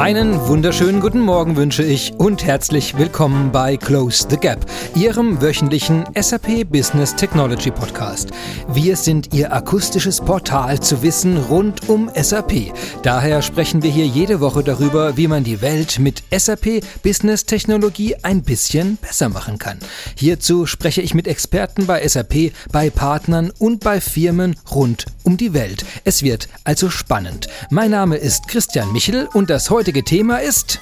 [0.00, 6.06] Einen wunderschönen guten Morgen wünsche ich und herzlich willkommen bei Close the Gap, Ihrem wöchentlichen
[6.18, 8.30] SAP Business Technology Podcast.
[8.68, 12.72] Wir sind Ihr akustisches Portal zu Wissen rund um SAP.
[13.02, 18.16] Daher sprechen wir hier jede Woche darüber, wie man die Welt mit SAP Business Technologie
[18.22, 19.80] ein bisschen besser machen kann.
[20.16, 25.52] Hierzu spreche ich mit Experten bei SAP, bei Partnern und bei Firmen rund um die
[25.52, 25.84] Welt.
[26.04, 27.48] Es wird also spannend.
[27.68, 30.78] Mein Name ist Christian Michel und das heutige heutige Thema ist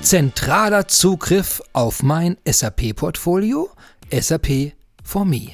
[0.00, 3.68] zentraler Zugriff auf mein SAP-Portfolio,
[4.12, 5.48] SAP for Me.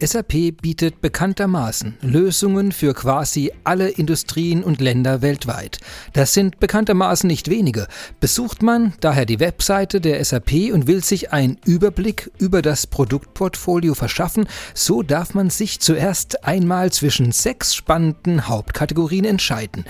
[0.00, 5.80] SAP bietet bekanntermaßen Lösungen für quasi alle Industrien und Länder weltweit.
[6.12, 7.88] Das sind bekanntermaßen nicht wenige.
[8.20, 13.94] Besucht man daher die Webseite der SAP und will sich einen Überblick über das Produktportfolio
[13.94, 19.84] verschaffen, so darf man sich zuerst einmal zwischen sechs spannenden Hauptkategorien entscheiden.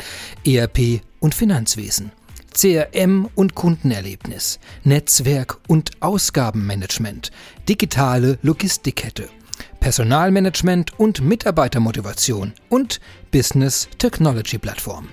[0.46, 2.12] ERP und Finanzwesen.
[2.52, 7.30] CRM und Kundenerlebnis, Netzwerk und Ausgabenmanagement,
[7.68, 9.28] digitale Logistikkette,
[9.78, 15.08] Personalmanagement und Mitarbeitermotivation und Business Technology Plattform.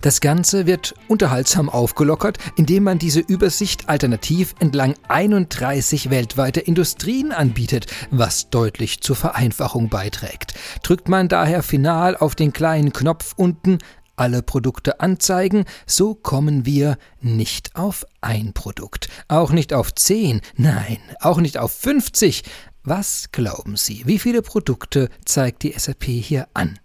[0.00, 7.86] Das Ganze wird unterhaltsam aufgelockert, indem man diese Übersicht alternativ entlang 31 weltweiter Industrien anbietet,
[8.10, 10.54] was deutlich zur Vereinfachung beiträgt.
[10.82, 13.78] Drückt man daher final auf den kleinen Knopf unten
[14.16, 20.98] alle Produkte anzeigen, so kommen wir nicht auf ein Produkt, auch nicht auf 10, nein,
[21.20, 22.42] auch nicht auf 50.
[22.82, 26.78] Was glauben Sie, wie viele Produkte zeigt die SAP hier an?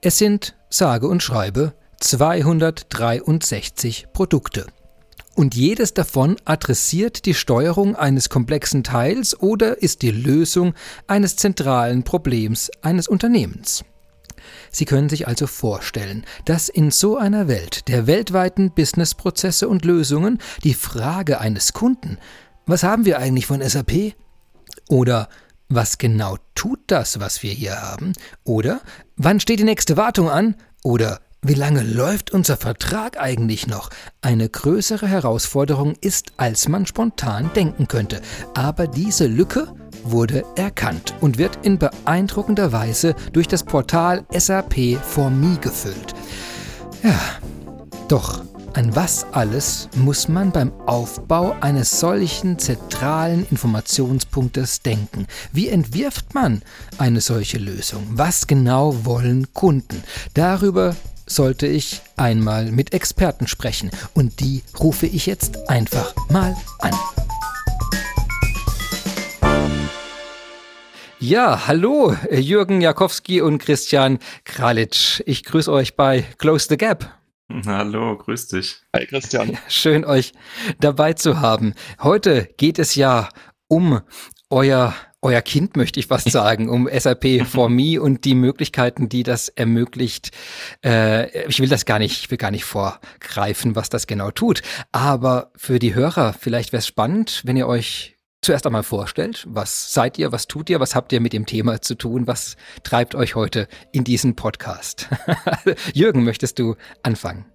[0.00, 4.66] Es sind, sage und schreibe, 263 Produkte.
[5.34, 10.74] Und jedes davon adressiert die Steuerung eines komplexen Teils oder ist die Lösung
[11.06, 13.84] eines zentralen Problems eines Unternehmens.
[14.70, 20.38] Sie können sich also vorstellen, dass in so einer Welt der weltweiten Businessprozesse und Lösungen
[20.64, 22.18] die Frage eines Kunden,
[22.66, 24.14] was haben wir eigentlich von SAP?
[24.88, 25.28] Oder
[25.68, 28.12] was genau tut das, was wir hier haben?
[28.44, 28.80] Oder
[29.16, 30.56] wann steht die nächste Wartung an?
[30.82, 33.88] Oder wie lange läuft unser Vertrag eigentlich noch?
[34.20, 38.20] Eine größere Herausforderung ist, als man spontan denken könnte.
[38.54, 39.72] Aber diese Lücke
[40.04, 46.14] wurde erkannt und wird in beeindruckender Weise durch das Portal SAP for Me gefüllt.
[47.02, 47.18] Ja,
[48.08, 48.42] doch
[48.74, 55.26] an was alles muss man beim Aufbau eines solchen zentralen Informationspunktes denken?
[55.52, 56.62] Wie entwirft man
[56.96, 58.04] eine solche Lösung?
[58.10, 60.04] Was genau wollen Kunden?
[60.34, 60.94] Darüber
[61.26, 66.94] sollte ich einmal mit Experten sprechen und die rufe ich jetzt einfach mal an.
[71.22, 75.22] Ja, hallo, Jürgen Jakowski und Christian Kralitsch.
[75.26, 77.10] Ich grüße euch bei Close the Gap.
[77.66, 78.80] Hallo, grüß dich.
[78.96, 79.58] Hi Christian.
[79.68, 80.32] Schön euch
[80.78, 81.74] dabei zu haben.
[82.02, 83.28] Heute geht es ja
[83.68, 84.00] um
[84.48, 89.22] euer euer Kind, möchte ich fast sagen, um SAP for Me und die Möglichkeiten, die
[89.22, 90.30] das ermöglicht.
[90.82, 94.62] Äh, ich will das gar nicht, ich will gar nicht vorgreifen, was das genau tut.
[94.92, 99.46] Aber für die Hörer, vielleicht wäre es spannend, wenn ihr euch zuerst einmal vorstellt.
[99.48, 100.32] Was seid ihr?
[100.32, 100.80] Was tut ihr?
[100.80, 102.26] Was habt ihr mit dem Thema zu tun?
[102.26, 105.08] Was treibt euch heute in diesen Podcast?
[105.94, 107.46] Jürgen, möchtest du anfangen?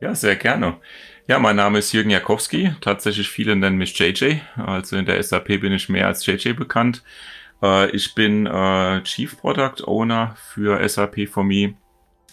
[0.00, 0.78] Ja, sehr gerne.
[1.26, 2.74] Ja, mein Name ist Jürgen Jakowski.
[2.80, 4.40] Tatsächlich viele nennen mich JJ.
[4.56, 7.02] Also in der SAP bin ich mehr als JJ bekannt.
[7.62, 11.74] Äh, ich bin äh, Chief Product Owner für SAP for Me.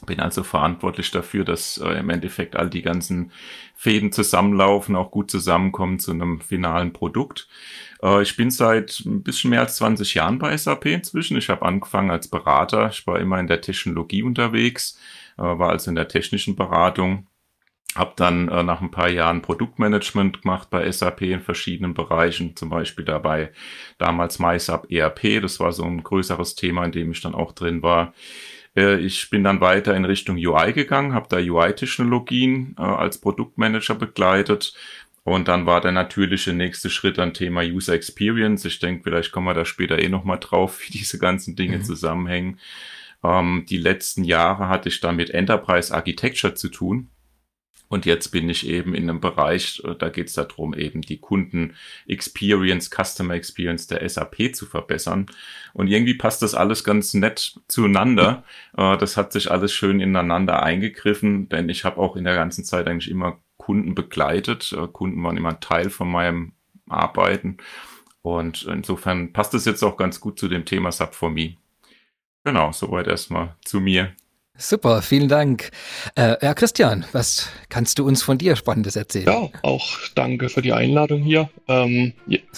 [0.06, 3.31] Bin also verantwortlich dafür, dass äh, im Endeffekt all die ganzen
[3.75, 7.47] Fäden zusammenlaufen, auch gut zusammenkommen zu einem finalen Produkt.
[8.23, 11.38] Ich bin seit ein bisschen mehr als 20 Jahren bei SAP inzwischen.
[11.38, 12.90] Ich habe angefangen als Berater.
[12.90, 15.00] Ich war immer in der Technologie unterwegs,
[15.38, 17.28] war also in der technischen Beratung
[17.95, 22.69] habe dann äh, nach ein paar Jahren Produktmanagement gemacht bei SAP in verschiedenen Bereichen, zum
[22.69, 23.51] Beispiel dabei
[23.97, 27.84] damals MySAP ERP, das war so ein größeres Thema, in dem ich dann auch drin
[27.84, 28.13] war.
[28.76, 33.96] Äh, ich bin dann weiter in Richtung UI gegangen, habe da UI-Technologien äh, als Produktmanager
[33.96, 34.73] begleitet
[35.23, 38.66] und dann war der natürliche nächste Schritt ein Thema User Experience.
[38.66, 41.84] Ich denke, vielleicht kommen wir da später eh nochmal drauf, wie diese ganzen Dinge mhm.
[41.84, 42.59] zusammenhängen.
[43.23, 47.10] Ähm, die letzten Jahre hatte ich dann mit Enterprise Architecture zu tun.
[47.91, 51.17] Und jetzt bin ich eben in einem Bereich, äh, da geht es darum, eben die
[51.17, 55.26] Kunden-Experience, Customer Experience der SAP zu verbessern.
[55.73, 58.46] Und irgendwie passt das alles ganz nett zueinander.
[58.78, 62.64] Äh, das hat sich alles schön ineinander eingegriffen, denn ich habe auch in der ganzen
[62.64, 64.72] Zeit eigentlich immer Kunden begleitet.
[64.72, 66.53] Äh, Kunden waren immer ein Teil von meinem
[66.88, 67.58] Arbeiten.
[68.22, 71.55] Und insofern passt es jetzt auch ganz gut zu dem Thema Sub for Me.
[72.46, 74.14] Genau, soweit erstmal zu mir.
[74.61, 75.72] Super, vielen Dank.
[76.16, 79.25] Äh, ja, Christian, was kannst du uns von dir Spannendes erzählen?
[79.25, 81.49] Ja, auch danke für die Einladung hier.
[81.67, 82.13] Ähm,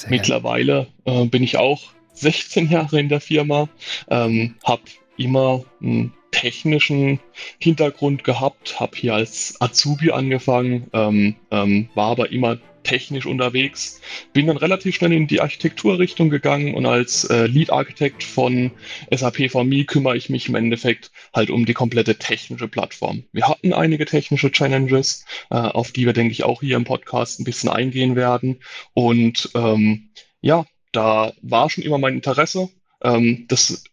[0.09, 3.69] mittlerweile äh, bin ich auch 16 Jahre in der Firma,
[4.09, 4.81] ähm, habe
[5.15, 7.21] immer einen technischen
[7.59, 14.01] Hintergrund gehabt, habe hier als Azubi angefangen, ähm, ähm, war aber immer technisch unterwegs.
[14.33, 18.71] Bin dann relativ schnell in die Architekturrichtung gegangen und als äh, Lead Architect von
[19.11, 23.23] SAP VMI kümmere ich mich im Endeffekt halt um die komplette technische Plattform.
[23.31, 27.39] Wir hatten einige technische Challenges, äh, auf die wir, denke ich, auch hier im Podcast
[27.39, 28.59] ein bisschen eingehen werden.
[28.93, 30.09] Und ähm,
[30.41, 32.69] ja, da war schon immer mein Interesse.
[33.01, 33.83] Ähm, das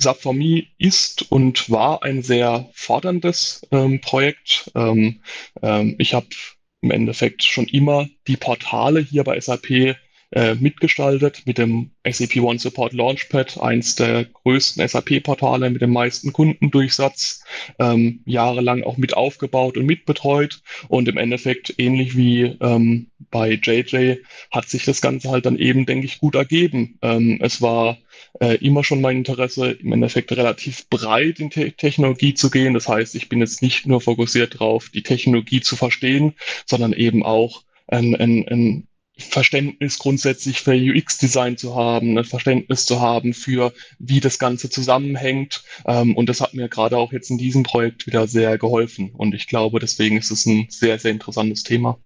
[0.00, 4.70] SAP VMI ist und war ein sehr forderndes ähm, Projekt.
[4.74, 5.20] Ähm,
[5.60, 6.28] ähm, ich habe
[6.80, 9.96] im Endeffekt schon immer die Portale hier bei SAP
[10.30, 16.32] äh, mitgestaltet mit dem SAP One Support Launchpad, eins der größten SAP-Portale mit dem meisten
[16.32, 17.44] Kundendurchsatz,
[17.78, 24.16] ähm, jahrelang auch mit aufgebaut und mitbetreut und im Endeffekt ähnlich wie ähm, bei JJ
[24.50, 26.98] hat sich das Ganze halt dann eben, denke ich, gut ergeben.
[27.02, 27.98] Ähm, es war
[28.40, 32.74] äh, immer schon mein Interesse, im Endeffekt relativ breit in Te Technologie zu gehen.
[32.74, 36.34] Das heißt, ich bin jetzt nicht nur fokussiert darauf, die Technologie zu verstehen,
[36.66, 38.87] sondern eben auch ein, ein, ein
[39.18, 45.64] Verständnis grundsätzlich für UX-Design zu haben, ein Verständnis zu haben für, wie das Ganze zusammenhängt.
[45.86, 49.10] Ähm, und das hat mir gerade auch jetzt in diesem Projekt wieder sehr geholfen.
[49.12, 51.98] Und ich glaube, deswegen ist es ein sehr, sehr interessantes Thema.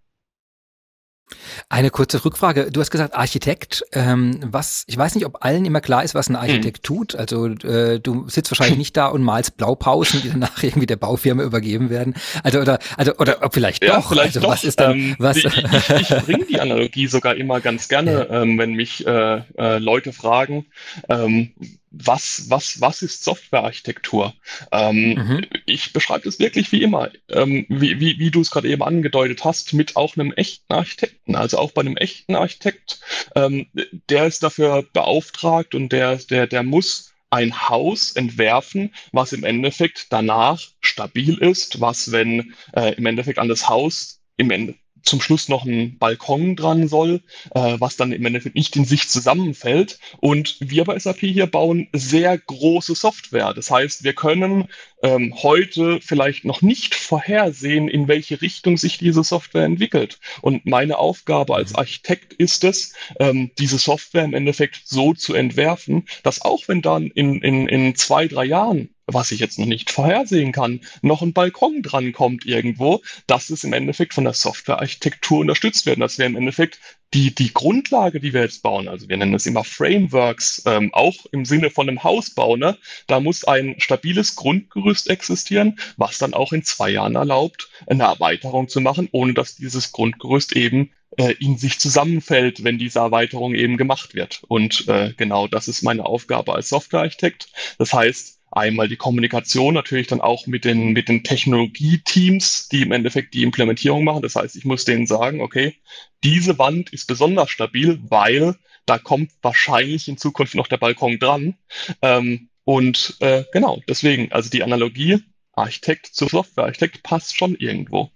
[1.69, 2.71] Eine kurze Rückfrage.
[2.71, 3.85] Du hast gesagt Architekt.
[3.93, 6.83] Ähm, was, ich weiß nicht, ob allen immer klar ist, was ein Architekt hm.
[6.83, 7.17] tut.
[7.17, 11.43] Also äh, du sitzt wahrscheinlich nicht da und malst Blaupausen, die danach irgendwie der Baufirma
[11.43, 12.15] übergeben werden.
[12.43, 14.09] Also oder also oder ob vielleicht ja, doch.
[14.09, 14.51] Vielleicht also, doch.
[14.51, 15.37] Was ist dann ähm, was?
[15.37, 18.43] Ich, ich, ich bringe die Analogie sogar immer ganz gerne, ja.
[18.43, 20.67] ähm, wenn mich äh, äh, Leute fragen.
[21.09, 21.53] Ähm,
[21.93, 24.35] was, was, was ist Softwarearchitektur?
[24.73, 25.47] Ähm, mhm.
[25.67, 29.45] Ich beschreibe das wirklich wie immer, ähm, wie, wie, wie du es gerade eben angedeutet
[29.45, 31.37] hast, mit auch einem echten Architekten.
[31.37, 33.01] Also auch bei einem echten Architekt,
[33.35, 33.67] ähm,
[34.09, 40.07] der ist dafür beauftragt und der, der, der muss ein Haus entwerfen, was im Endeffekt
[40.11, 45.49] danach stabil ist, was, wenn äh, im Endeffekt an das Haus im Ende, zum Schluss
[45.49, 47.23] noch ein Balkon dran soll,
[47.55, 49.99] äh, was dann im Endeffekt nicht in sich zusammenfällt.
[50.21, 53.55] Und wir bei SAP hier bauen sehr große Software.
[53.55, 54.69] Das heißt, wir können
[55.03, 60.19] ähm, heute vielleicht noch nicht vorhersehen, in welche Richtung sich diese Software entwickelt.
[60.41, 66.07] Und meine Aufgabe als Architekt ist es, ähm, diese Software im Endeffekt so zu entwerfen,
[66.23, 69.91] dass auch wenn dann in, in, in zwei, drei Jahren was ich jetzt noch nicht
[69.91, 75.87] vorhersehen kann, noch ein Balkon drankommt irgendwo, dass es im Endeffekt von der Softwarearchitektur unterstützt
[75.87, 76.01] wird.
[76.01, 76.79] Das wäre im Endeffekt
[77.15, 78.89] die, die Grundlage, die wir jetzt bauen.
[78.89, 82.57] Also wir nennen es immer Frameworks, ähm, auch im Sinne von einem Hausbau.
[82.57, 82.79] Ne?
[83.07, 88.69] Da muss ein stabiles Grundgerüst existieren, was dann auch in zwei Jahren erlaubt, eine Erweiterung
[88.69, 93.77] zu machen, ohne dass dieses Grundgerüst eben äh, in sich zusammenfällt, wenn diese Erweiterung eben
[93.77, 94.43] gemacht wird.
[94.49, 97.49] Und äh, genau das ist meine Aufgabe als Softwarearchitekt.
[97.79, 102.93] Das heißt, Einmal die Kommunikation natürlich dann auch mit den, mit den Technologieteams, die im
[102.93, 104.21] Endeffekt die Implementierung machen.
[104.21, 105.77] Das heißt, ich muss denen sagen, okay,
[106.23, 111.55] diese Wand ist besonders stabil, weil da kommt wahrscheinlich in Zukunft noch der Balkon dran.
[112.03, 115.23] Ähm, und äh, genau, deswegen, also die Analogie
[115.55, 118.11] Architekt zu Softwarearchitekt passt schon irgendwo.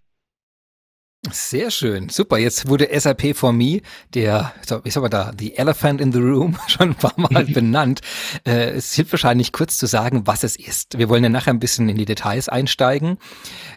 [1.33, 2.39] Sehr schön, super.
[2.39, 3.81] Jetzt wurde SAP for Me,
[4.15, 4.53] der,
[4.85, 8.01] ich sag mal da, the Elephant in the Room, schon ein paar Mal benannt.
[8.47, 10.99] Äh, es hilft wahrscheinlich kurz zu sagen, was es ist.
[10.99, 13.19] Wir wollen ja nachher ein bisschen in die Details einsteigen.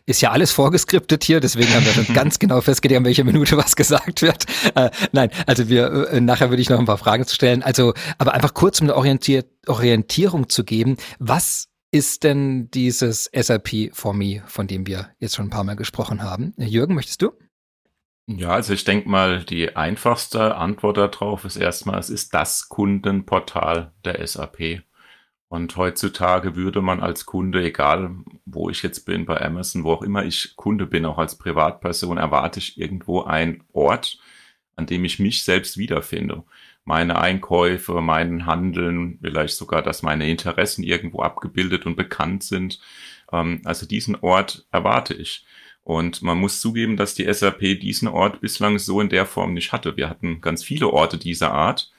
[0.06, 3.58] Ist ja alles vorgeskriptet hier, deswegen haben wir schon ganz genau festgelegt, an welcher Minute
[3.58, 4.46] was gesagt wird.
[4.76, 7.64] Äh, nein, also wir, äh, nachher würde ich noch ein paar Fragen zu stellen.
[7.64, 13.92] Also, aber einfach kurz, um eine Orientier Orientierung zu geben, was ist denn dieses SAP
[13.94, 16.54] for Me, von dem wir jetzt schon ein paar Mal gesprochen haben?
[16.58, 17.32] Jürgen, möchtest du?
[18.28, 23.92] Ja, also ich denke mal, die einfachste Antwort darauf ist erstmal, es ist das Kundenportal
[24.06, 24.84] der SAP.
[25.48, 30.04] Und heutzutage würde man als Kunde, egal wo ich jetzt bin, bei Amazon, wo auch
[30.04, 34.20] immer ich Kunde bin, auch als Privatperson, erwarte ich irgendwo einen Ort,
[34.76, 36.44] an dem ich mich selbst wiederfinde
[36.90, 42.80] meine Einkäufe, meinen Handeln, vielleicht sogar, dass meine Interessen irgendwo abgebildet und bekannt sind.
[43.32, 45.46] Ähm, also diesen Ort erwarte ich.
[45.84, 49.72] Und man muss zugeben, dass die SAP diesen Ort bislang so in der Form nicht
[49.72, 49.98] hatte.
[49.98, 51.92] Wir hatten ganz viele Orte dieser Art,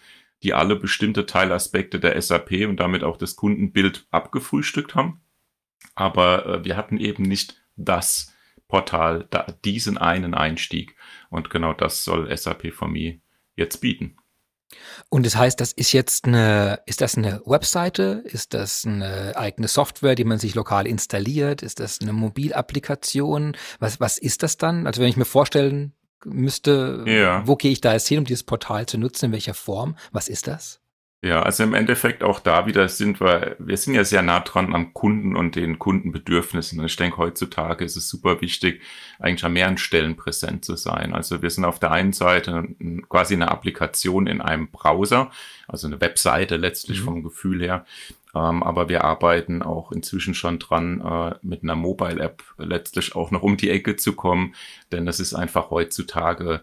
[0.43, 5.21] die alle bestimmte Teilaspekte der SAP und damit auch das Kundenbild abgefrühstückt haben.
[5.95, 8.35] Aber äh, wir hatten eben nicht das
[8.67, 9.29] Portal,
[9.65, 10.97] diesen einen Einstieg.
[11.29, 13.21] Und genau das soll SAP for Me
[13.55, 14.17] jetzt bieten.
[15.09, 18.23] Und das heißt, das ist jetzt eine, ist das eine Webseite?
[18.25, 21.63] Ist das eine eigene Software, die man sich lokal installiert?
[21.63, 23.57] Ist das eine Mobilapplikation?
[23.79, 24.87] Was, was ist das dann?
[24.87, 25.93] Also wenn ich mir vorstellen
[26.25, 27.47] müsste, ja.
[27.47, 29.97] wo gehe ich da jetzt hin, um dieses Portal zu nutzen, in welcher Form?
[30.13, 30.81] Was ist das?
[31.23, 34.75] Ja, also im Endeffekt auch da wieder sind wir, wir sind ja sehr nah dran
[34.75, 36.81] am Kunden und den Kundenbedürfnissen.
[36.81, 38.81] Und ich denke, heutzutage ist es super wichtig,
[39.19, 41.13] eigentlich an mehreren Stellen präsent zu sein.
[41.13, 42.69] Also wir sind auf der einen Seite
[43.11, 45.31] quasi eine Applikation in einem Browser,
[45.69, 47.05] also eine Webseite letztlich mhm.
[47.05, 47.85] vom Gefühl her.
[48.35, 53.43] Ähm, aber wir arbeiten auch inzwischen schon dran, äh, mit einer Mobile-App letztlich auch noch
[53.43, 54.55] um die Ecke zu kommen,
[54.91, 56.63] denn das ist einfach heutzutage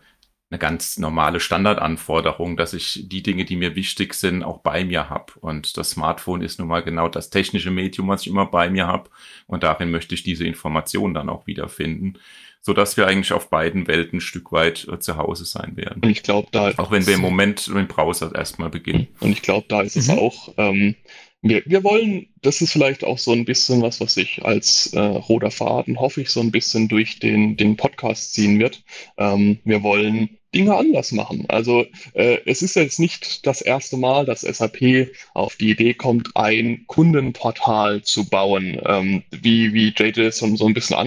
[0.50, 5.10] eine ganz normale Standardanforderung, dass ich die Dinge, die mir wichtig sind, auch bei mir
[5.10, 5.34] habe.
[5.42, 8.88] Und das Smartphone ist nun mal genau das technische Medium, was ich immer bei mir
[8.88, 9.10] habe.
[9.46, 12.18] Und darin möchte ich diese Informationen dann auch wiederfinden,
[12.62, 16.02] so dass wir eigentlich auf beiden Welten ein Stück weit äh, zu Hause sein werden.
[16.04, 19.08] Und ich glaube, da auch wenn wir im Moment mit dem Browser erstmal beginnen.
[19.20, 20.20] Und ich glaube, da ist es mhm.
[20.20, 20.54] auch.
[20.58, 20.96] Ähm,
[21.42, 25.00] wir, wir wollen, das ist vielleicht auch so ein bisschen was, was sich als äh,
[25.00, 28.84] roter Faden, hoffe ich, so ein bisschen durch den, den Podcast ziehen wird.
[29.18, 31.46] Ähm, wir wollen Dinge anders machen.
[31.50, 36.36] Also äh, es ist jetzt nicht das erste Mal, dass SAP auf die Idee kommt,
[36.36, 40.98] ein Kundenportal zu bauen, ähm, wie, wie JJ so, ein bisschen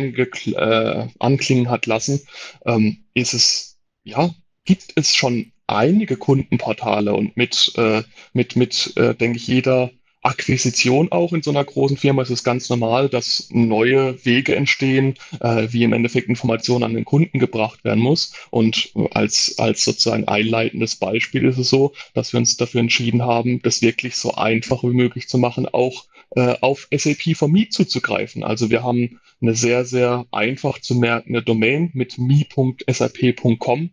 [0.54, 2.20] äh, anklingen hat lassen.
[2.66, 4.30] Ähm, ist es, ja,
[4.64, 9.90] gibt es schon einige Kundenportale und mit, äh, mit, mit äh, denke ich, jeder
[10.22, 15.14] Akquisition auch in so einer großen Firma ist es ganz normal, dass neue Wege entstehen,
[15.40, 18.34] äh, wie im Endeffekt Informationen an den Kunden gebracht werden muss.
[18.50, 23.62] Und als, als sozusagen einleitendes Beispiel ist es so, dass wir uns dafür entschieden haben,
[23.62, 26.04] das wirklich so einfach wie möglich zu machen, auch
[26.36, 28.44] äh, auf SAP for Me zuzugreifen.
[28.44, 33.90] Also wir haben eine sehr, sehr einfach zu merkende Domain mit me.sap.com,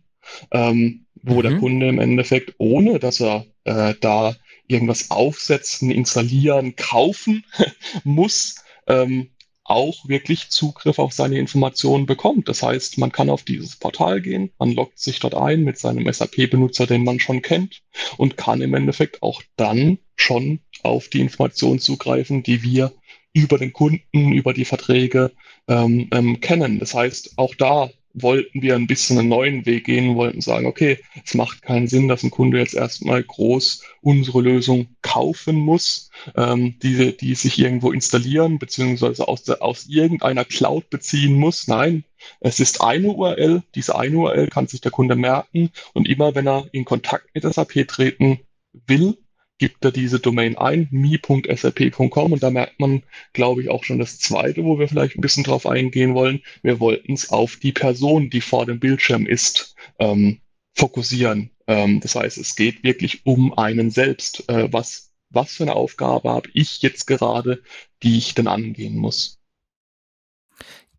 [0.50, 1.42] ähm, wo mhm.
[1.42, 4.36] der Kunde im Endeffekt, ohne dass er äh, da
[4.68, 7.44] irgendwas aufsetzen, installieren, kaufen
[8.04, 8.56] muss,
[8.86, 9.30] ähm,
[9.64, 12.48] auch wirklich Zugriff auf seine Informationen bekommt.
[12.48, 16.10] Das heißt, man kann auf dieses Portal gehen, man loggt sich dort ein mit seinem
[16.10, 17.82] SAP-Benutzer, den man schon kennt
[18.16, 22.92] und kann im Endeffekt auch dann schon auf die Informationen zugreifen, die wir
[23.34, 25.32] über den Kunden, über die Verträge
[25.68, 26.78] ähm, ähm, kennen.
[26.78, 30.98] Das heißt, auch da wollten wir ein bisschen einen neuen Weg gehen, wollten sagen, okay,
[31.24, 36.78] es macht keinen Sinn, dass ein Kunde jetzt erstmal groß unsere Lösung kaufen muss, ähm,
[36.82, 41.68] die, die sich irgendwo installieren, beziehungsweise aus, aus irgendeiner Cloud beziehen muss.
[41.68, 42.04] Nein,
[42.40, 46.46] es ist eine URL, diese eine URL kann sich der Kunde merken und immer wenn
[46.46, 48.40] er in Kontakt mit SAP treten
[48.86, 49.18] will,
[49.58, 54.18] gibt er diese Domain ein, me.sap.com und da merkt man, glaube ich, auch schon das
[54.18, 56.42] zweite, wo wir vielleicht ein bisschen drauf eingehen wollen.
[56.62, 60.40] Wir wollten es auf die Person, die vor dem Bildschirm ist, ähm,
[60.74, 61.50] fokussieren.
[61.66, 64.48] Ähm, das heißt, es geht wirklich um einen selbst.
[64.48, 67.62] Äh, was, was für eine Aufgabe habe ich jetzt gerade,
[68.02, 69.40] die ich denn angehen muss?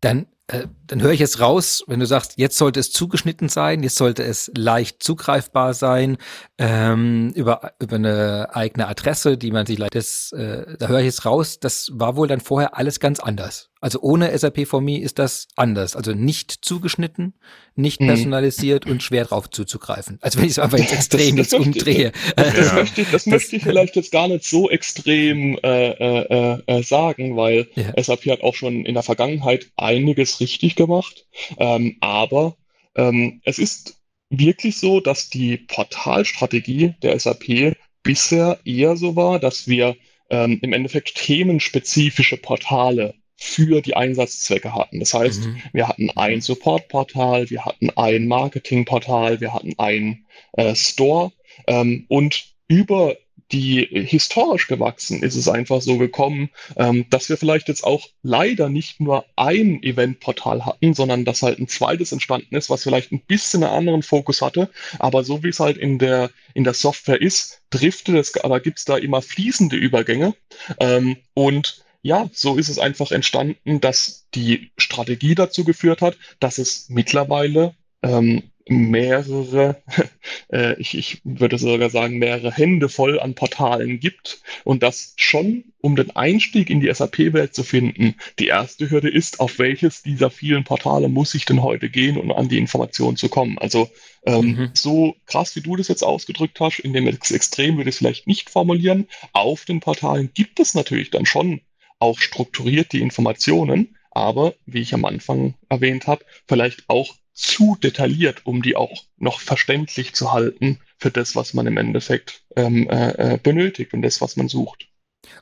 [0.00, 3.82] Dann äh, dann höre ich jetzt raus, wenn du sagst, jetzt sollte es zugeschnitten sein,
[3.82, 6.16] jetzt sollte es leicht zugreifbar sein,
[6.58, 9.78] ähm, über, über eine eigene Adresse, die man sich.
[9.78, 13.70] Das, äh, da höre ich jetzt raus, das war wohl dann vorher alles ganz anders.
[13.80, 15.96] Also ohne SAP for Me ist das anders.
[15.96, 17.34] Also nicht zugeschnitten,
[17.74, 18.08] nicht mhm.
[18.08, 18.92] personalisiert mhm.
[18.92, 20.18] und schwer drauf zuzugreifen.
[20.20, 22.12] Also wenn ich es einfach jetzt extrem das, das jetzt umdrehe.
[22.36, 26.60] Das, das, möchte, ich, das, möchte ich vielleicht jetzt gar nicht so extrem äh, äh,
[26.66, 28.02] äh, sagen, weil ja.
[28.02, 31.26] SAP hat auch schon in der Vergangenheit einiges richtig gemacht.
[31.58, 32.56] Ähm, aber
[32.96, 33.96] ähm, es ist
[34.28, 39.96] wirklich so, dass die Portalstrategie der SAP bisher eher so war, dass wir
[40.30, 45.00] ähm, im Endeffekt themenspezifische Portale für die Einsatzzwecke hatten.
[45.00, 45.62] Das heißt, mhm.
[45.72, 51.32] wir hatten ein Supportportal, wir hatten ein Marketingportal, wir hatten ein äh, Store
[51.66, 53.16] ähm, und über
[53.50, 58.68] die historisch gewachsen ist es einfach so gekommen, ähm, dass wir vielleicht jetzt auch leider
[58.68, 63.22] nicht nur ein Eventportal hatten, sondern dass halt ein zweites entstanden ist, was vielleicht ein
[63.26, 64.70] bisschen einen anderen Fokus hatte.
[64.98, 68.78] Aber so wie es halt in der, in der Software ist, driftet es, aber gibt
[68.78, 70.34] es da immer fließende Übergänge.
[70.78, 76.58] Ähm, und ja, so ist es einfach entstanden, dass die Strategie dazu geführt hat, dass
[76.58, 79.82] es mittlerweile ähm, mehrere,
[80.52, 85.64] äh, ich, ich würde sogar sagen, mehrere Hände voll an Portalen gibt und das schon,
[85.80, 90.30] um den Einstieg in die SAP-Welt zu finden, die erste Hürde ist, auf welches dieser
[90.30, 93.58] vielen Portale muss ich denn heute gehen, um an die Informationen zu kommen.
[93.58, 93.90] Also
[94.24, 94.70] ähm, mhm.
[94.74, 98.26] so krass, wie du das jetzt ausgedrückt hast, in dem Extrem würde ich es vielleicht
[98.26, 99.08] nicht formulieren.
[99.32, 101.60] Auf den Portalen gibt es natürlich dann schon
[102.00, 108.44] auch strukturiert die Informationen, aber wie ich am Anfang erwähnt habe, vielleicht auch zu detailliert,
[108.44, 113.34] um die auch noch verständlich zu halten für das, was man im Endeffekt ähm, äh,
[113.34, 114.88] äh benötigt und das, was man sucht.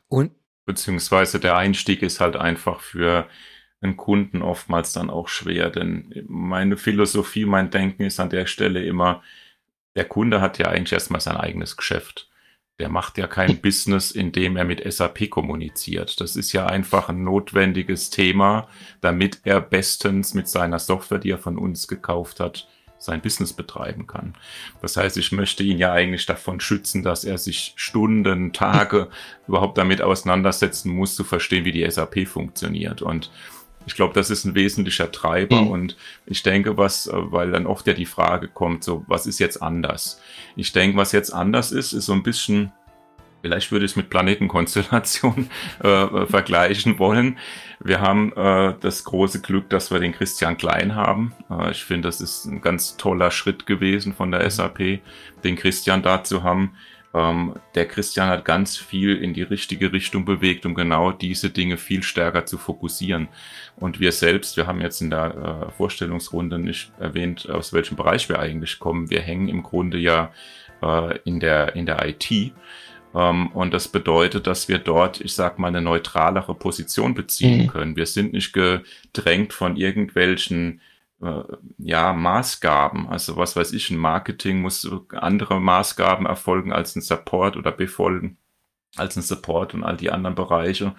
[0.08, 0.32] Und
[0.66, 3.28] beziehungsweise der Einstieg ist halt einfach für
[3.80, 8.84] einen Kunden oftmals dann auch schwer, denn meine Philosophie, mein Denken ist an der Stelle
[8.84, 9.22] immer,
[9.96, 12.27] der Kunde hat ja eigentlich erstmal sein eigenes Geschäft.
[12.78, 16.20] Der macht ja kein Business, indem er mit SAP kommuniziert.
[16.20, 18.68] Das ist ja einfach ein notwendiges Thema,
[19.00, 22.68] damit er bestens mit seiner Software, die er von uns gekauft hat,
[22.98, 24.34] sein Business betreiben kann.
[24.82, 29.08] Das heißt, ich möchte ihn ja eigentlich davon schützen, dass er sich Stunden, Tage
[29.48, 33.02] überhaupt damit auseinandersetzen muss, zu verstehen, wie die SAP funktioniert.
[33.02, 33.30] Und
[33.86, 35.68] ich glaube, das ist ein wesentlicher Treiber mhm.
[35.68, 39.38] und ich denke, was, äh, weil dann oft ja die Frage kommt, so, was ist
[39.38, 40.20] jetzt anders?
[40.56, 42.72] Ich denke, was jetzt anders ist, ist so ein bisschen,
[43.42, 45.48] vielleicht würde ich es mit Planetenkonstellation
[45.82, 47.38] äh, vergleichen wollen.
[47.80, 51.32] Wir haben äh, das große Glück, dass wir den Christian Klein haben.
[51.50, 54.50] Äh, ich finde, das ist ein ganz toller Schritt gewesen von der mhm.
[54.50, 55.00] SAP,
[55.44, 56.72] den Christian da zu haben.
[57.14, 61.78] Ähm, der Christian hat ganz viel in die richtige Richtung bewegt, um genau diese Dinge
[61.78, 63.28] viel stärker zu fokussieren.
[63.76, 68.28] Und wir selbst, wir haben jetzt in der äh, Vorstellungsrunde nicht erwähnt, aus welchem Bereich
[68.28, 69.10] wir eigentlich kommen.
[69.10, 70.32] Wir hängen im Grunde ja
[70.82, 72.52] äh, in, der, in der IT.
[73.14, 77.68] Ähm, und das bedeutet, dass wir dort, ich sag mal, eine neutralere Position beziehen mhm.
[77.68, 77.96] können.
[77.96, 80.80] Wir sind nicht gedrängt von irgendwelchen
[81.22, 81.42] äh,
[81.78, 83.08] ja, Maßgaben.
[83.08, 88.38] Also was weiß ich, ein Marketing muss andere Maßgaben erfolgen als ein Support oder befolgen
[88.96, 90.94] als ein Support und all die anderen Bereiche.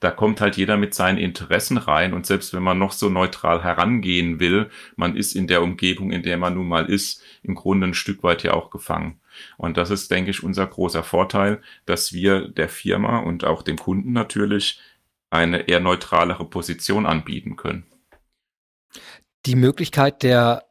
[0.00, 3.62] Da kommt halt jeder mit seinen Interessen rein und selbst wenn man noch so neutral
[3.62, 7.88] herangehen will, man ist in der Umgebung, in der man nun mal ist, im Grunde
[7.88, 9.20] ein Stück weit ja auch gefangen.
[9.56, 13.76] Und das ist, denke ich, unser großer Vorteil, dass wir der Firma und auch dem
[13.76, 14.80] Kunden natürlich
[15.30, 17.84] eine eher neutralere Position anbieten können
[19.46, 20.63] die Möglichkeit der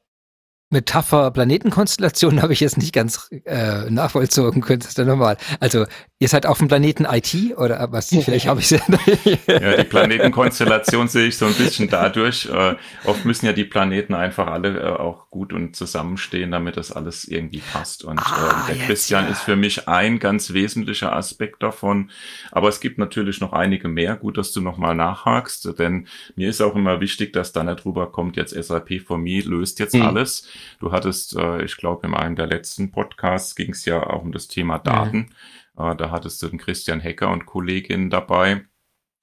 [0.73, 4.61] Metapher Planetenkonstellation habe ich jetzt nicht ganz äh, nachvollzogen.
[4.61, 5.37] Könntest du nochmal?
[5.59, 5.85] Also
[6.23, 8.07] Ihr seid auf dem Planeten IT oder was?
[8.07, 9.75] Vielleicht habe ich es ja.
[9.75, 12.45] die Planetenkonstellation sehe ich so ein bisschen dadurch.
[12.45, 16.93] Äh, oft müssen ja die Planeten einfach alle äh, auch gut und zusammenstehen, damit das
[16.93, 18.05] alles irgendwie passt.
[18.05, 19.31] Und ah, äh, der jetzt, Christian ja.
[19.31, 22.09] ist für mich ein ganz wesentlicher Aspekt davon.
[22.53, 24.15] Aber es gibt natürlich noch einige mehr.
[24.15, 28.09] Gut, dass du nochmal nachhakst, denn mir ist auch immer wichtig, dass da nicht drüber
[28.13, 30.03] kommt, jetzt SAP for Me löst jetzt mhm.
[30.03, 30.47] alles.
[30.79, 34.31] Du hattest, äh, ich glaube, in einem der letzten Podcasts ging es ja auch um
[34.31, 35.17] das Thema Daten.
[35.17, 35.29] Mhm
[35.77, 38.65] äh, da hattest du den Christian Hecker und Kolleginnen dabei.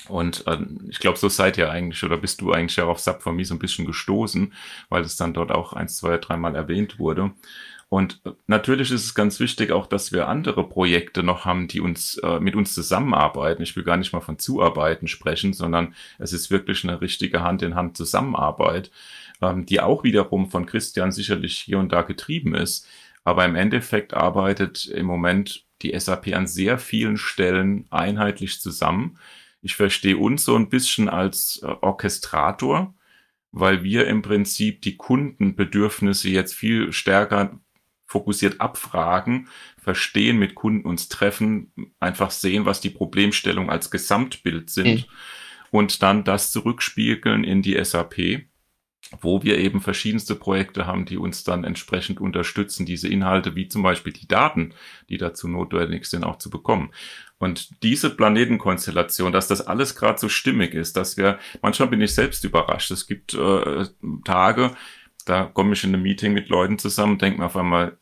[0.09, 3.23] Und äh, ich glaube, so seid ihr eigentlich oder bist du eigentlich auch auf Sub
[3.23, 4.55] for Me so ein bisschen gestoßen,
[4.89, 7.33] weil es dann dort auch eins, zwei, dreimal erwähnt wurde.
[7.91, 11.81] Und äh, natürlich ist es ganz wichtig auch, dass wir andere Projekte noch haben, die
[11.81, 13.63] uns äh, mit uns zusammenarbeiten.
[13.63, 17.63] Ich will gar nicht mal von Zuarbeiten sprechen, sondern es ist wirklich eine richtige Hand
[17.63, 18.91] in Hand Zusammenarbeit,
[19.41, 22.87] ähm, die auch wiederum von Christian sicherlich hier und da getrieben ist.
[23.25, 29.19] Aber im Endeffekt arbeitet im Moment die SAP an sehr vielen Stellen einheitlich zusammen.
[29.63, 32.95] Ich verstehe uns so ein bisschen als äh, Orchestrator,
[33.53, 37.61] weil wir im Prinzip die Kundenbedürfnisse jetzt viel stärker
[38.07, 39.49] fokussiert abfragen,
[39.79, 45.13] verstehen, mit Kunden uns treffen, einfach sehen, was die Problemstellungen als Gesamtbild sind mhm.
[45.71, 48.50] und dann das zurückspiegeln in die SAP
[49.21, 53.83] wo wir eben verschiedenste Projekte haben, die uns dann entsprechend unterstützen, diese Inhalte, wie zum
[53.83, 54.73] Beispiel die Daten,
[55.09, 56.93] die dazu notwendig sind, auch zu bekommen.
[57.39, 62.15] Und diese Planetenkonstellation, dass das alles gerade so stimmig ist, dass wir, manchmal bin ich
[62.15, 62.91] selbst überrascht.
[62.91, 63.87] Es gibt äh,
[64.25, 64.73] Tage,
[65.25, 67.97] da komme ich in einem Meeting mit Leuten zusammen und denke mir auf einmal,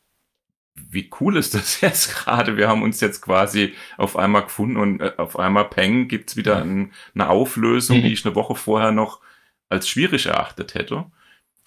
[0.75, 2.57] wie cool ist das jetzt gerade?
[2.57, 6.61] Wir haben uns jetzt quasi auf einmal gefunden und äh, auf einmal Peng gibt's wieder
[6.61, 9.21] ein, eine Auflösung, die ich eine Woche vorher noch
[9.69, 11.07] als schwierig erachtet hätte.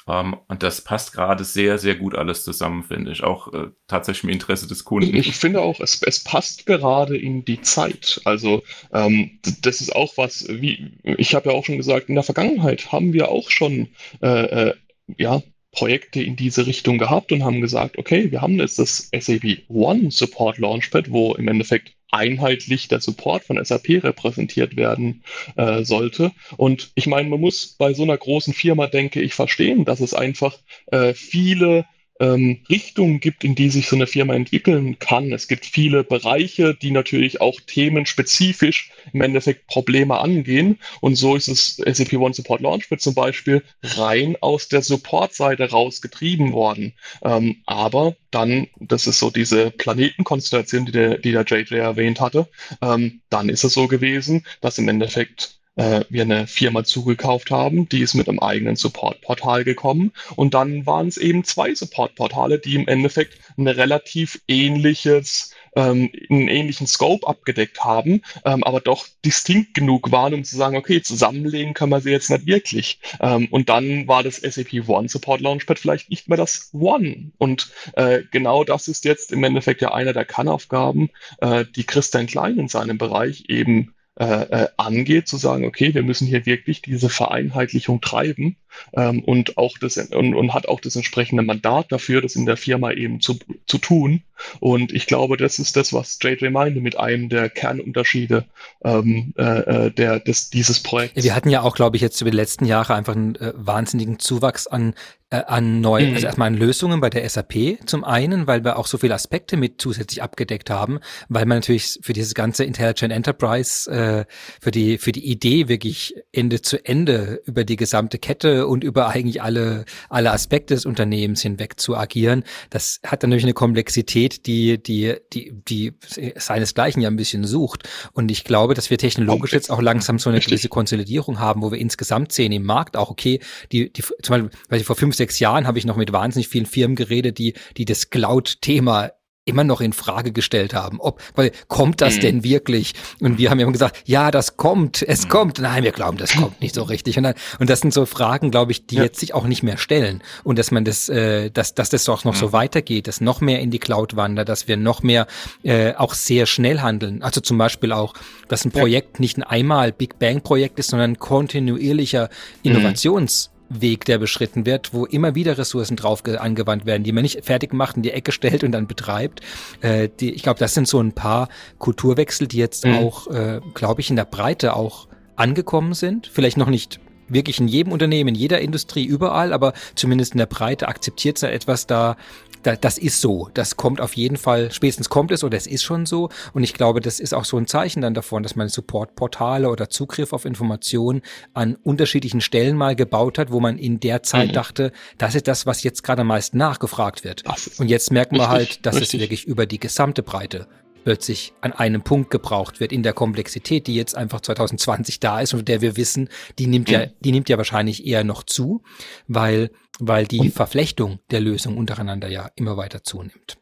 [0.08, 3.24] Um, ähm, und das passt gerade sehr, sehr gut alles zusammen, finde ich.
[3.24, 5.16] Auch äh, tatsächlich im Interesse des Kunden.
[5.16, 8.20] Ich finde auch, es, es passt gerade in die Zeit.
[8.26, 12.24] Also ähm, das ist auch was, wie ich habe ja auch schon gesagt, in der
[12.24, 13.90] Vergangenheit haben wir auch schon
[14.24, 14.74] äh, äh,
[15.18, 19.70] ja, Projekte in diese Richtung gehabt und haben gesagt, okay, wir haben jetzt das SAP
[19.70, 25.24] One Support Launchpad, wo im Endeffekt einheitlich der Support von SAP repräsentiert werden
[25.56, 26.32] äh, sollte.
[26.58, 30.14] Und ich meine, man muss bei so einer großen Firma, denke ich, verstehen, dass es
[30.14, 31.86] einfach äh, viele
[32.22, 35.34] ähm, Richtungen gibt, in die sich so eine Firma entwickeln kann.
[35.34, 40.78] Es gibt viele Bereiche, die natürlich auch themenspezifisch im Endeffekt Probleme angehen.
[41.02, 46.54] Und so ist es SAP One Support Launchpad zum Beispiel rein aus der Support-Seite rausgetrieben
[46.54, 46.94] worden.
[47.24, 52.48] Ähm, aber dann, das ist so diese Planetenkonstellation, die der, die der JJ erwähnt hatte,
[52.82, 57.88] ähm, dann ist es so gewesen, dass im Endeffekt äh, wir eine Firma zugekauft haben,
[57.90, 62.76] die ist mit einem eigenen Support-Portal gekommen und dann waren es eben zwei Support-Portale, die
[62.76, 69.74] im Endeffekt ein relativ ähnliches ähm, einen ähnlichen Scope abgedeckt haben, ähm, aber doch distinkt
[69.74, 73.00] genug waren, um zu sagen, okay, zusammenlegen können wir sie jetzt nicht wirklich.
[73.20, 77.32] Ähm, und dann war das SAP One Support Launchpad vielleicht nicht mehr das One.
[77.38, 82.28] Und äh, genau das ist jetzt im Endeffekt ja einer der Kannaufgaben, äh, die Christian
[82.28, 86.84] Klein in seinem Bereich eben äh, äh, angeht, zu sagen, okay, wir müssen hier wirklich
[86.84, 88.56] diese Vereinheitlichung treiben
[88.94, 92.58] ähm, und auch das und, und, hat auch das entsprechende Mandat dafür, das in der
[92.58, 94.24] Firma eben zu, zu tun.
[94.60, 98.46] Und ich glaube, das ist das, was JJ meinte mit einem der Kernunterschiede
[98.84, 101.24] ähm, äh, äh der, des, dieses Projekts.
[101.24, 104.20] Wir hatten ja auch, glaube ich, jetzt über die letzten Jahre einfach einen äh, wahnsinnigen
[104.20, 104.94] Zuwachs an
[105.32, 106.16] äh, an neuen, mhm.
[106.16, 109.56] also erstmal an Lösungen bei der SAP zum einen, weil wir auch so viele Aspekte
[109.56, 114.26] mit zusätzlich abgedeckt haben, weil man natürlich für dieses ganze Intelligent Enterprise, äh,
[114.60, 119.10] für die, für die Idee wirklich Ende zu Ende über die gesamte Kette und über
[119.10, 122.44] eigentlich alle, alle Aspekte des Unternehmens hinweg zu agieren.
[122.70, 125.94] Das hat natürlich eine Komplexität, die, die, die, die
[126.36, 127.88] seinesgleichen ja ein bisschen sucht.
[128.14, 131.72] Und ich glaube, dass wir technologisch jetzt auch langsam so eine gewisse Konsolidierung haben, wo
[131.72, 133.40] wir insgesamt sehen im Markt auch, okay,
[133.72, 136.96] die, die, zum Beispiel, vor fünf, sechs Jahren habe ich noch mit wahnsinnig vielen Firmen
[136.96, 139.12] geredet, die, die das Cloud-Thema
[139.46, 141.00] immer noch in Frage gestellt haben.
[141.00, 142.22] Ob, weil kommt das mhm.
[142.22, 142.94] denn wirklich?
[143.20, 145.30] Und wir haben ja immer gesagt, ja, das kommt, es mhm.
[145.30, 145.60] kommt.
[145.60, 147.18] Nein, wir glauben, das kommt nicht so richtig.
[147.18, 149.04] Und, dann, und das sind so Fragen, glaube ich, die ja.
[149.04, 150.22] jetzt sich auch nicht mehr stellen.
[150.44, 152.40] Und dass man das, äh, dass, dass das doch noch mhm.
[152.40, 155.26] so weitergeht, dass noch mehr in die Cloud wandert, dass wir noch mehr
[155.64, 157.24] äh, auch sehr schnell handeln.
[157.24, 158.14] Also zum Beispiel auch,
[158.48, 159.22] dass ein Projekt ja.
[159.22, 162.30] nicht ein einmal Big Bang Projekt ist, sondern ein kontinuierlicher
[162.64, 162.72] mhm.
[162.72, 167.44] Innovations Weg, der beschritten wird, wo immer wieder Ressourcen drauf angewandt werden, die man nicht
[167.46, 169.42] fertig macht, in die Ecke stellt und dann betreibt.
[169.82, 172.96] Äh, die, ich glaube, das sind so ein paar Kulturwechsel, die jetzt mhm.
[172.96, 176.30] auch, äh, glaube ich, in der Breite auch angekommen sind.
[176.32, 180.46] Vielleicht noch nicht wirklich in jedem Unternehmen, in jeder Industrie, überall, aber zumindest in der
[180.46, 182.18] Breite akzeptiert es etwas da,
[182.64, 183.50] da, das ist so.
[183.54, 186.30] Das kommt auf jeden Fall, spätestens kommt es oder es ist schon so.
[186.54, 189.90] Und ich glaube, das ist auch so ein Zeichen dann davon, dass man Supportportale oder
[189.90, 191.22] Zugriff auf Informationen
[191.54, 194.54] an unterschiedlichen Stellen mal gebaut hat, wo man in der Zeit mhm.
[194.54, 197.44] dachte, das ist das, was jetzt gerade am meisten nachgefragt wird.
[197.80, 199.14] Und jetzt merken wir halt, dass richtig.
[199.14, 200.68] es wirklich über die gesamte Breite
[201.04, 205.54] plötzlich an einem Punkt gebraucht wird in der Komplexität, die jetzt einfach 2020 da ist
[205.54, 207.12] und der wir wissen, die nimmt ja, mhm.
[207.22, 208.84] die nimmt ja wahrscheinlich eher noch zu,
[209.28, 213.58] weil, weil die Verflechtung der Lösung untereinander ja immer weiter zunimmt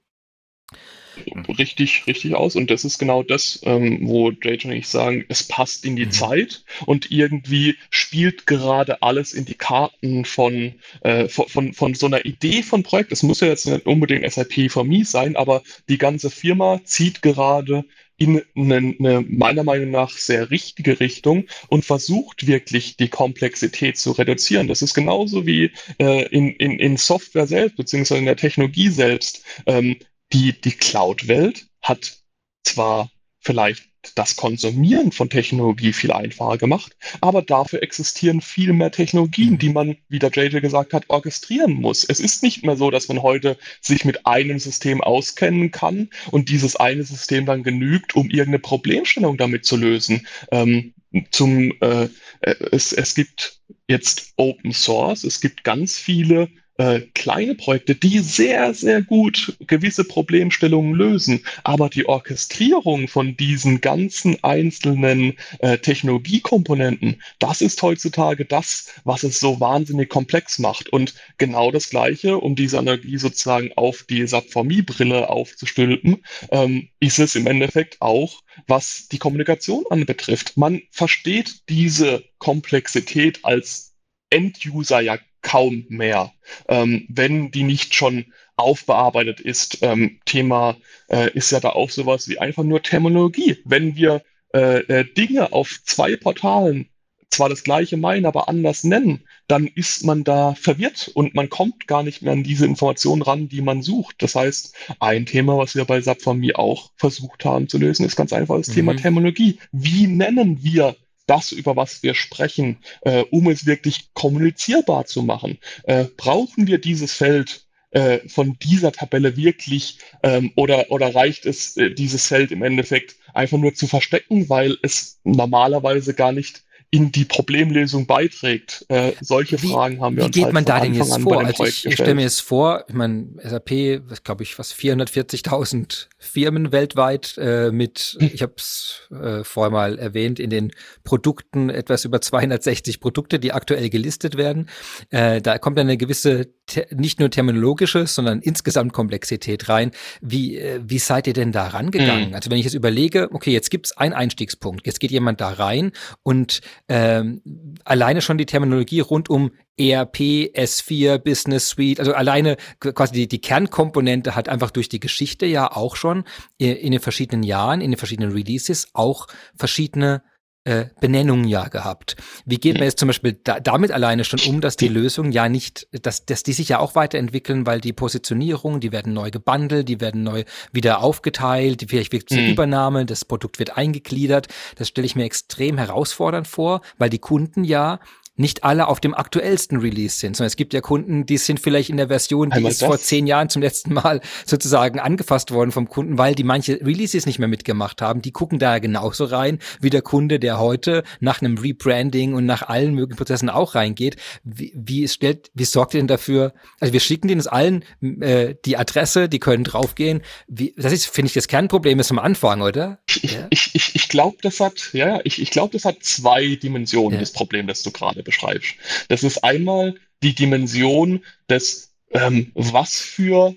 [1.58, 2.56] richtig, richtig aus.
[2.56, 6.06] Und das ist genau das, ähm, wo JJ und ich sagen, es passt in die
[6.06, 6.12] mhm.
[6.12, 12.06] Zeit und irgendwie spielt gerade alles in die Karten von, äh, von, von, von, so
[12.06, 13.12] einer Idee von Projekt.
[13.12, 17.22] Es muss ja jetzt nicht unbedingt SAP for Me sein, aber die ganze Firma zieht
[17.22, 17.86] gerade
[18.20, 24.12] in eine, eine meiner Meinung nach sehr richtige Richtung und versucht wirklich die Komplexität zu
[24.12, 24.68] reduzieren.
[24.68, 29.44] Das ist genauso wie äh, in, in, in Software selbst, beziehungsweise in der Technologie selbst.
[29.66, 29.98] Ähm,
[30.32, 32.20] die, die Cloud-Welt hat
[32.64, 39.58] zwar vielleicht das Konsumieren von Technologie viel einfacher gemacht, aber dafür existieren viel mehr Technologien,
[39.58, 42.04] die man, wie der JJ gesagt hat, orchestrieren muss.
[42.04, 46.50] Es ist nicht mehr so, dass man heute sich mit einem System auskennen kann und
[46.50, 50.28] dieses eine System dann genügt, um irgendeine Problemstellung damit zu lösen.
[50.52, 50.94] Ähm,
[51.32, 52.04] zum, äh,
[52.42, 58.20] äh es, es gibt jetzt Open Source, es gibt ganz viele äh, kleine Projekte, die
[58.20, 61.44] sehr, sehr gut gewisse Problemstellungen lösen.
[61.66, 69.42] Aber die Orchestrierung von diesen ganzen einzelnen äh, Technologiekomponenten, das ist heutzutage das, was es
[69.42, 70.88] so wahnsinnig komplex macht.
[70.88, 77.36] Und genau das Gleiche, um diese Analogie sozusagen auf die SAP-Brille aufzustülpen, ähm, ist es
[77.36, 80.56] im Endeffekt auch, was die Kommunikation anbetrifft.
[80.56, 83.96] Man versteht diese Komplexität als
[84.30, 86.32] End-User ja kaum mehr,
[86.68, 88.26] ähm, wenn die nicht schon
[88.56, 89.80] aufbearbeitet ist.
[89.82, 90.78] Ähm, Thema
[91.10, 93.58] äh, ist ja da auch sowas wie einfach nur Terminologie.
[93.66, 94.22] Wenn wir
[94.54, 96.90] äh, äh, Dinge auf zwei Portalen
[97.30, 101.88] zwar das gleiche meinen, aber anders nennen, dann ist man da verwirrt und man kommt
[101.88, 104.16] gar nicht mehr an diese Informationen ran, die man sucht.
[104.20, 108.34] Das heißt, ein Thema, was wir bei Subformi auch versucht haben zu lösen, ist ganz
[108.34, 108.74] einfach das mhm.
[108.74, 109.60] Thema Terminologie.
[109.72, 110.96] Wie nennen wir
[111.30, 115.60] das, über was wir sprechen, äh, um es wirklich kommunizierbar zu machen.
[115.84, 121.78] Äh, brauchen wir dieses Feld äh, von dieser Tabelle wirklich ähm, oder, oder reicht es,
[121.78, 127.12] äh, dieses Feld im Endeffekt einfach nur zu verstecken, weil es normalerweise gar nicht in
[127.12, 128.86] die Problemlösung beiträgt.
[128.90, 131.46] Äh, solche wie, Fragen haben wir uns Wie geht halt man da denn jetzt vor?
[131.46, 136.72] Also ich, ich stelle mir jetzt vor, ich meine, SAP, glaube ich, was 440.000 Firmen
[136.72, 138.32] weltweit äh, mit, hm.
[138.34, 140.72] ich habe es äh, vorher mal erwähnt, in den
[141.04, 144.68] Produkten etwas über 260 Produkte, die aktuell gelistet werden.
[145.12, 146.48] Äh, da kommt eine gewisse,
[146.92, 149.92] nicht nur terminologische, sondern insgesamt Komplexität rein.
[150.22, 152.30] Wie, äh, wie seid ihr denn da rangegangen?
[152.30, 152.36] Mhm.
[152.36, 155.92] Also wenn ich jetzt überlege, okay, jetzt gibt's einen Einstiegspunkt, jetzt geht jemand da rein
[156.24, 157.42] und ähm,
[157.86, 160.18] alleine schon die Terminologie rund um ERP,
[160.56, 165.72] S4, Business Suite, also alleine quasi die, die Kernkomponente hat einfach durch die Geschichte ja
[165.72, 166.26] auch schon
[166.58, 170.22] in den verschiedenen Jahren, in den verschiedenen Releases auch verschiedene
[170.66, 172.16] äh, Benennungen ja gehabt.
[172.46, 175.48] Wie geht man jetzt zum Beispiel da, damit alleine schon um, dass die Lösungen ja
[175.48, 179.88] nicht, dass, dass die sich ja auch weiterentwickeln, weil die Positionierung, die werden neu gebundelt,
[179.88, 182.50] die werden neu wieder aufgeteilt, vielleicht wird zur mhm.
[182.50, 184.48] Übernahme, das Produkt wird eingegliedert.
[184.76, 188.00] Das stelle ich mir extrem herausfordernd vor, weil die Kunden ja
[188.40, 191.90] nicht alle auf dem aktuellsten Release sind, sondern es gibt ja Kunden, die sind vielleicht
[191.90, 192.88] in der Version, die Einmal ist das?
[192.88, 197.26] vor zehn Jahren zum letzten Mal sozusagen angefasst worden vom Kunden, weil die manche Releases
[197.26, 198.22] nicht mehr mitgemacht haben.
[198.22, 202.64] Die gucken da genauso rein wie der Kunde, der heute nach einem Rebranding und nach
[202.64, 204.16] allen möglichen Prozessen auch reingeht.
[204.44, 206.54] Wie, wie stellt, wie sorgt ihr denn dafür?
[206.80, 207.84] Also wir schicken denen allen
[208.22, 210.22] äh, die Adresse, die können draufgehen.
[210.48, 213.00] Wie, das ist, finde ich, das Kernproblem ist am Anfang, oder?
[213.22, 213.48] Ja.
[213.50, 217.20] Ich, ich, ich glaube, das hat, ja, ich, ich glaube, das hat zwei Dimensionen, ja.
[217.20, 218.76] das Problem, das du gerade beschreibst.
[219.08, 223.56] Das ist einmal die Dimension des, ähm, was für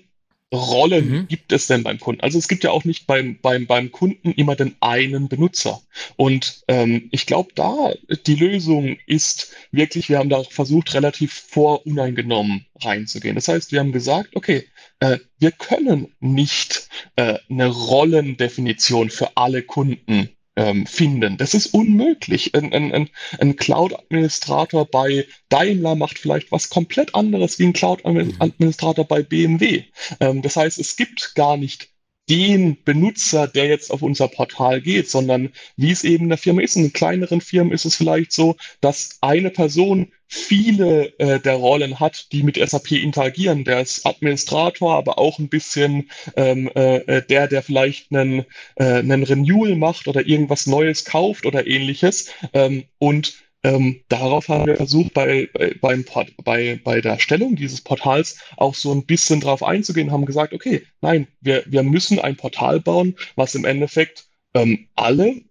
[0.53, 1.27] Rollen mhm.
[1.27, 2.21] gibt es denn beim Kunden?
[2.21, 5.81] Also es gibt ja auch nicht beim, beim, beim Kunden immer den einen Benutzer.
[6.15, 7.91] Und ähm, ich glaube, da
[8.27, 13.35] die Lösung ist wirklich, wir haben da versucht, relativ voruneingenommen reinzugehen.
[13.35, 14.67] Das heißt, wir haben gesagt, okay,
[14.99, 21.37] äh, wir können nicht äh, eine Rollendefinition für alle Kunden ähm, finden.
[21.37, 22.53] Das ist unmöglich.
[22.55, 29.23] Ein, ein, ein Cloud-Administrator bei Daimler macht vielleicht was komplett anderes wie ein Cloud-Administrator bei
[29.23, 29.83] BMW.
[30.19, 31.89] Ähm, das heißt, es gibt gar nicht
[32.29, 36.61] den Benutzer, der jetzt auf unser Portal geht, sondern wie es eben in der Firma
[36.61, 36.75] ist.
[36.75, 42.31] In kleineren Firmen ist es vielleicht so, dass eine Person viele äh, der Rollen hat,
[42.31, 43.63] die mit SAP interagieren.
[43.63, 49.23] Der ist Administrator, aber auch ein bisschen ähm, äh, der, der vielleicht einen, äh, einen
[49.23, 52.31] Renewal macht oder irgendwas Neues kauft oder ähnliches.
[52.53, 56.03] Ähm, und ähm, darauf haben wir versucht, bei, bei,
[56.43, 60.83] bei, bei der Stellung dieses Portals auch so ein bisschen drauf einzugehen, haben gesagt, okay,
[60.99, 65.41] nein, wir, wir müssen ein Portal bauen, was im Endeffekt ähm, alle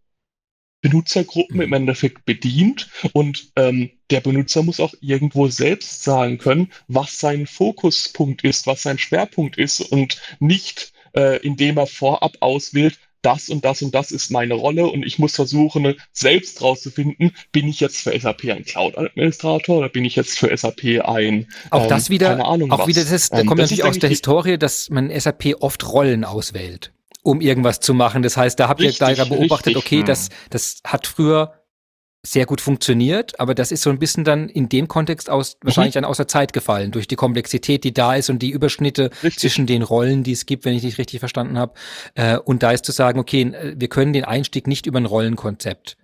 [0.82, 7.18] Benutzergruppen im Endeffekt bedient und ähm, der Benutzer muss auch irgendwo selbst sagen können, was
[7.18, 13.48] sein Fokuspunkt ist, was sein Schwerpunkt ist und nicht, äh, indem er vorab auswählt, das
[13.48, 17.80] und das und das ist meine Rolle und ich muss versuchen, selbst rauszufinden, bin ich
[17.80, 22.10] jetzt für SAP ein Cloud-Administrator oder bin ich jetzt für SAP ein, auch ähm, das
[22.10, 22.86] wieder, keine Ahnung auch was.
[22.88, 26.92] wieder, das, da ähm, kommt natürlich aus der Historie, dass man SAP oft Rollen auswählt,
[27.22, 28.22] um irgendwas zu machen.
[28.22, 31.54] Das heißt, da habt ihr da beobachtet, richtig, okay, das, das hat früher
[32.24, 35.66] sehr gut funktioniert, aber das ist so ein bisschen dann in dem Kontext aus mhm.
[35.66, 39.38] wahrscheinlich dann außer Zeit gefallen durch die Komplexität, die da ist und die Überschnitte richtig.
[39.40, 41.74] zwischen den Rollen, die es gibt, wenn ich nicht richtig verstanden habe.
[42.14, 45.96] Äh, und da ist zu sagen, okay, wir können den Einstieg nicht über ein Rollenkonzept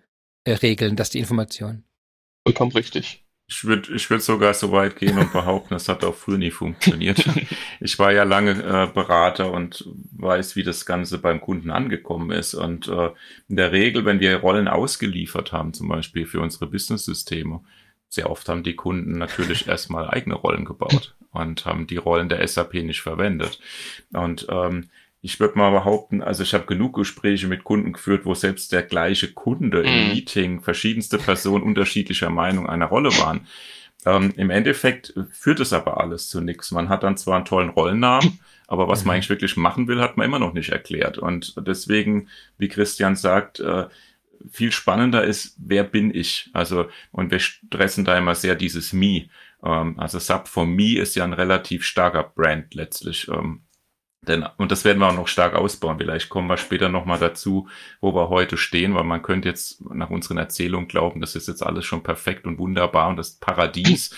[0.45, 1.85] äh, regeln, dass die Information.
[2.45, 3.25] Vollkommen richtig.
[3.51, 6.51] Ich würde ich würd sogar so weit gehen und behaupten, das hat auch früher nie
[6.51, 7.25] funktioniert.
[7.81, 12.55] Ich war ja lange äh, Berater und weiß, wie das Ganze beim Kunden angekommen ist.
[12.55, 13.11] Und äh,
[13.49, 17.61] in der Regel, wenn wir Rollen ausgeliefert haben, zum Beispiel für unsere Business-Systeme,
[18.09, 22.47] sehr oft haben die Kunden natürlich erstmal eigene Rollen gebaut und haben die Rollen der
[22.47, 23.61] SAP nicht verwendet.
[24.13, 28.35] Und ähm, ich würde mal behaupten, also ich habe genug Gespräche mit Kunden geführt, wo
[28.35, 30.13] selbst der gleiche Kunde im mhm.
[30.13, 33.47] Meeting verschiedenste Personen unterschiedlicher Meinung einer Rolle waren.
[34.07, 36.71] Ähm, Im Endeffekt führt es aber alles zu nichts.
[36.71, 39.11] Man hat dann zwar einen tollen Rollennamen, aber was man mhm.
[39.15, 41.19] eigentlich wirklich machen will, hat man immer noch nicht erklärt.
[41.19, 43.87] Und deswegen, wie Christian sagt, äh,
[44.49, 46.49] viel spannender ist, wer bin ich?
[46.53, 49.29] Also, und wir stressen da immer sehr dieses Me.
[49.65, 53.27] Ähm, also Sub for Me ist ja ein relativ starker Brand letztlich.
[53.29, 53.63] Ähm,
[54.29, 55.99] denn, und das werden wir auch noch stark ausbauen.
[55.99, 57.69] Vielleicht kommen wir später nochmal dazu,
[58.01, 61.63] wo wir heute stehen, weil man könnte jetzt nach unseren Erzählungen glauben, das ist jetzt
[61.63, 64.15] alles schon perfekt und wunderbar und das Paradies.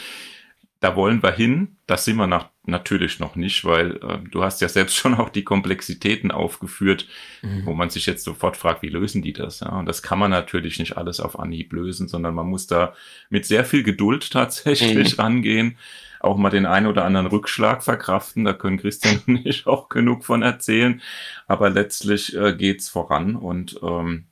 [0.81, 1.77] Da wollen wir hin.
[1.87, 5.29] Das sind wir nach, natürlich noch nicht, weil äh, du hast ja selbst schon auch
[5.29, 7.07] die Komplexitäten aufgeführt,
[7.43, 7.67] mhm.
[7.67, 9.61] wo man sich jetzt sofort fragt, wie lösen die das?
[9.61, 9.79] Ja?
[9.79, 12.95] Und das kann man natürlich nicht alles auf Anhieb lösen, sondern man muss da
[13.29, 15.23] mit sehr viel Geduld tatsächlich mhm.
[15.23, 15.77] rangehen
[16.21, 18.45] auch mal den einen oder anderen Rückschlag verkraften.
[18.45, 21.01] Da können Christian und ich auch genug von erzählen.
[21.47, 24.27] Aber letztlich äh, geht's voran und ähm,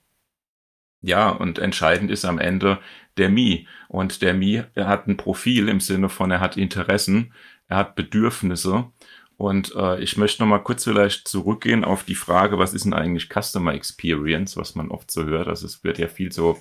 [1.01, 2.81] ja, und entscheidend ist am Ende
[3.18, 3.68] der Mi.
[3.88, 7.33] Und der Mi hat ein Profil im Sinne von, er hat Interessen,
[7.68, 8.90] er hat Bedürfnisse.
[9.37, 12.94] Und äh, ich möchte noch mal kurz vielleicht zurückgehen auf die Frage, was ist denn
[12.94, 15.46] eigentlich Customer Experience, was man oft so hört.
[15.46, 16.59] Also es wird ja viel so,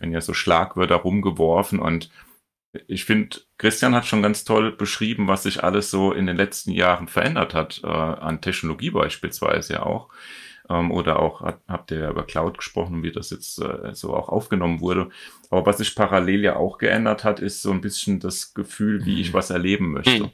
[0.00, 2.10] wenn ja so Schlagwörter rumgeworfen und
[2.86, 6.70] ich finde, Christian hat schon ganz toll beschrieben, was sich alles so in den letzten
[6.70, 10.10] Jahren verändert hat, äh, an Technologie beispielsweise ja auch.
[10.68, 14.14] Ähm, oder auch, hat, habt ihr ja über Cloud gesprochen, wie das jetzt äh, so
[14.14, 15.08] auch aufgenommen wurde.
[15.50, 19.20] Aber was sich parallel ja auch geändert hat, ist so ein bisschen das Gefühl, wie
[19.20, 19.34] ich mhm.
[19.34, 20.24] was erleben möchte.
[20.24, 20.30] Mhm.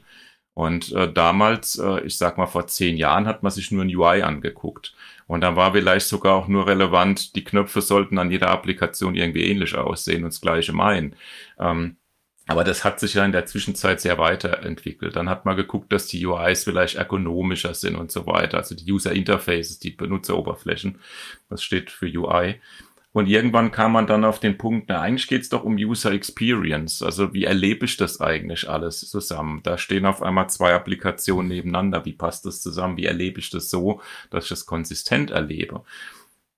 [0.53, 3.93] Und äh, damals, äh, ich sag mal vor zehn Jahren, hat man sich nur ein
[3.93, 4.93] UI angeguckt.
[5.27, 9.45] Und dann war vielleicht sogar auch nur relevant, die Knöpfe sollten an jeder Applikation irgendwie
[9.45, 11.15] ähnlich aussehen und das gleiche meinen.
[11.59, 11.97] Ähm,
[12.47, 15.15] aber das hat sich ja in der Zwischenzeit sehr weiterentwickelt.
[15.15, 18.57] Dann hat man geguckt, dass die UIs vielleicht ergonomischer sind und so weiter.
[18.57, 20.99] Also die User Interfaces, die Benutzeroberflächen.
[21.49, 22.59] Das steht für UI.
[23.13, 27.01] Und irgendwann kam man dann auf den Punkt, na, eigentlich geht's doch um User Experience.
[27.01, 29.61] Also wie erlebe ich das eigentlich alles zusammen?
[29.63, 32.05] Da stehen auf einmal zwei Applikationen nebeneinander.
[32.05, 32.97] Wie passt das zusammen?
[32.97, 35.83] Wie erlebe ich das so, dass ich das konsistent erlebe?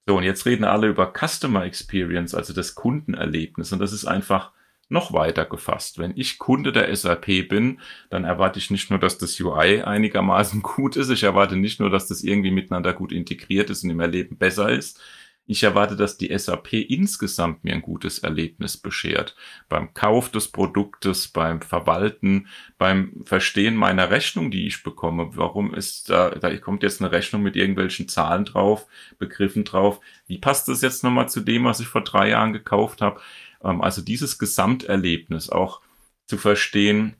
[0.08, 3.71] So, und jetzt reden alle über Customer Experience, also das Kundenerlebnis.
[3.71, 4.52] Und das ist einfach
[4.89, 6.00] noch weiter gefasst.
[6.00, 10.62] Wenn ich Kunde der SAP bin, dann erwarte ich nicht nur, dass das UI einigermaßen
[10.63, 14.00] gut ist, ich erwarte nicht nur, dass das irgendwie miteinander gut integriert ist und im
[14.00, 15.02] Erleben besser ist.
[15.50, 19.38] Ich erwarte, dass die SAP insgesamt mir ein gutes Erlebnis beschert.
[19.69, 22.47] Beim Kauf des Produktes, beim Verwalten,
[22.78, 25.30] beim Verstehen meiner Rechnung, die ich bekomme.
[25.38, 28.88] Warum ist da, da kommt jetzt eine Rechnung mit irgendwelchen Zahlen drauf,
[29.19, 30.02] Begriffen drauf.
[30.28, 33.21] Wie passt das jetzt nochmal zu dem, was ich vor drei Jahren gekauft habe?
[33.67, 35.82] Ähm, also dieses Gesamterlebnis auch
[36.25, 37.15] zu verstehen,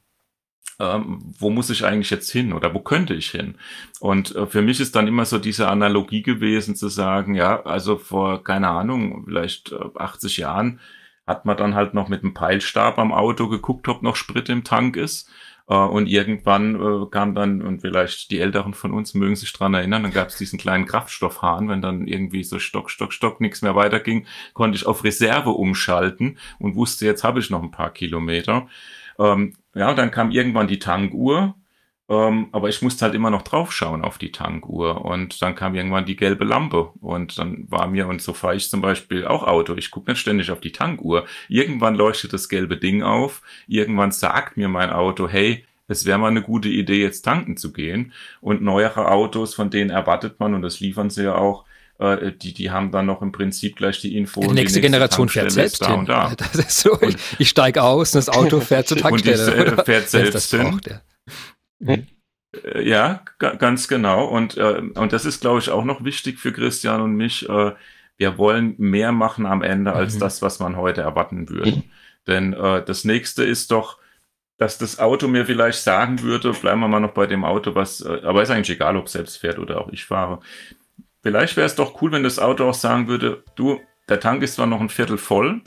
[0.79, 3.55] ähm, wo muss ich eigentlich jetzt hin oder wo könnte ich hin?
[3.99, 7.97] Und äh, für mich ist dann immer so diese Analogie gewesen zu sagen, ja, also
[7.97, 10.79] vor, keine Ahnung, vielleicht äh, 80 Jahren
[11.25, 14.63] hat man dann halt noch mit einem Peilstab am Auto geguckt, ob noch Sprit im
[14.63, 15.29] Tank ist.
[15.67, 19.73] Äh, und irgendwann äh, kam dann, und vielleicht die Älteren von uns mögen sich dran
[19.73, 23.62] erinnern, dann gab es diesen kleinen Kraftstoffhahn, wenn dann irgendwie so Stock, Stock, Stock nichts
[23.62, 27.91] mehr weiterging, konnte ich auf Reserve umschalten und wusste, jetzt habe ich noch ein paar
[27.91, 28.67] Kilometer.
[29.19, 31.56] Ähm, ja, dann kam irgendwann die Tankuhr
[32.10, 36.06] ähm, aber ich musste halt immer noch draufschauen auf die Tankuhr und dann kam irgendwann
[36.06, 39.76] die gelbe Lampe und dann war mir, und so fahre ich zum Beispiel auch Auto,
[39.76, 41.26] ich gucke nicht ständig auf die Tankuhr.
[41.50, 46.28] Irgendwann leuchtet das gelbe Ding auf, irgendwann sagt mir mein Auto, hey, es wäre mal
[46.28, 48.12] eine gute Idee, jetzt tanken zu gehen.
[48.41, 51.65] Und neuere Autos, von denen erwartet man, und das liefern sie ja auch,
[52.00, 54.41] äh, die, die haben dann noch im Prinzip gleich die Info.
[54.41, 56.00] Die nächste, die nächste Generation fährt selbst da hin.
[56.00, 56.34] Und da.
[56.38, 59.56] Das ist so, ich, ich steige aus und das Auto fährt zur Tankstelle.
[59.56, 60.72] Und die, äh, fährt selbst hin.
[60.72, 61.02] Braucht, ja.
[61.84, 62.08] Hm?
[62.63, 64.26] Äh, ja, ganz genau.
[64.26, 67.48] Und, äh, und das ist, glaube ich, auch noch wichtig für Christian und mich.
[67.48, 67.74] Äh,
[68.18, 70.20] wir wollen mehr machen am Ende als mhm.
[70.20, 71.72] das, was man heute erwarten würde.
[71.72, 71.84] Mhm.
[72.26, 74.00] Denn äh, das nächste ist doch,
[74.58, 78.02] dass das Auto mir vielleicht sagen würde, bleiben wir mal noch bei dem Auto, was,
[78.02, 80.40] äh, aber ist eigentlich egal, ob es selbst fährt oder auch ich fahre.
[81.22, 84.56] Vielleicht wäre es doch cool, wenn das Auto auch sagen würde, du, der Tank ist
[84.56, 85.62] zwar noch ein Viertel voll,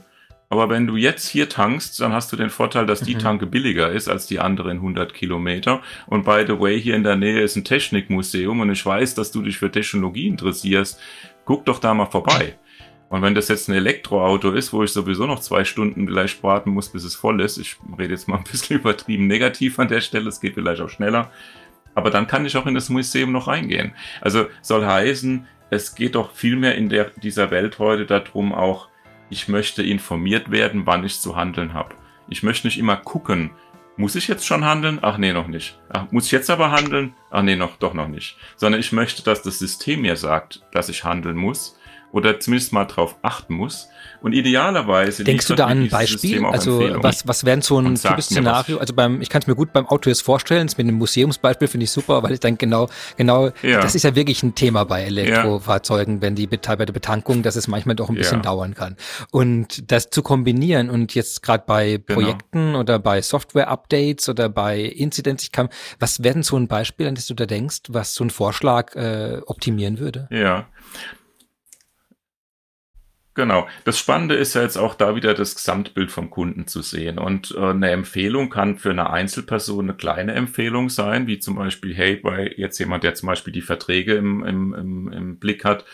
[0.50, 3.20] aber wenn du jetzt hier tankst, dann hast du den Vorteil, dass die mhm.
[3.20, 5.80] Tanke billiger ist als die anderen 100 Kilometer.
[6.08, 9.30] Und by the way, hier in der Nähe ist ein Technikmuseum und ich weiß, dass
[9.30, 11.00] du dich für Technologie interessierst.
[11.44, 12.58] Guck doch da mal vorbei.
[13.10, 16.70] Und wenn das jetzt ein Elektroauto ist, wo ich sowieso noch zwei Stunden vielleicht warten
[16.70, 20.00] muss, bis es voll ist, ich rede jetzt mal ein bisschen übertrieben negativ an der
[20.00, 21.30] Stelle, es geht vielleicht auch schneller,
[21.94, 23.92] aber dann kann ich auch in das Museum noch reingehen.
[24.20, 28.89] Also soll heißen, es geht doch viel mehr in der, dieser Welt heute darum, auch
[29.30, 31.94] ich möchte informiert werden, wann ich zu handeln habe.
[32.28, 33.50] Ich möchte nicht immer gucken,
[33.96, 34.98] muss ich jetzt schon handeln?
[35.02, 35.78] Ach nee, noch nicht.
[35.90, 37.14] Ach, muss ich jetzt aber handeln?
[37.30, 38.36] Ach nee, noch, doch noch nicht.
[38.56, 41.78] Sondern ich möchte, dass das System mir sagt, dass ich handeln muss
[42.12, 43.88] oder zumindest mal drauf achten muss.
[44.23, 45.25] Und idealerweise.
[45.25, 46.44] Denkst du da an ein Beispiel?
[46.44, 48.79] Also, was, was wäre so ein typisches Szenario?
[48.79, 50.66] Also, beim, ich kann es mir gut beim Auto jetzt vorstellen.
[50.66, 53.81] Das mit dem Museumsbeispiel finde ich super, weil ich dann genau, genau, ja.
[53.81, 56.23] das ist ja wirklich ein Thema bei Elektrofahrzeugen, ja.
[56.23, 58.42] wenn die bei der Betankung, dass es manchmal doch ein bisschen ja.
[58.42, 58.96] dauern kann.
[59.31, 62.20] Und das zu kombinieren und jetzt gerade bei genau.
[62.20, 62.81] Projekten genau.
[62.81, 67.14] oder bei Software-Updates oder bei Incidents, ich kann, was wäre denn so ein Beispiel, an
[67.14, 70.29] das du da denkst, was so ein Vorschlag äh, optimieren würde?
[70.31, 70.66] Ja.
[73.34, 73.68] Genau.
[73.84, 77.18] Das Spannende ist ja jetzt auch da wieder das Gesamtbild vom Kunden zu sehen.
[77.18, 81.94] Und äh, eine Empfehlung kann für eine Einzelperson eine kleine Empfehlung sein, wie zum Beispiel,
[81.94, 85.84] hey, bei jetzt jemand, der zum Beispiel die Verträge im, im, im, im Blick hat,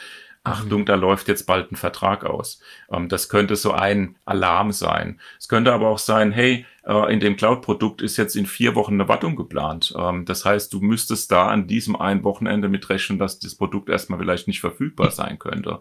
[0.44, 2.60] Achtung, da läuft jetzt bald ein Vertrag aus.
[2.90, 5.20] Ähm, das könnte so ein Alarm sein.
[5.38, 8.94] Es könnte aber auch sein, hey, äh, in dem Cloud-Produkt ist jetzt in vier Wochen
[8.94, 9.92] eine Wartung geplant.
[9.98, 14.18] Ähm, das heißt, du müsstest da an diesem einen Wochenende mitrechnen, dass das Produkt erstmal
[14.20, 15.80] vielleicht nicht verfügbar sein könnte.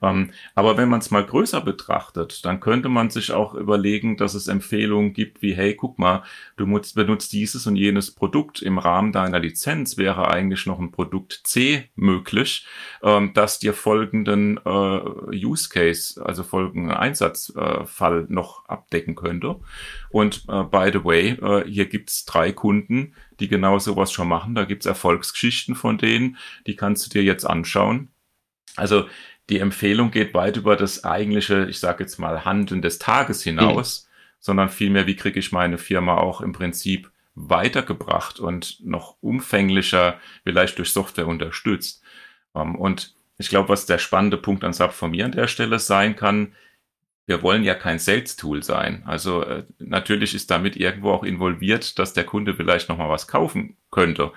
[0.00, 4.34] Ähm, aber wenn man es mal größer betrachtet, dann könnte man sich auch überlegen, dass
[4.34, 6.22] es Empfehlungen gibt wie, hey, guck mal,
[6.56, 11.40] du benutzt dieses und jenes Produkt im Rahmen deiner Lizenz, wäre eigentlich noch ein Produkt
[11.44, 12.66] C möglich,
[13.02, 19.56] ähm, das dir folgenden äh, Use Case, also folgenden Einsatzfall äh, noch abdecken könnte.
[20.14, 24.54] Und äh, by the way, äh, hier gibt's drei Kunden, die genau sowas schon machen.
[24.54, 26.36] Da gibt's Erfolgsgeschichten von denen,
[26.68, 28.12] die kannst du dir jetzt anschauen.
[28.76, 29.08] Also
[29.50, 34.06] die Empfehlung geht weit über das eigentliche, ich sage jetzt mal, Handeln des Tages hinaus,
[34.06, 34.34] mhm.
[34.38, 40.78] sondern vielmehr, wie kriege ich meine Firma auch im Prinzip weitergebracht und noch umfänglicher vielleicht
[40.78, 42.04] durch Software unterstützt.
[42.54, 45.80] Ähm, und ich glaube, was der spannende Punkt an SAP von mir an der Stelle
[45.80, 46.54] sein kann,
[47.26, 49.02] wir wollen ja kein Sales-Tool sein.
[49.06, 53.76] Also äh, natürlich ist damit irgendwo auch involviert, dass der Kunde vielleicht nochmal was kaufen
[53.90, 54.32] könnte.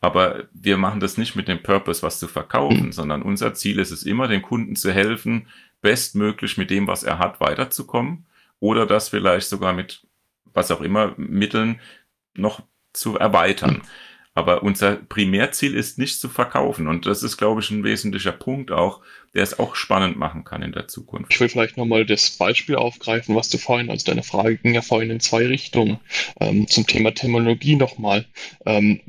[0.00, 2.92] Aber wir machen das nicht mit dem Purpose, was zu verkaufen, mhm.
[2.92, 5.48] sondern unser Ziel ist es immer, dem Kunden zu helfen,
[5.80, 8.26] bestmöglich mit dem, was er hat, weiterzukommen
[8.60, 10.02] oder das vielleicht sogar mit
[10.52, 11.80] was auch immer Mitteln
[12.34, 12.62] noch
[12.92, 13.82] zu erweitern.
[14.34, 16.88] Aber unser Primärziel ist nicht zu verkaufen.
[16.88, 19.00] Und das ist, glaube ich, ein wesentlicher Punkt auch,
[19.34, 21.32] der es auch spannend machen kann in der Zukunft.
[21.32, 24.82] Ich will vielleicht nochmal das Beispiel aufgreifen, was du vorhin, also deine Frage ging ja
[24.82, 25.98] vorhin in zwei Richtungen.
[26.40, 28.26] Ähm, zum Thema Terminologie nochmal.
[28.64, 29.00] Ähm,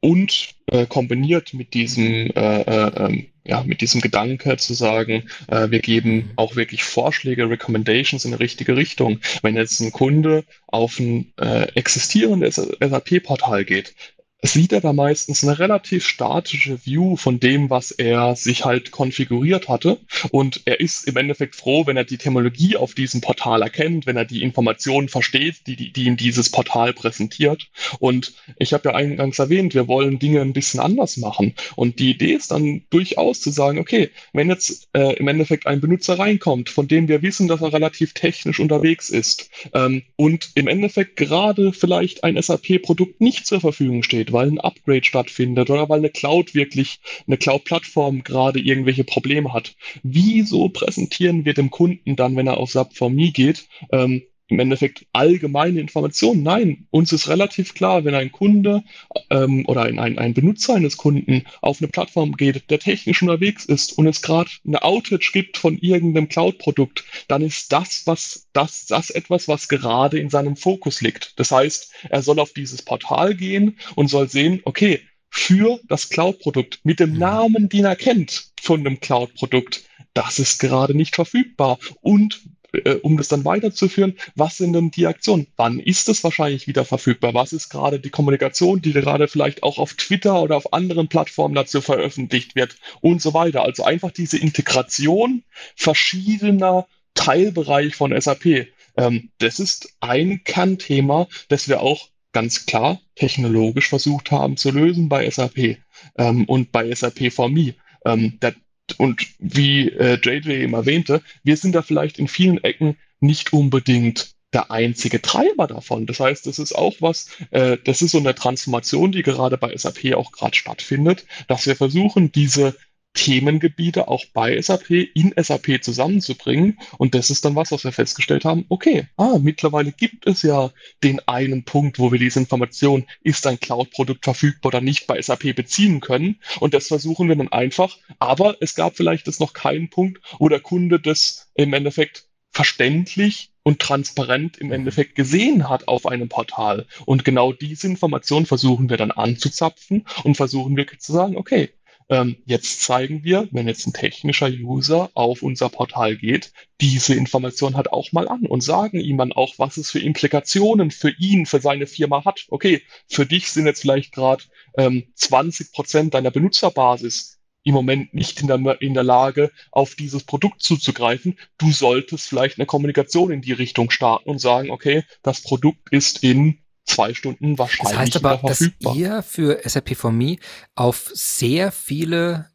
[0.00, 5.70] und äh, kombiniert mit diesem äh, äh, ähm, ja, mit diesem Gedanke zu sagen, äh,
[5.70, 9.20] wir geben auch wirklich Vorschläge, Recommendations in die richtige Richtung.
[9.42, 13.94] Wenn jetzt ein Kunde auf ein äh, existierendes SAP-Portal geht,
[14.42, 19.68] sieht er da meistens eine relativ statische View von dem, was er sich halt konfiguriert
[19.68, 19.98] hatte.
[20.30, 24.16] Und er ist im Endeffekt froh, wenn er die Technologie auf diesem Portal erkennt, wenn
[24.16, 27.68] er die Informationen versteht, die, die, die ihm dieses Portal präsentiert.
[27.98, 31.54] Und ich habe ja eingangs erwähnt, wir wollen Dinge ein bisschen anders machen.
[31.74, 35.80] Und die Idee ist dann durchaus zu sagen, okay, wenn jetzt äh, im Endeffekt ein
[35.80, 40.68] Benutzer reinkommt, von dem wir wissen, dass er relativ technisch unterwegs ist ähm, und im
[40.68, 45.88] Endeffekt gerade vielleicht ein SAP-Produkt nicht zur Verfügung steht, steht, weil ein Upgrade stattfindet oder
[45.88, 49.74] weil eine Cloud wirklich, eine Cloud-Plattform gerade irgendwelche Probleme hat.
[50.02, 55.80] Wieso präsentieren wir dem Kunden dann, wenn er auf SAP4Me geht, ähm, im Endeffekt allgemeine
[55.80, 56.42] Informationen.
[56.42, 58.82] Nein, uns ist relativ klar, wenn ein Kunde
[59.30, 63.66] ähm, oder ein, ein, ein Benutzer eines Kunden auf eine Plattform geht, der technisch unterwegs
[63.66, 68.86] ist und es gerade eine Outage gibt von irgendeinem Cloud-Produkt, dann ist das, was das,
[68.86, 71.38] das etwas, was gerade in seinem Fokus liegt.
[71.38, 76.80] Das heißt, er soll auf dieses Portal gehen und soll sehen, okay, für das Cloud-Produkt
[76.84, 77.18] mit dem mhm.
[77.18, 79.84] Namen, den er kennt von dem Cloud-Produkt,
[80.14, 81.78] das ist gerade nicht verfügbar.
[82.00, 82.40] Und
[82.72, 85.46] äh, um das dann weiterzuführen, was sind denn die Aktionen?
[85.56, 87.34] Wann ist es wahrscheinlich wieder verfügbar?
[87.34, 91.54] Was ist gerade die Kommunikation, die gerade vielleicht auch auf Twitter oder auf anderen Plattformen
[91.54, 93.62] dazu veröffentlicht wird und so weiter?
[93.62, 95.44] Also einfach diese Integration
[95.76, 98.68] verschiedener Teilbereiche von SAP.
[98.96, 105.08] Ähm, das ist ein Kernthema, das wir auch ganz klar technologisch versucht haben zu lösen
[105.08, 105.78] bei SAP
[106.18, 107.74] ähm, und bei SAP for Me.
[108.04, 108.54] Ähm, der
[108.98, 114.34] und wie äh, JJ eben erwähnte, wir sind da vielleicht in vielen Ecken nicht unbedingt
[114.52, 116.06] der einzige Treiber davon.
[116.06, 119.76] Das heißt, das ist auch was, äh, das ist so eine Transformation, die gerade bei
[119.76, 122.74] SAP auch gerade stattfindet, dass wir versuchen, diese
[123.18, 126.78] Themengebiete auch bei SAP in SAP zusammenzubringen.
[126.98, 128.64] Und das ist dann was, was wir festgestellt haben.
[128.68, 130.70] Okay, ah, mittlerweile gibt es ja
[131.02, 135.56] den einen Punkt, wo wir diese Information, ist ein Cloud-Produkt verfügbar oder nicht, bei SAP
[135.56, 136.36] beziehen können.
[136.60, 137.98] Und das versuchen wir dann einfach.
[138.20, 143.50] Aber es gab vielleicht jetzt noch keinen Punkt, wo der Kunde das im Endeffekt verständlich
[143.64, 146.86] und transparent im Endeffekt gesehen hat auf einem Portal.
[147.04, 151.70] Und genau diese Information versuchen wir dann anzuzapfen und versuchen wirklich zu sagen, okay,
[152.08, 157.76] ähm, jetzt zeigen wir, wenn jetzt ein technischer User auf unser Portal geht, diese Information
[157.76, 161.46] hat auch mal an und sagen ihm dann auch, was es für Implikationen für ihn,
[161.46, 162.46] für seine Firma hat.
[162.48, 164.44] Okay, für dich sind jetzt vielleicht gerade
[164.76, 170.24] ähm, 20 Prozent deiner Benutzerbasis im Moment nicht in der, in der Lage, auf dieses
[170.24, 171.38] Produkt zuzugreifen.
[171.58, 176.22] Du solltest vielleicht eine Kommunikation in die Richtung starten und sagen, okay, das Produkt ist
[176.22, 180.36] in zwei Stunden wahrscheinlich Das heißt aber, dass ihr für SAP for Me
[180.74, 182.50] auf sehr viele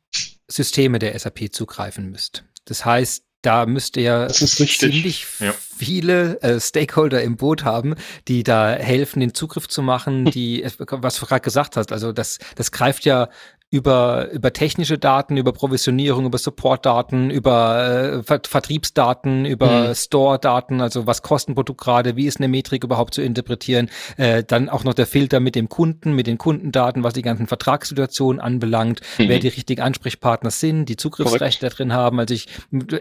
[0.48, 2.44] Systeme der SAP zugreifen müsst.
[2.66, 5.54] Das heißt, da müsst ihr ziemlich ja.
[5.78, 7.96] viele äh, Stakeholder im Boot haben,
[8.30, 12.40] die da helfen, den Zugriff zu machen, die, was du gerade gesagt hast, also das,
[12.56, 13.30] das greift ja
[13.74, 19.96] über, über technische Daten, über Provisionierung, über Supportdaten, über äh, Ver Vertriebsdaten, über mhm.
[19.96, 24.44] Store-Daten, also was kostet ein Produkt gerade, wie ist eine Metrik überhaupt zu interpretieren, äh,
[24.44, 28.40] dann auch noch der Filter mit dem Kunden, mit den Kundendaten, was die ganzen Vertragssituationen
[28.40, 29.30] anbelangt, mhm.
[29.30, 32.20] wer die richtigen Ansprechpartner sind, die Zugriffsrechte da drin haben.
[32.20, 32.50] Also ich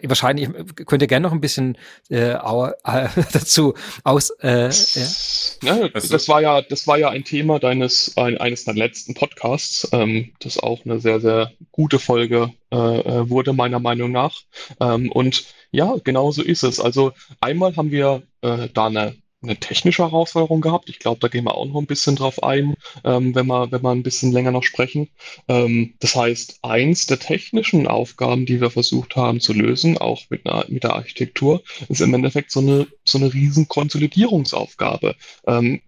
[0.05, 0.49] wahrscheinlich
[0.87, 1.77] könnt ihr gerne noch ein bisschen
[2.09, 2.39] äh, äh,
[3.35, 4.31] dazu aus.
[4.41, 5.77] Äh, ja.
[5.77, 9.13] ja also, das war ja, das war ja ein Thema deines ein, eines deiner letzten
[9.13, 14.43] Podcasts, ähm, das auch eine sehr sehr gute Folge äh, äh wurde meiner Meinung nach.
[14.81, 16.81] Ähm, und ja, genau so ist es.
[16.81, 20.89] Also einmal haben wir äh, da eine eine technische Herausforderung gehabt.
[20.89, 23.83] Ich glaube, da gehen wir auch noch ein bisschen drauf ein, ähm, wenn, wir, wenn
[23.83, 25.09] wir ein bisschen länger noch sprechen.
[25.49, 30.47] Ähm, das heißt, eins der technischen Aufgaben, die wir versucht haben zu lösen, auch mit,
[30.47, 35.17] einer, mit der Architektur, ist im Endeffekt so eine, so eine riesen Konsolidierungsaufgabe.
[35.47, 35.81] Ähm,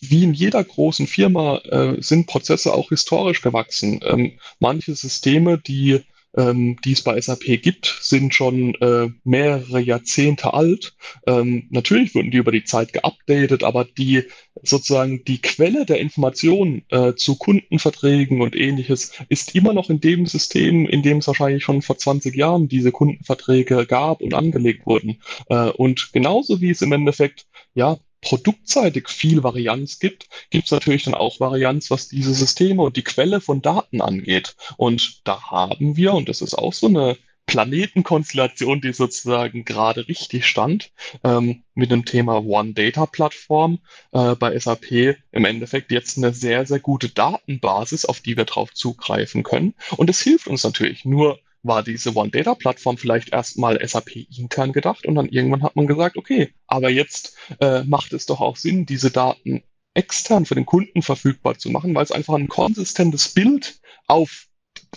[0.00, 4.00] wie in jeder großen Firma äh, sind Prozesse auch historisch gewachsen.
[4.04, 6.02] Ähm, manche Systeme, die
[6.36, 10.94] ähm, die es bei SAP gibt, sind schon äh, mehrere Jahrzehnte alt.
[11.26, 14.24] Ähm, natürlich wurden die über die Zeit geupdatet, aber die
[14.62, 20.26] sozusagen die Quelle der Informationen äh, zu Kundenverträgen und ähnliches ist immer noch in dem
[20.26, 25.20] System, in dem es wahrscheinlich schon vor 20 Jahren diese Kundenverträge gab und angelegt wurden.
[25.48, 31.04] Äh, und genauso wie es im Endeffekt ja produktseitig viel Varianz gibt, gibt es natürlich
[31.04, 34.56] dann auch Varianz, was diese Systeme und die Quelle von Daten angeht.
[34.76, 37.16] Und da haben wir, und das ist auch so eine
[37.48, 40.92] Planetenkonstellation, die sozusagen gerade richtig stand,
[41.24, 43.78] ähm, mit dem Thema One Data Plattform
[44.12, 48.74] äh, bei SAP im Endeffekt jetzt eine sehr, sehr gute Datenbasis, auf die wir drauf
[48.74, 49.74] zugreifen können.
[49.96, 51.06] Und es hilft uns natürlich.
[51.06, 56.16] Nur war diese One-Data-Plattform vielleicht erstmal SAP intern gedacht und dann irgendwann hat man gesagt,
[56.16, 59.62] okay, aber jetzt äh, macht es doch auch Sinn, diese Daten
[59.94, 64.46] extern für den Kunden verfügbar zu machen, weil es einfach ein konsistentes Bild auf,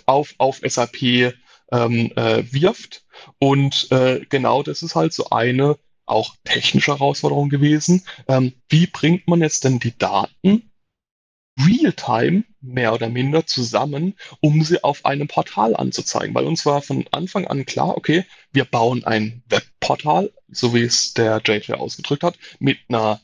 [0.06, 1.02] auf, auf SAP
[1.72, 3.04] ähm, äh, wirft.
[3.38, 8.04] Und äh, genau das ist halt so eine auch technische Herausforderung gewesen.
[8.28, 10.71] Ähm, wie bringt man jetzt denn die Daten
[11.66, 16.34] Realtime mehr oder minder zusammen, um sie auf einem Portal anzuzeigen.
[16.34, 21.14] Bei uns war von Anfang an klar, okay, wir bauen ein Webportal, so wie es
[21.14, 23.20] der JJ ausgedrückt hat, mit einer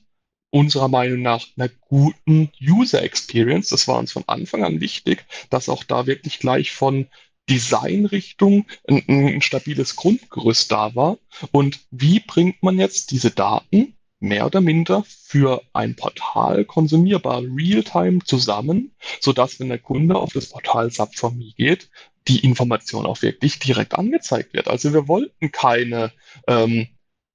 [0.51, 3.69] unserer Meinung nach einer guten User Experience.
[3.69, 7.07] Das war uns von Anfang an wichtig, dass auch da wirklich gleich von
[7.49, 11.19] Designrichtung ein, ein stabiles Grundgerüst da war.
[11.53, 18.21] Und wie bringt man jetzt diese Daten mehr oder minder für ein Portal konsumierbar real-time
[18.25, 21.91] zusammen, sodass, wenn der Kunde auf das Portal Subform.me geht,
[22.27, 24.69] die Information auch wirklich direkt angezeigt wird.
[24.69, 26.13] Also wir wollten keine
[26.47, 26.89] ähm,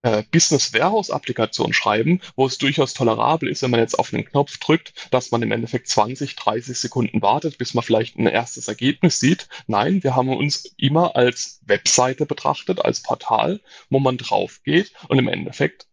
[0.04, 4.26] äh, Business Warehouse Applikation schreiben, wo es durchaus tolerabel ist, wenn man jetzt auf einen
[4.26, 8.68] Knopf drückt, dass man im Endeffekt 20, 30 Sekunden wartet, bis man vielleicht ein erstes
[8.68, 9.48] Ergebnis sieht.
[9.66, 15.18] Nein, wir haben uns immer als Webseite betrachtet, als Portal, wo man drauf geht und
[15.18, 15.88] im Endeffekt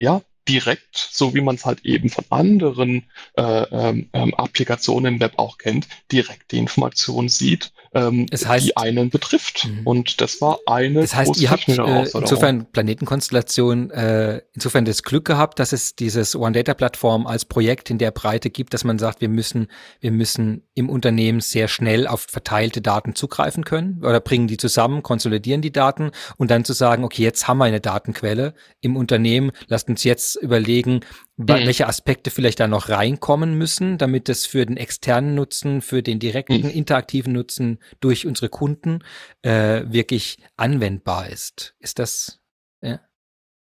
[0.00, 5.20] ja, direkt, so wie man es halt eben von anderen äh, ähm, ähm, Applikationen im
[5.20, 9.66] Web auch kennt, direkt die Information sieht, ähm, das heißt, die einen betrifft.
[9.66, 9.80] Mhm.
[9.84, 15.24] Und das war eine Das heißt, ihr habt äh, insofern Planetenkonstellation, äh, insofern das Glück
[15.24, 19.28] gehabt, dass es dieses One-Data-Plattform als Projekt in der Breite gibt, dass man sagt, wir
[19.28, 19.68] müssen,
[20.00, 25.02] wir müssen im Unternehmen sehr schnell auf verteilte Daten zugreifen können oder bringen die zusammen,
[25.02, 29.52] konsolidieren die Daten und dann zu sagen, okay, jetzt haben wir eine Datenquelle im Unternehmen,
[29.68, 31.00] lasst uns jetzt überlegen.
[31.36, 36.18] Welche Aspekte vielleicht da noch reinkommen müssen, damit es für den externen Nutzen, für den
[36.18, 36.70] direkten mhm.
[36.70, 39.00] interaktiven Nutzen durch unsere Kunden
[39.42, 41.74] äh, wirklich anwendbar ist.
[41.80, 42.40] Ist das?
[42.82, 43.00] Ja?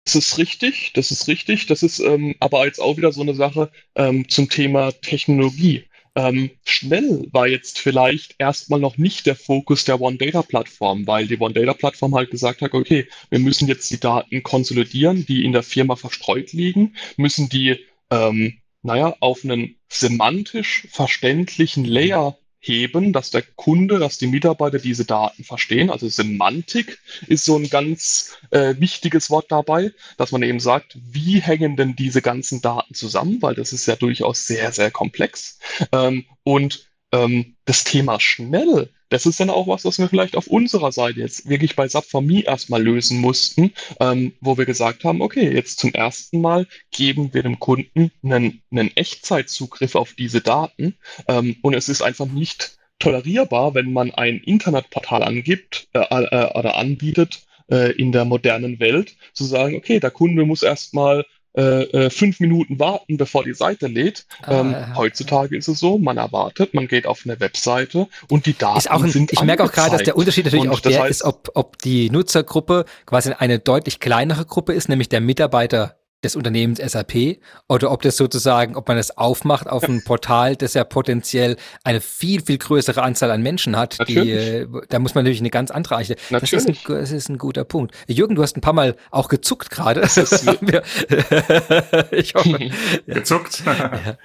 [0.05, 1.67] Das ist richtig, das ist richtig.
[1.67, 5.85] Das ist ähm, aber jetzt auch wieder so eine Sache ähm, zum Thema Technologie.
[6.15, 12.15] Ähm, schnell war jetzt vielleicht erstmal noch nicht der Fokus der One-Data-Plattform, weil die One-Data-Plattform
[12.15, 16.51] halt gesagt hat, okay, wir müssen jetzt die Daten konsolidieren, die in der Firma verstreut
[16.51, 24.19] liegen, müssen die, ähm, naja, auf einen semantisch verständlichen Layer heben, dass der Kunde, dass
[24.19, 25.89] die Mitarbeiter diese Daten verstehen.
[25.89, 31.41] Also Semantik ist so ein ganz äh, wichtiges Wort dabei, dass man eben sagt, wie
[31.41, 35.59] hängen denn diese ganzen Daten zusammen, weil das ist ja durchaus sehr, sehr komplex.
[35.91, 40.47] Ähm, und ähm, das Thema schnell das ist dann auch was, was wir vielleicht auf
[40.47, 45.53] unserer Seite jetzt wirklich bei SAP4Me erstmal lösen mussten, ähm, wo wir gesagt haben, okay,
[45.53, 50.95] jetzt zum ersten Mal geben wir dem Kunden einen, einen Echtzeitzugriff auf diese Daten.
[51.27, 56.77] Ähm, und es ist einfach nicht tolerierbar, wenn man ein Internetportal angibt äh, äh, oder
[56.77, 62.09] anbietet äh, in der modernen Welt, zu sagen, okay, der Kunde muss erstmal äh, äh,
[62.09, 64.25] fünf Minuten warten, bevor die Seite lädt.
[64.43, 64.95] Ah, ähm, ja.
[64.95, 69.09] Heutzutage ist es so, man erwartet, man geht auf eine Webseite und die Daten ein,
[69.09, 71.51] sind Ich merke auch gerade, dass der Unterschied natürlich und auch der heißt, ist, ob,
[71.53, 77.37] ob die Nutzergruppe quasi eine deutlich kleinere Gruppe ist, nämlich der Mitarbeiter des Unternehmens SAP
[77.67, 82.01] oder ob das sozusagen, ob man es aufmacht auf ein Portal, das ja potenziell eine
[82.01, 83.97] viel, viel größere Anzahl an Menschen hat.
[84.07, 86.39] Die, äh, da muss man natürlich eine ganz andere Architektur.
[86.39, 87.95] Das, ist ein, das ist ein guter Punkt.
[88.07, 90.01] Jürgen, du hast ein paar Mal auch gezuckt gerade.
[92.11, 92.69] ich hoffe.
[93.07, 93.63] Gezuckt.
[93.65, 94.17] ja.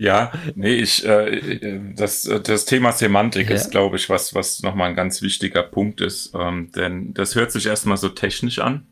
[0.00, 3.56] Ja, nee, ich, äh, das, das Thema Semantik ja.
[3.56, 6.32] ist, glaube ich, was, was nochmal ein ganz wichtiger Punkt ist.
[6.36, 8.86] Ähm, denn das hört sich erstmal so technisch an.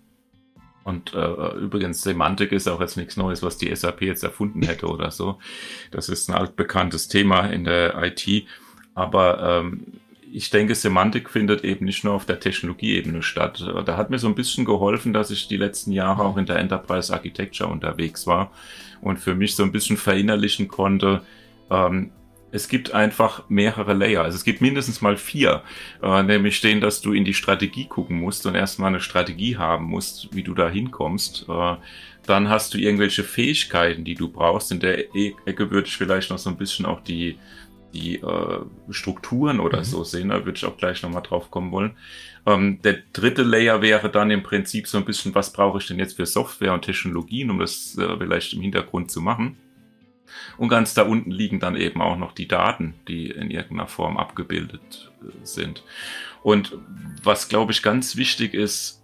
[0.86, 4.86] Und äh, übrigens, Semantik ist auch jetzt nichts Neues, was die SAP jetzt erfunden hätte
[4.86, 5.40] oder so.
[5.90, 8.46] Das ist ein altbekanntes Thema in der IT.
[8.94, 9.94] Aber ähm,
[10.30, 13.66] ich denke, Semantik findet eben nicht nur auf der Technologieebene statt.
[13.84, 16.60] Da hat mir so ein bisschen geholfen, dass ich die letzten Jahre auch in der
[16.60, 18.52] Enterprise Architecture unterwegs war
[19.00, 21.22] und für mich so ein bisschen verinnerlichen konnte,
[21.68, 22.12] ähm,
[22.52, 24.22] es gibt einfach mehrere Layer.
[24.22, 25.62] Also es gibt mindestens mal vier,
[26.02, 29.86] äh, nämlich den, dass du in die Strategie gucken musst und erstmal eine Strategie haben
[29.86, 31.46] musst, wie du da hinkommst.
[31.48, 31.76] Äh,
[32.26, 34.72] dann hast du irgendwelche Fähigkeiten, die du brauchst.
[34.72, 37.38] In der e Ecke würde ich vielleicht noch so ein bisschen auch die,
[37.94, 39.84] die äh, Strukturen oder mhm.
[39.84, 40.28] so sehen.
[40.30, 41.96] Da würde ich auch gleich nochmal drauf kommen wollen.
[42.46, 45.98] Ähm, der dritte Layer wäre dann im Prinzip so ein bisschen, was brauche ich denn
[45.98, 49.56] jetzt für Software und Technologien, um das äh, vielleicht im Hintergrund zu machen.
[50.58, 54.16] Und ganz da unten liegen dann eben auch noch die Daten, die in irgendeiner Form
[54.16, 55.82] abgebildet äh, sind.
[56.42, 56.76] Und
[57.22, 59.02] was, glaube ich, ganz wichtig ist,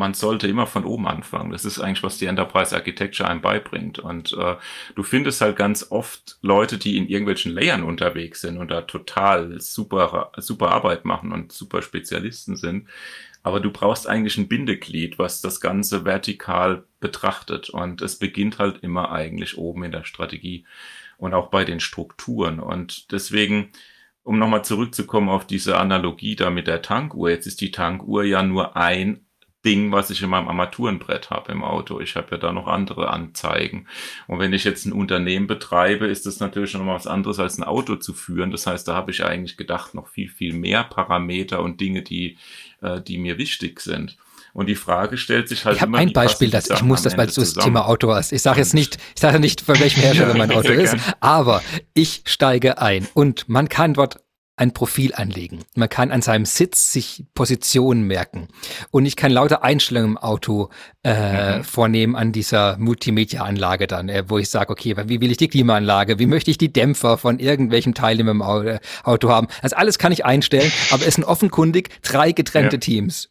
[0.00, 1.50] man sollte immer von oben anfangen.
[1.50, 3.98] Das ist eigentlich, was die Enterprise Architecture einem beibringt.
[3.98, 4.56] Und äh,
[4.94, 9.60] du findest halt ganz oft Leute, die in irgendwelchen Layern unterwegs sind und da total
[9.60, 12.88] super, super Arbeit machen und super Spezialisten sind.
[13.42, 17.70] Aber du brauchst eigentlich ein Bindeglied, was das Ganze vertikal betrachtet.
[17.70, 20.66] Und es beginnt halt immer eigentlich oben in der Strategie
[21.16, 22.60] und auch bei den Strukturen.
[22.60, 23.70] Und deswegen,
[24.22, 28.42] um nochmal zurückzukommen auf diese Analogie da mit der Tankuhr, jetzt ist die Tankuhr ja
[28.42, 29.24] nur ein
[29.64, 32.00] Ding, was ich in meinem Armaturenbrett habe im Auto.
[32.00, 33.86] Ich habe ja da noch andere Anzeigen.
[34.26, 37.58] Und wenn ich jetzt ein Unternehmen betreibe, ist das natürlich noch mal was anderes als
[37.58, 38.50] ein Auto zu führen.
[38.50, 42.38] Das heißt, da habe ich eigentlich gedacht, noch viel, viel mehr Parameter und Dinge, die,
[42.82, 44.16] äh, die mir wichtig sind.
[44.52, 45.98] Und die Frage stellt sich halt ich immer.
[45.98, 48.32] Ich habe ein Beispiel, dass ich muss das, weil du das Thema Auto hast.
[48.32, 51.62] Ich sage jetzt nicht, ich sage nicht, von welchem Hersteller mein Auto ist, aber
[51.94, 54.18] ich steige ein und man kann dort
[54.60, 55.60] ein Profil anlegen.
[55.74, 58.48] Man kann an seinem Sitz sich Positionen merken.
[58.90, 60.68] Und ich kann lauter Einstellungen im Auto
[61.02, 61.64] äh, mhm.
[61.64, 66.18] vornehmen an dieser Multimedia-Anlage dann, äh, wo ich sage, okay, wie will ich die Klimaanlage?
[66.18, 69.48] Wie möchte ich die Dämpfer von irgendwelchem Teil in meinem Auto haben?
[69.62, 72.80] Also alles kann ich einstellen, aber es sind offenkundig drei getrennte ja.
[72.80, 73.30] Teams.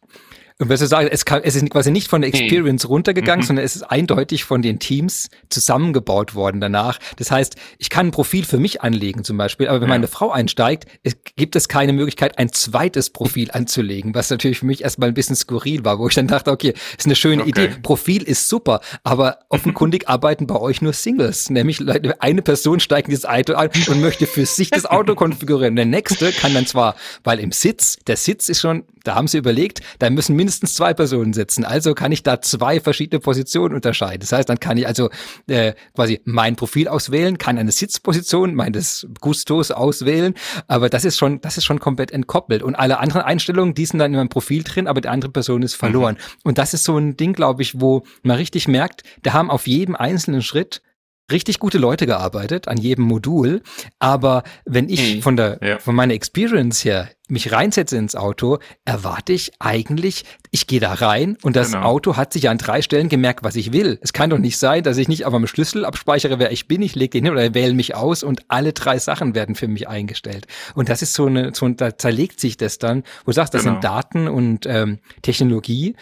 [0.60, 2.38] Und was du sagst, es, kann, es ist quasi nicht von der hm.
[2.38, 2.90] Experience mhm.
[2.90, 3.46] runtergegangen, mhm.
[3.46, 6.98] sondern es ist eindeutig von den Teams zusammengebaut worden danach.
[7.16, 9.94] Das heißt, ich kann ein Profil für mich anlegen zum Beispiel, aber wenn ja.
[9.94, 14.66] meine Frau einsteigt, es gibt es keine Möglichkeit, ein zweites Profil anzulegen, was natürlich für
[14.66, 17.50] mich erstmal ein bisschen skurril war, wo ich dann dachte, okay, ist eine schöne okay.
[17.50, 17.68] Idee.
[17.82, 21.80] Profil ist super, aber offenkundig arbeiten bei euch nur Singles, nämlich
[22.18, 25.74] eine Person steigt in dieses Auto ein und möchte für sich das Auto konfigurieren.
[25.76, 29.38] Der nächste kann dann zwar, weil im Sitz, der Sitz ist schon, da haben sie
[29.38, 31.64] überlegt, da müssen mindestens mindestens zwei Personen sitzen.
[31.64, 34.18] Also kann ich da zwei verschiedene Positionen unterscheiden.
[34.18, 35.08] Das heißt, dann kann ich also
[35.46, 40.34] äh, quasi mein Profil auswählen, kann eine Sitzposition meines Gustos auswählen,
[40.66, 42.64] aber das ist schon, das ist schon komplett entkoppelt.
[42.64, 45.62] Und alle anderen Einstellungen, die sind dann in meinem Profil drin, aber die andere Person
[45.62, 46.16] ist verloren.
[46.16, 46.40] Mhm.
[46.42, 49.68] Und das ist so ein Ding, glaube ich, wo man richtig merkt, da haben auf
[49.68, 50.82] jedem einzelnen Schritt
[51.30, 53.62] richtig gute Leute gearbeitet an jedem Modul.
[53.98, 55.22] Aber wenn ich mhm.
[55.22, 55.78] von der, ja.
[55.78, 61.36] von meiner Experience her mich reinsetze ins Auto, erwarte ich eigentlich, ich gehe da rein
[61.42, 61.84] und das genau.
[61.84, 63.98] Auto hat sich an drei Stellen gemerkt, was ich will.
[64.02, 66.82] Es kann doch nicht sein, dass ich nicht auf einem Schlüssel abspeichere, wer ich bin,
[66.82, 69.88] ich lege den hin oder wähle mich aus und alle drei Sachen werden für mich
[69.88, 70.46] eingestellt.
[70.74, 73.62] Und das ist so eine, so, da zerlegt sich das dann, wo du sagst, das
[73.62, 73.74] genau.
[73.74, 75.94] sind Daten und ähm, Technologie,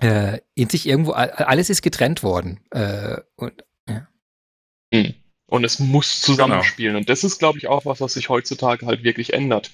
[0.00, 2.60] äh, in sich irgendwo, alles ist getrennt worden.
[2.70, 3.64] Äh, und
[4.92, 5.14] hm.
[5.46, 6.92] Und es muss zusammenspielen.
[6.92, 7.00] Genau.
[7.00, 9.70] Und das ist, glaube ich, auch was, was sich heutzutage halt wirklich ändert.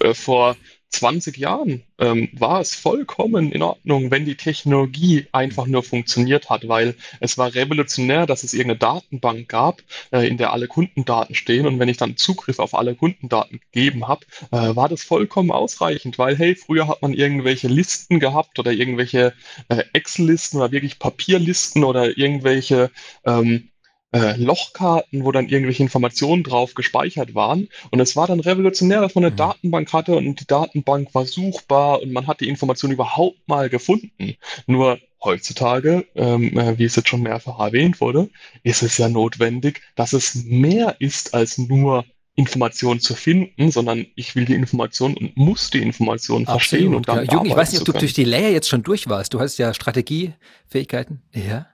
[0.00, 0.56] Äh, vor
[0.90, 6.66] 20 Jahren ähm, war es vollkommen in Ordnung, wenn die Technologie einfach nur funktioniert hat,
[6.66, 11.66] weil es war revolutionär, dass es irgendeine Datenbank gab, äh, in der alle Kundendaten stehen.
[11.66, 16.18] Und wenn ich dann Zugriff auf alle Kundendaten gegeben habe, äh, war das vollkommen ausreichend,
[16.18, 19.32] weil hey, früher hat man irgendwelche Listen gehabt oder irgendwelche
[19.68, 22.90] äh, Excel-Listen oder wirklich Papierlisten oder irgendwelche
[23.24, 23.70] ähm,
[24.12, 27.68] äh, Lochkarten, wo dann irgendwelche Informationen drauf gespeichert waren.
[27.90, 29.36] Und es war dann revolutionär, dass man eine mhm.
[29.36, 34.36] Datenbank hatte und die Datenbank war suchbar und man hat die Information überhaupt mal gefunden.
[34.66, 38.30] Nur heutzutage, ähm, äh, wie es jetzt schon mehrfach erwähnt wurde,
[38.62, 42.04] ist es ja notwendig, dass es mehr ist als nur
[42.36, 47.26] Informationen zu finden, sondern ich will die Information und muss die Information verstehen und dann
[47.26, 47.32] ja.
[47.32, 49.34] Jürgen, ich weiß nicht, ob du durch die Layer jetzt schon durch warst.
[49.34, 51.22] Du hast ja Strategiefähigkeiten.
[51.34, 51.66] Ja.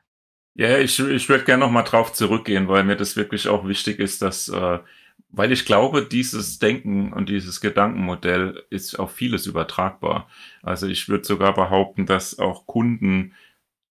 [0.59, 3.99] Ja, ich, ich würde gerne noch mal drauf zurückgehen, weil mir das wirklich auch wichtig
[3.99, 4.79] ist, dass, äh,
[5.31, 10.29] weil ich glaube, dieses Denken und dieses Gedankenmodell ist auf vieles übertragbar.
[10.63, 13.35] Also ich würde sogar behaupten, dass auch Kunden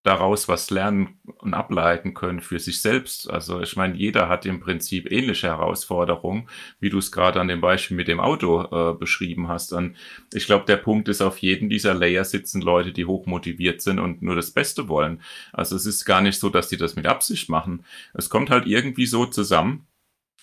[0.05, 3.27] daraus was lernen und ableiten können für sich selbst.
[3.29, 6.47] Also ich meine, jeder hat im Prinzip ähnliche Herausforderungen,
[6.79, 9.73] wie du es gerade an dem Beispiel mit dem Auto äh, beschrieben hast.
[9.73, 9.95] Und
[10.31, 13.99] ich glaube, der Punkt ist, auf jedem dieser Layer sitzen Leute, die hoch motiviert sind
[13.99, 15.21] und nur das Beste wollen.
[15.51, 17.83] Also es ist gar nicht so, dass die das mit Absicht machen.
[18.13, 19.87] Es kommt halt irgendwie so zusammen.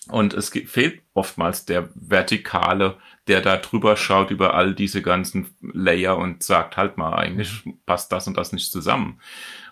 [0.09, 2.97] Und es fehlt oftmals der vertikale
[3.27, 7.79] der da drüber schaut über all diese ganzen Layer und sagt, halt mal, eigentlich mhm.
[7.85, 9.19] passt das und das nicht zusammen.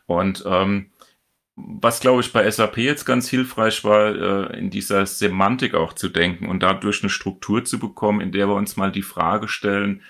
[0.06, 0.92] Und ähm,
[1.56, 6.10] was, glaube ich, bei SAP jetzt ganz hilfreich war, äh, in dieser Semantik auch zu
[6.10, 10.02] denken und dadurch eine Struktur zu bekommen, in der wir uns mal die Frage stellen,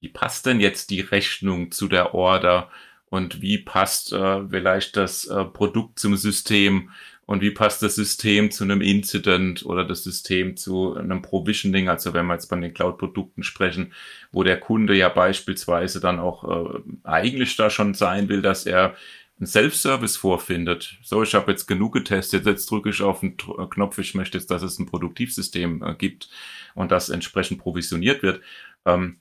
[0.00, 2.70] wie passt denn jetzt die Rechnung zu der Order
[3.06, 6.90] und wie passt äh, vielleicht das äh, Produkt zum System
[7.28, 12.14] und wie passt das System zu einem Incident oder das System zu einem Provisioning, also
[12.14, 13.92] wenn wir jetzt bei den Cloud-Produkten sprechen,
[14.32, 18.96] wo der Kunde ja beispielsweise dann auch äh, eigentlich da schon sein will, dass er
[19.38, 20.96] einen Self-Service vorfindet.
[21.02, 24.50] So, ich habe jetzt genug getestet, jetzt drücke ich auf den Knopf, ich möchte jetzt,
[24.50, 26.30] dass es ein Produktivsystem äh, gibt
[26.74, 28.40] und das entsprechend provisioniert wird.
[28.86, 29.20] Ähm,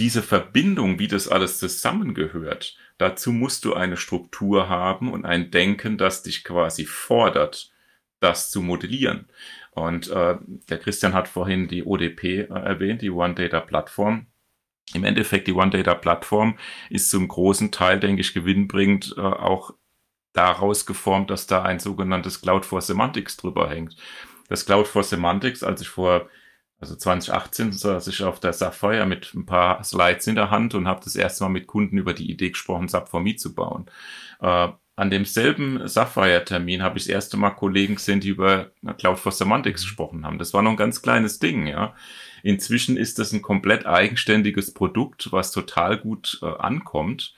[0.00, 5.98] diese Verbindung, wie das alles zusammengehört, dazu musst du eine Struktur haben und ein Denken,
[5.98, 7.72] das dich quasi fordert,
[8.20, 9.28] das zu modellieren.
[9.72, 10.36] Und äh,
[10.70, 14.26] der Christian hat vorhin die ODP äh, erwähnt, die One Data Plattform.
[14.94, 19.74] Im Endeffekt, die One Data Plattform ist zum großen Teil, denke ich, gewinnbringend äh, auch
[20.32, 23.96] daraus geformt, dass da ein sogenanntes Cloud for Semantics drüber hängt.
[24.48, 26.28] Das Cloud for Semantics, als ich vor
[26.80, 30.86] also 2018 saß ich auf der Sapphire mit ein paar Slides in der Hand und
[30.86, 33.86] habe das erste Mal mit Kunden über die Idee gesprochen, SAP for Me zu bauen.
[34.40, 34.68] Äh,
[34.98, 39.82] an demselben Sapphire-Termin habe ich das erste Mal Kollegen gesehen, die über Cloud for Semantics
[39.82, 39.86] mhm.
[39.86, 40.38] gesprochen haben.
[40.38, 41.94] Das war noch ein ganz kleines Ding, ja.
[42.42, 47.34] Inzwischen ist das ein komplett eigenständiges Produkt, was total gut äh, ankommt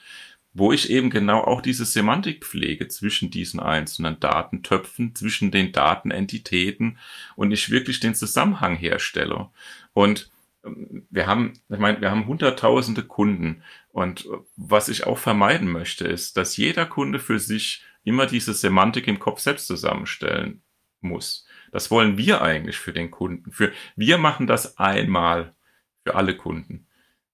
[0.53, 6.99] wo ich eben genau auch diese Semantik pflege zwischen diesen einzelnen Datentöpfen, zwischen den Datenentitäten
[7.37, 9.51] und ich wirklich den Zusammenhang herstelle.
[9.93, 10.31] Und
[10.65, 16.07] ähm, wir haben, ich meine, wir haben hunderttausende Kunden und was ich auch vermeiden möchte,
[16.07, 20.63] ist, dass jeder Kunde für sich immer diese Semantik im Kopf selbst zusammenstellen
[21.01, 21.47] muss.
[21.73, 23.53] Das wollen wir eigentlich für den Kunden.
[23.53, 25.55] Für, wir machen das einmal
[26.05, 26.88] für alle Kunden.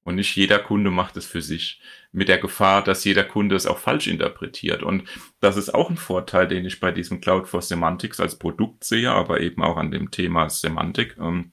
[0.05, 1.81] Und nicht jeder Kunde macht es für sich.
[2.13, 4.83] Mit der Gefahr, dass jeder Kunde es auch falsch interpretiert.
[4.83, 5.05] Und
[5.41, 9.11] das ist auch ein Vorteil, den ich bei diesem Cloud for Semantics als Produkt sehe,
[9.11, 11.17] aber eben auch an dem Thema Semantik.
[11.19, 11.53] Ähm,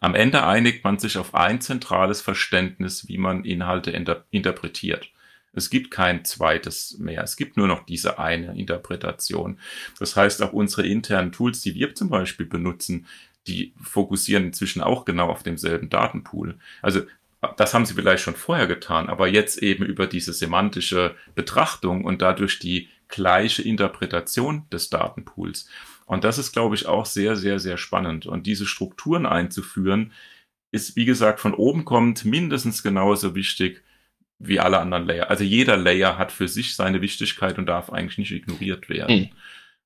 [0.00, 5.10] am Ende einigt man sich auf ein zentrales Verständnis, wie man Inhalte inter interpretiert.
[5.52, 7.22] Es gibt kein zweites mehr.
[7.22, 9.58] Es gibt nur noch diese eine Interpretation.
[9.98, 13.06] Das heißt, auch unsere internen Tools, die wir zum Beispiel benutzen,
[13.48, 16.58] die fokussieren inzwischen auch genau auf demselben Datenpool.
[16.82, 17.02] Also
[17.56, 22.20] das haben sie vielleicht schon vorher getan, aber jetzt eben über diese semantische Betrachtung und
[22.20, 25.68] dadurch die gleiche Interpretation des Datenpools.
[26.06, 28.26] Und das ist, glaube ich, auch sehr, sehr, sehr spannend.
[28.26, 30.12] Und diese Strukturen einzuführen,
[30.70, 33.82] ist, wie gesagt, von oben kommt mindestens genauso wichtig
[34.38, 35.30] wie alle anderen Layer.
[35.30, 39.16] Also jeder Layer hat für sich seine Wichtigkeit und darf eigentlich nicht ignoriert werden.
[39.16, 39.28] Mhm.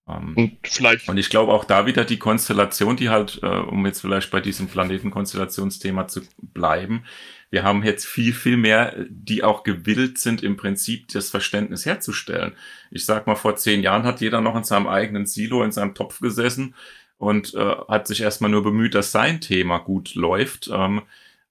[0.05, 1.09] Und vielleicht.
[1.09, 4.41] Und ich glaube auch da wieder die Konstellation, die halt, äh, um jetzt vielleicht bei
[4.41, 7.05] diesem Planetenkonstellationsthema zu bleiben,
[7.53, 12.55] wir haben jetzt viel, viel mehr, die auch gewillt sind, im Prinzip das Verständnis herzustellen.
[12.91, 15.95] Ich sag mal, vor zehn Jahren hat jeder noch in seinem eigenen Silo, in seinem
[15.95, 16.75] Topf gesessen
[17.19, 20.71] und äh, hat sich erstmal nur bemüht, dass sein Thema gut läuft.
[20.73, 21.03] Ähm,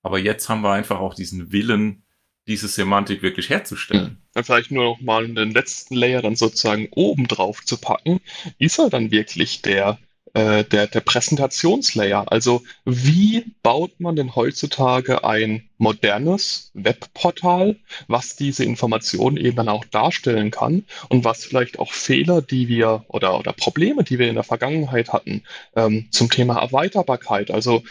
[0.01, 2.01] aber jetzt haben wir einfach auch diesen Willen,
[2.47, 4.17] diese Semantik wirklich herzustellen.
[4.33, 8.21] Dann vielleicht nur noch mal den letzten Layer dann sozusagen oben drauf zu packen.
[8.57, 9.99] Ist er dann wirklich der
[10.33, 12.31] äh, der, der Präsentationslayer.
[12.31, 17.77] Also wie baut man denn heutzutage ein modernes Webportal,
[18.07, 23.03] was diese Informationen eben dann auch darstellen kann und was vielleicht auch Fehler, die wir
[23.07, 25.43] oder, oder Probleme, die wir in der Vergangenheit hatten,
[25.75, 27.51] ähm, zum Thema Erweiterbarkeit.
[27.51, 27.83] Also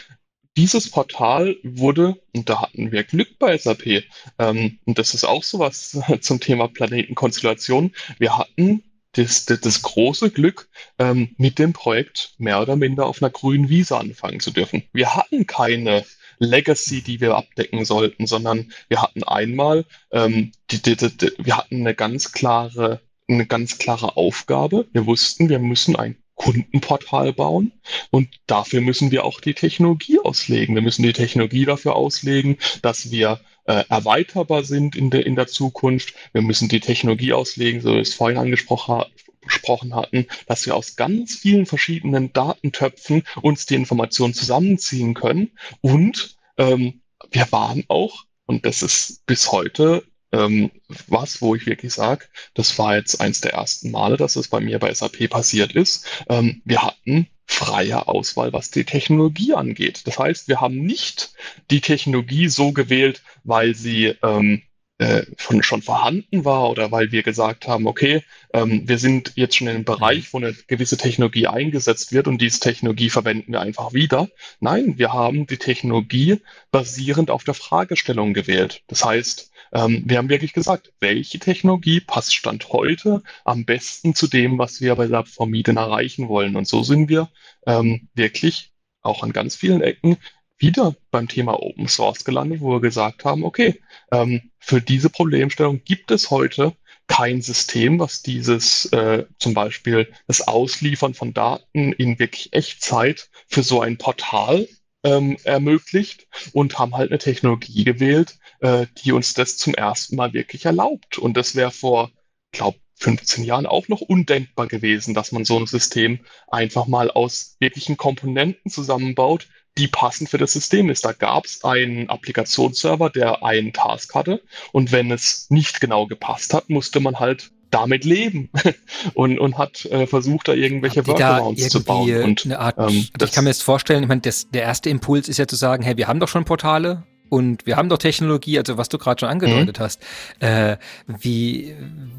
[0.57, 4.03] dieses Portal wurde, und da hatten wir Glück bei SAP,
[4.37, 8.83] ähm, und das ist auch sowas zum Thema Planetenkonstellation, wir hatten
[9.13, 13.69] das, das, das große Glück, ähm, mit dem Projekt mehr oder minder auf einer grünen
[13.69, 14.83] Wiese anfangen zu dürfen.
[14.93, 16.05] Wir hatten keine
[16.39, 21.81] Legacy, die wir abdecken sollten, sondern wir hatten einmal, ähm, die, die, die, wir hatten
[21.81, 24.87] eine ganz klare, eine ganz klare Aufgabe.
[24.91, 27.71] Wir wussten, wir müssen ein Kundenportal bauen
[28.09, 30.73] und dafür müssen wir auch die Technologie auslegen.
[30.73, 33.39] Wir müssen die Technologie dafür auslegen, dass wir
[33.71, 36.13] äh, erweiterbar sind in der, in der Zukunft.
[36.33, 39.05] Wir müssen die Technologie auslegen, so wie wir es vorhin angesprochen
[39.43, 45.57] besprochen hatten, dass wir aus ganz vielen verschiedenen Datentöpfen uns die Informationen zusammenziehen können.
[45.81, 47.01] Und ähm,
[47.31, 50.69] wir waren auch, und das ist bis heute ähm,
[51.07, 54.59] was, wo ich wirklich sage, das war jetzt eins der ersten Male, dass es bei
[54.59, 56.05] mir bei SAP passiert ist.
[56.29, 60.07] Ähm, wir hatten freie Auswahl, was die Technologie angeht.
[60.07, 61.33] Das heißt, wir haben nicht
[61.69, 64.63] die Technologie so gewählt, weil sie ähm,
[64.99, 68.23] äh, schon, schon vorhanden war oder weil wir gesagt haben, okay,
[68.53, 72.39] ähm, wir sind jetzt schon in einem Bereich, wo eine gewisse Technologie eingesetzt wird und
[72.39, 74.29] diese Technologie verwenden wir einfach wieder.
[74.59, 76.37] Nein, wir haben die Technologie
[76.71, 78.83] basierend auf der Fragestellung gewählt.
[78.87, 84.27] Das heißt, ähm, wir haben wirklich gesagt, welche Technologie passt Stand heute am besten zu
[84.27, 86.55] dem, was wir bei der Vermieten erreichen wollen.
[86.55, 87.29] Und so sind wir
[87.65, 90.17] ähm, wirklich auch an ganz vielen Ecken
[90.57, 95.83] wieder beim Thema Open Source gelandet, wo wir gesagt haben, okay, ähm, für diese Problemstellung
[95.83, 96.73] gibt es heute
[97.07, 103.63] kein System, was dieses äh, zum Beispiel das Ausliefern von Daten in wirklich Echtzeit für
[103.63, 104.67] so ein Portal
[105.03, 110.33] ähm, ermöglicht und haben halt eine Technologie gewählt, äh, die uns das zum ersten Mal
[110.33, 111.17] wirklich erlaubt.
[111.17, 112.11] Und das wäre vor,
[112.51, 117.55] glaube 15 Jahren auch noch undenkbar gewesen, dass man so ein System einfach mal aus
[117.59, 119.47] wirklichen Komponenten zusammenbaut,
[119.77, 121.03] die passend für das System ist.
[121.03, 126.53] Da gab es einen Applikationsserver, der einen Task hatte und wenn es nicht genau gepasst
[126.53, 128.49] hat, musste man halt damit leben
[129.13, 132.23] und, und hat äh, versucht, da irgendwelche Workarounds zu bauen.
[132.23, 135.27] Und, eine Art, ähm, ich kann mir jetzt vorstellen, ich meine, das, der erste Impuls
[135.29, 138.57] ist ja zu sagen, hey, wir haben doch schon Portale, und wir haben doch Technologie,
[138.57, 139.83] also was du gerade schon angedeutet mhm.
[139.83, 140.01] hast.
[140.41, 140.75] Äh,
[141.07, 141.73] wie,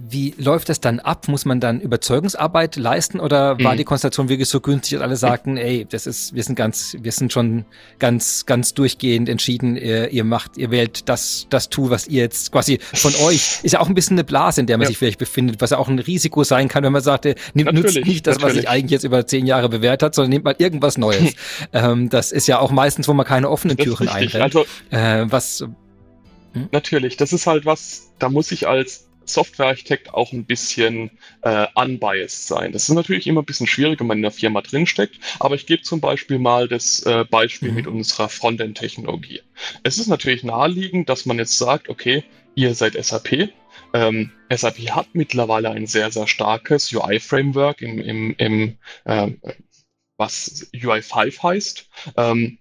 [0.09, 1.29] wie läuft das dann ab?
[1.29, 3.65] Muss man dann Überzeugungsarbeit leisten oder mhm.
[3.65, 6.97] war die Konstellation wirklich so günstig, dass alle sagten, ey, das ist, wir sind ganz,
[6.99, 7.67] wir sind schon
[7.99, 12.51] ganz, ganz durchgehend entschieden, ihr, ihr macht, ihr wählt das, das Tool, was ihr jetzt
[12.51, 14.89] quasi von euch, ist ja auch ein bisschen eine Blase, in der man ja.
[14.89, 18.03] sich vielleicht befindet, was ja auch ein Risiko sein kann, wenn man sagte, nimmt nutzt
[18.07, 18.43] nicht das, natürlich.
[18.43, 21.35] was sich eigentlich jetzt über zehn Jahre bewährt hat, sondern nimmt mal irgendwas Neues.
[21.75, 24.43] ähm, das ist ja auch meistens, wo man keine offenen Türen einrennt.
[24.43, 25.61] Also, äh, was.
[26.53, 26.69] Hm?
[26.71, 31.11] Natürlich, das ist halt was, da muss ich als Softwarearchitekt auch ein bisschen
[31.43, 32.73] äh, unbiased sein.
[32.73, 35.67] Das ist natürlich immer ein bisschen schwierig, wenn man in der Firma drinsteckt, aber ich
[35.67, 37.77] gebe zum Beispiel mal das äh, Beispiel mhm.
[37.77, 39.41] mit unserer Frontend-Technologie.
[39.83, 42.25] Es ist natürlich naheliegend, dass man jetzt sagt, okay,
[42.55, 43.51] ihr seid SAP.
[43.95, 49.31] Ähm, SAP hat mittlerweile ein sehr, sehr starkes UI-Framework im, im, im äh,
[50.17, 51.89] was UI5 heißt.
[52.17, 52.59] Ähm,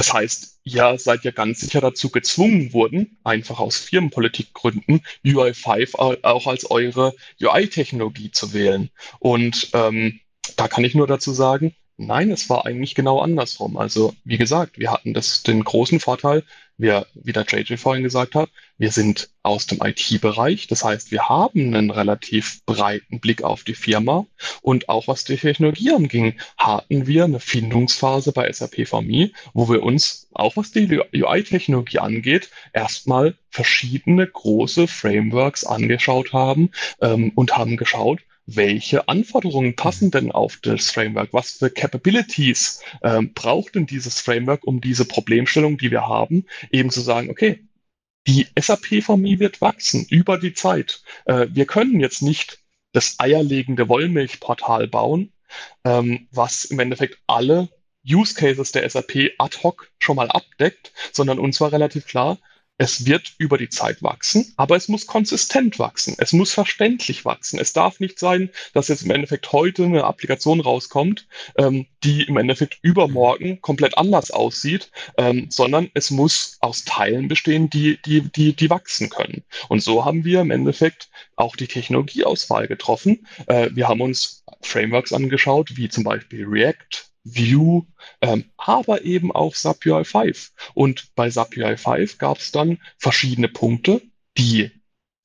[0.00, 6.46] das heißt, ihr seid ja ganz sicher dazu gezwungen worden, einfach aus Firmenpolitikgründen, UI5 auch
[6.46, 8.88] als eure UI-Technologie zu wählen.
[9.18, 10.20] Und ähm,
[10.56, 13.76] da kann ich nur dazu sagen, nein, es war eigentlich genau andersrum.
[13.76, 16.42] Also, wie gesagt, wir hatten das, den großen Vorteil,
[16.78, 18.48] wir, wie der JJ vorhin gesagt hat,
[18.78, 20.66] wir sind aus dem IT-Bereich.
[20.66, 24.26] Das heißt, wir haben einen relativ breiten Blick auf die Firma.
[24.62, 29.82] Und auch was die Technologie anging, hatten wir eine Findungsphase bei SAP VMI, wo wir
[29.82, 36.70] uns, auch was die UI-Technologie angeht, erstmal verschiedene große Frameworks angeschaut haben
[37.02, 38.20] ähm, und haben geschaut,
[38.56, 41.32] welche Anforderungen passen denn auf das Framework?
[41.32, 46.90] Was für Capabilities ähm, braucht denn dieses Framework, um diese Problemstellung, die wir haben, eben
[46.90, 47.64] zu sagen, okay,
[48.26, 51.02] die SAP-Formie wird wachsen über die Zeit.
[51.24, 52.58] Äh, wir können jetzt nicht
[52.92, 55.32] das eierlegende Wollmilchportal bauen,
[55.84, 57.68] ähm, was im Endeffekt alle
[58.08, 62.38] Use Cases der SAP ad hoc schon mal abdeckt, sondern uns war relativ klar,
[62.80, 66.14] es wird über die Zeit wachsen, aber es muss konsistent wachsen.
[66.16, 67.58] Es muss verständlich wachsen.
[67.58, 71.26] Es darf nicht sein, dass jetzt im Endeffekt heute eine Applikation rauskommt,
[71.58, 77.68] ähm, die im Endeffekt übermorgen komplett anders aussieht, ähm, sondern es muss aus Teilen bestehen,
[77.68, 79.44] die, die, die, die wachsen können.
[79.68, 83.26] Und so haben wir im Endeffekt auch die Technologieauswahl getroffen.
[83.46, 87.86] Äh, wir haben uns Frameworks angeschaut, wie zum Beispiel React, Vue,
[88.20, 90.52] ähm, aber eben auch SAP UI 5.
[90.74, 94.02] Und bei SAP UI 5 gab es dann verschiedene Punkte,
[94.38, 94.70] die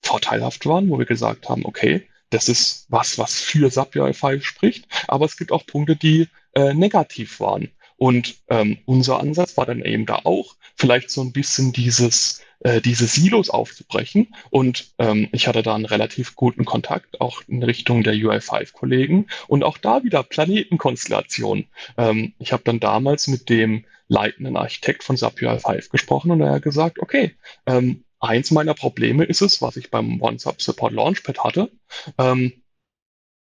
[0.03, 4.45] vorteilhaft waren, wo wir gesagt haben, okay, das ist was, was für SAP UI 5
[4.45, 7.71] spricht, aber es gibt auch Punkte, die äh, negativ waren.
[7.97, 12.81] Und ähm, unser Ansatz war dann eben da auch, vielleicht so ein bisschen dieses äh,
[12.81, 14.33] diese Silos aufzubrechen.
[14.49, 19.63] Und ähm, ich hatte da einen relativ guten Kontakt, auch in Richtung der UI5-Kollegen und
[19.63, 21.67] auch da wieder Planetenkonstellation.
[21.97, 26.53] Ähm, ich habe dann damals mit dem leitenden Architekt von SAP UI5 gesprochen und er
[26.53, 27.35] hat gesagt, okay,
[27.65, 31.71] ähm, eins meiner Probleme ist es, was ich beim OneSub Support Launchpad hatte,
[32.17, 32.63] ähm,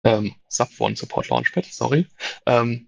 [0.03, 2.07] ähm, SAP One Support Launchpad, sorry,
[2.45, 2.87] ähm,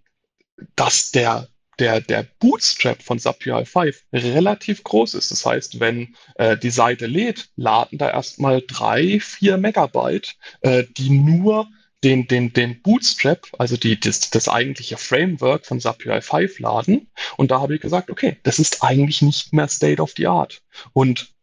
[0.75, 1.47] dass der
[1.79, 5.31] der, der Bootstrap von SAP UI5 relativ groß ist.
[5.31, 11.11] Das heißt, wenn äh, die Seite lädt, laden da erstmal drei, vier Megabyte, äh, die
[11.11, 11.67] nur
[12.03, 17.09] den, den, den Bootstrap, also die, das, das eigentliche Framework von SAP UI5 laden.
[17.37, 20.61] Und da habe ich gesagt, okay, das ist eigentlich nicht mehr State of the Art.
[20.93, 21.33] Und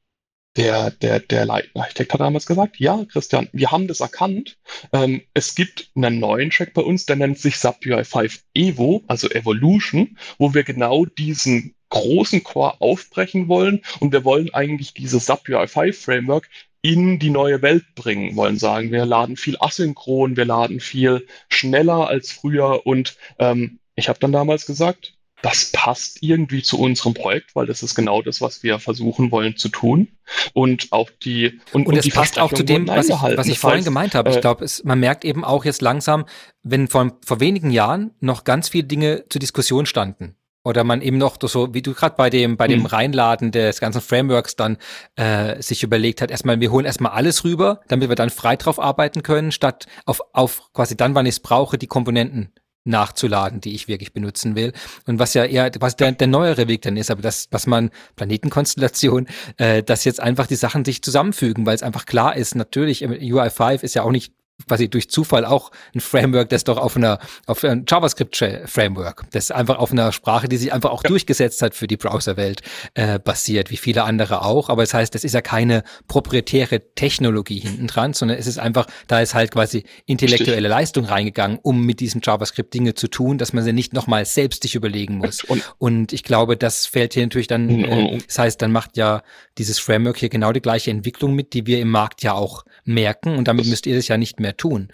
[0.56, 4.56] der, der, der Architekt hat damals gesagt, ja, Christian, wir haben das erkannt.
[4.92, 9.28] Ähm, es gibt einen neuen Track bei uns, der nennt sich SAP UI5 Evo, also
[9.30, 13.82] Evolution, wo wir genau diesen großen Core aufbrechen wollen.
[14.00, 16.48] Und wir wollen eigentlich dieses SAP UI5 Framework
[16.82, 22.08] in die neue Welt bringen, wollen sagen, wir laden viel asynchron, wir laden viel schneller
[22.08, 22.86] als früher.
[22.86, 25.14] Und ähm, ich habe dann damals gesagt,
[25.44, 29.58] das passt irgendwie zu unserem Projekt, weil das ist genau das, was wir versuchen wollen
[29.58, 30.08] zu tun.
[30.54, 33.58] Und auch die und, und, und es passt auch zu dem, was ich, was ich
[33.58, 34.30] vorhin heißt, gemeint habe.
[34.30, 36.24] Ich äh, glaube, man merkt eben auch jetzt langsam,
[36.62, 40.36] wenn vor, vor wenigen Jahren noch ganz viele Dinge zur Diskussion standen.
[40.66, 42.86] Oder man eben noch so, wie du gerade bei dem, bei dem mhm.
[42.86, 44.78] Reinladen des ganzen Frameworks dann
[45.14, 48.78] äh, sich überlegt hat, erstmal, wir holen erstmal alles rüber, damit wir dann frei drauf
[48.78, 52.54] arbeiten können, statt auf, auf quasi dann, wann ich es brauche, die Komponenten
[52.84, 54.72] nachzuladen, die ich wirklich benutzen will.
[55.06, 57.90] Und was ja eher, was der, der neuere Weg dann ist, aber das, was man
[58.16, 59.26] Planetenkonstellation,
[59.56, 63.82] äh, dass jetzt einfach die Sachen sich zusammenfügen, weil es einfach klar ist, natürlich, UI5
[63.82, 64.32] ist ja auch nicht
[64.66, 69.78] quasi durch Zufall auch ein Framework, das doch auf einer auf einem JavaScript-Framework, das einfach
[69.78, 71.08] auf einer Sprache, die sich einfach auch ja.
[71.08, 72.62] durchgesetzt hat für die Browserwelt,
[72.94, 74.68] äh, basiert, wie viele andere auch.
[74.68, 78.58] Aber es das heißt, das ist ja keine proprietäre Technologie hinten dran, sondern es ist
[78.58, 80.70] einfach, da ist halt quasi intellektuelle Richtig.
[80.70, 84.62] Leistung reingegangen, um mit diesem JavaScript Dinge zu tun, dass man sie nicht nochmal selbst
[84.62, 85.42] sich überlegen muss.
[85.42, 89.22] Und, und, ich glaube, das fällt hier natürlich dann, äh, das heißt, dann macht ja
[89.58, 93.36] dieses Framework hier genau die gleiche Entwicklung mit, die wir im Markt ja auch merken.
[93.36, 94.92] Und damit müsst ihr es ja nicht mehr tun.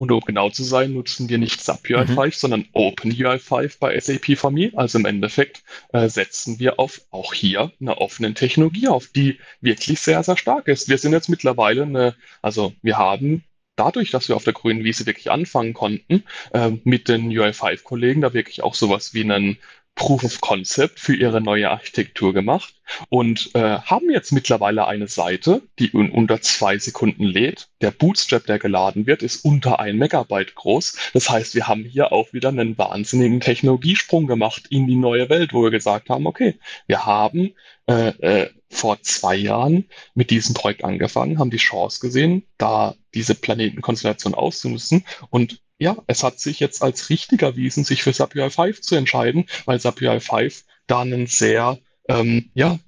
[0.00, 2.30] Und um genau zu sein, nutzen wir nicht SAP UI5, mhm.
[2.30, 4.70] sondern OpenUI5 bei SAP for Me.
[4.74, 5.62] Also im Endeffekt
[5.92, 10.68] äh, setzen wir auf auch hier eine offene Technologie auf, die wirklich sehr, sehr stark
[10.68, 10.88] ist.
[10.88, 13.44] Wir sind jetzt mittlerweile eine, also wir haben
[13.76, 18.32] dadurch, dass wir auf der grünen Wiese wirklich anfangen konnten, äh, mit den UI5-Kollegen da
[18.32, 19.58] wirklich auch sowas wie einen
[20.00, 22.74] Proof of Concept für ihre neue Architektur gemacht
[23.10, 27.68] und äh, haben jetzt mittlerweile eine Seite, die in unter zwei Sekunden lädt.
[27.82, 31.10] Der Bootstrap, der geladen wird, ist unter ein Megabyte groß.
[31.12, 35.52] Das heißt, wir haben hier auch wieder einen wahnsinnigen Technologiesprung gemacht in die neue Welt,
[35.52, 37.52] wo wir gesagt haben, okay, wir haben
[37.86, 39.84] äh, äh, vor zwei Jahren
[40.14, 46.22] mit diesem Projekt angefangen, haben die Chance gesehen, da diese Planetenkonstellation auszunutzen und ja, es
[46.22, 50.02] hat sich jetzt als richtig erwiesen, sich für SAP UI 5 zu entscheiden, weil SAP
[50.02, 51.78] UI 5 da einen sehr,
[52.08, 52.78] ähm, ja,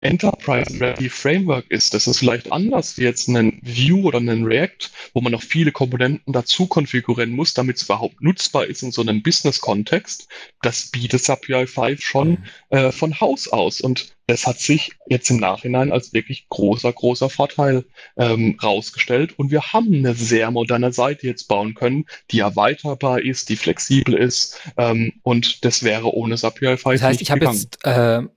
[0.00, 1.94] Enterprise-Ready Framework ist.
[1.94, 5.72] Das ist vielleicht anders wie jetzt ein Vue oder ein React, wo man noch viele
[5.72, 10.28] Komponenten dazu konfigurieren muss, damit es überhaupt nutzbar ist in so einem Business-Kontext.
[10.62, 13.80] Das bietet SAP UI 5 schon äh, von Haus aus.
[13.80, 17.84] Und das hat sich jetzt im Nachhinein als wirklich großer, großer Vorteil
[18.16, 19.38] ähm, rausgestellt.
[19.38, 24.14] Und wir haben eine sehr moderne Seite jetzt bauen können, die erweiterbar ist, die flexibel
[24.14, 24.60] ist.
[24.76, 27.90] Ähm, und das wäre ohne SAP 5 Das heißt, ich habe jetzt, äh,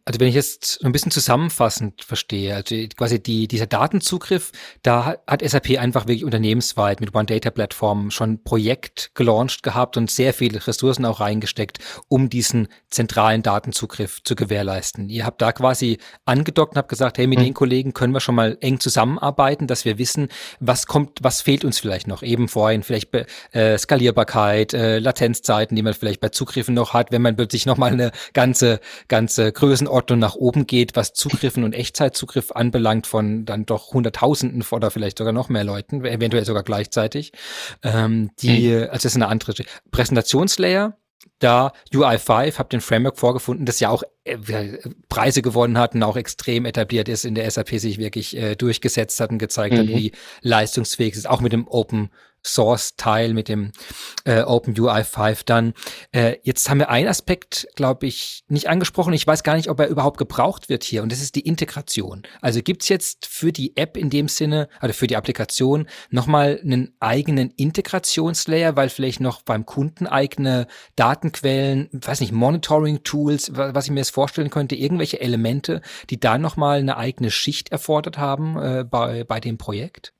[0.06, 4.52] also wenn ich jetzt ein bisschen zusammenfassend verstehe, also quasi die, dieser Datenzugriff,
[4.84, 9.98] da hat SAP einfach wirklich unternehmensweit mit One Data Plattform schon ein Projekt gelauncht gehabt
[9.98, 15.10] und sehr viele Ressourcen auch reingesteckt, um diesen zentralen Datenzugriff zu gewährleisten.
[15.10, 17.44] Ihr habt da quasi quasi angedockt und habe gesagt, hey, mit mhm.
[17.44, 20.28] den Kollegen können wir schon mal eng zusammenarbeiten, dass wir wissen,
[20.60, 22.22] was kommt, was fehlt uns vielleicht noch.
[22.24, 23.10] Eben vorhin vielleicht
[23.52, 27.92] äh, Skalierbarkeit, äh, Latenzzeiten, die man vielleicht bei Zugriffen noch hat, wenn man plötzlich nochmal
[27.92, 33.94] eine ganze, ganze Größenordnung nach oben geht, was Zugriffen und Echtzeitzugriff anbelangt von dann doch
[33.94, 37.32] Hunderttausenden oder vielleicht sogar noch mehr Leuten, eventuell sogar gleichzeitig.
[37.84, 38.82] Ähm, die, mhm.
[38.84, 39.54] also das ist eine andere
[39.92, 40.98] Präsentationslayer
[41.39, 44.38] da UI5 habe den Framework vorgefunden, das ja auch äh,
[45.07, 49.20] Preise gewonnen hat und auch extrem etabliert ist in der SAP, sich wirklich äh, durchgesetzt
[49.20, 49.80] hat und gezeigt mhm.
[49.80, 50.11] hat, wie
[50.41, 52.09] leistungsfähig es ist, auch mit dem Open
[52.46, 53.72] Source-Teil mit dem
[54.26, 55.74] äh, OpenUI 5 dann.
[56.12, 59.14] Äh, jetzt haben wir einen Aspekt, glaube ich, nicht angesprochen.
[59.14, 61.04] Ich weiß gar nicht, ob er überhaupt gebraucht wird hier.
[61.04, 62.24] Und das ist die Integration.
[62.42, 66.60] Also gibt es jetzt für die App in dem Sinne, also für die Applikation, nochmal
[66.64, 73.92] einen eigenen Integrationslayer, weil vielleicht noch beim Kunden eigene Datenquellen, weiß nicht, Monitoring-Tools, was ich
[73.92, 78.86] mir jetzt vorstellen könnte, irgendwelche Elemente, die da nochmal eine eigene Schicht erfordert haben äh,
[78.90, 80.14] bei, bei dem Projekt?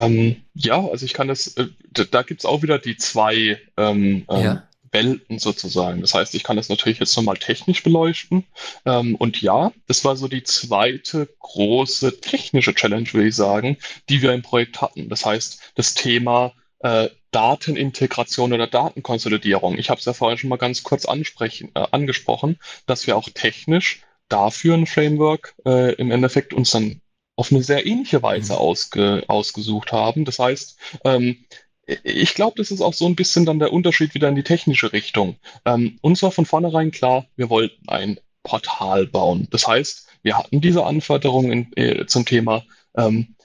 [0.00, 1.68] Ähm, ja, also ich kann das, äh,
[2.10, 4.68] da gibt es auch wieder die zwei ähm, ähm, ja.
[4.92, 6.00] Welten sozusagen.
[6.00, 8.44] Das heißt, ich kann das natürlich jetzt nochmal technisch beleuchten.
[8.84, 13.78] Ähm, und ja, das war so die zweite große technische Challenge, würde ich sagen,
[14.08, 15.08] die wir im Projekt hatten.
[15.08, 19.78] Das heißt, das Thema äh, Datenintegration oder Datenkonsolidierung.
[19.78, 23.28] Ich habe es ja vorhin schon mal ganz kurz ansprechen, äh, angesprochen, dass wir auch
[23.28, 27.00] technisch dafür ein Framework äh, im Endeffekt uns dann
[27.36, 28.58] auf eine sehr ähnliche Weise mhm.
[28.58, 30.24] ausge, ausgesucht haben.
[30.24, 31.44] Das heißt, ähm,
[32.02, 34.92] ich glaube, das ist auch so ein bisschen dann der Unterschied wieder in die technische
[34.92, 35.36] Richtung.
[35.64, 39.46] Ähm, uns war von vornherein klar, wir wollten ein Portal bauen.
[39.50, 42.64] Das heißt, wir hatten diese Anforderungen äh, zum Thema,
[42.96, 43.36] ähm,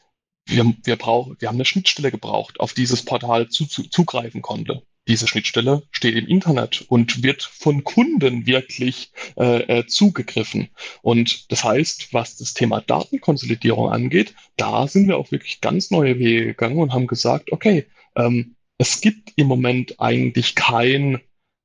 [0.47, 4.81] wir, wir, brauch, wir haben eine Schnittstelle gebraucht, auf dieses Portal zu, zu, zugreifen konnte.
[5.07, 10.69] Diese Schnittstelle steht im Internet und wird von Kunden wirklich äh, äh, zugegriffen.
[11.01, 16.19] Und das heißt, was das Thema Datenkonsolidierung angeht, da sind wir auch wirklich ganz neue
[16.19, 21.19] Wege gegangen und haben gesagt, okay, ähm, es gibt im Moment eigentlich kein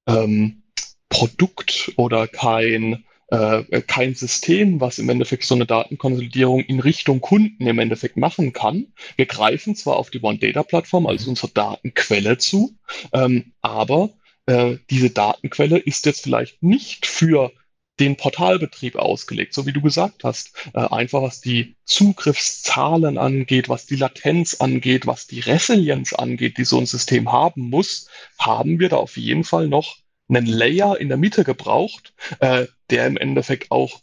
[0.07, 0.63] ähm,
[1.09, 7.67] Produkt oder kein äh, kein System, was im Endeffekt so eine Datenkonsolidierung in Richtung Kunden
[7.67, 8.93] im Endeffekt machen kann.
[9.17, 12.77] Wir greifen zwar auf die One-Data-Plattform als unsere Datenquelle zu,
[13.13, 14.11] ähm, aber
[14.47, 17.53] äh, diese Datenquelle ist jetzt vielleicht nicht für
[17.99, 20.53] den Portalbetrieb ausgelegt, so wie du gesagt hast.
[20.75, 26.65] Äh, einfach was die Zugriffszahlen angeht, was die Latenz angeht, was die Resilienz angeht, die
[26.65, 28.09] so ein System haben muss,
[28.39, 29.97] haben wir da auf jeden Fall noch
[30.29, 34.01] einen Layer in der Mitte gebraucht, äh, der im Endeffekt auch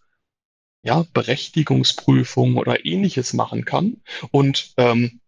[0.84, 4.02] ja, Berechtigungsprüfung oder ähnliches machen kann.
[4.32, 5.22] Und ähm,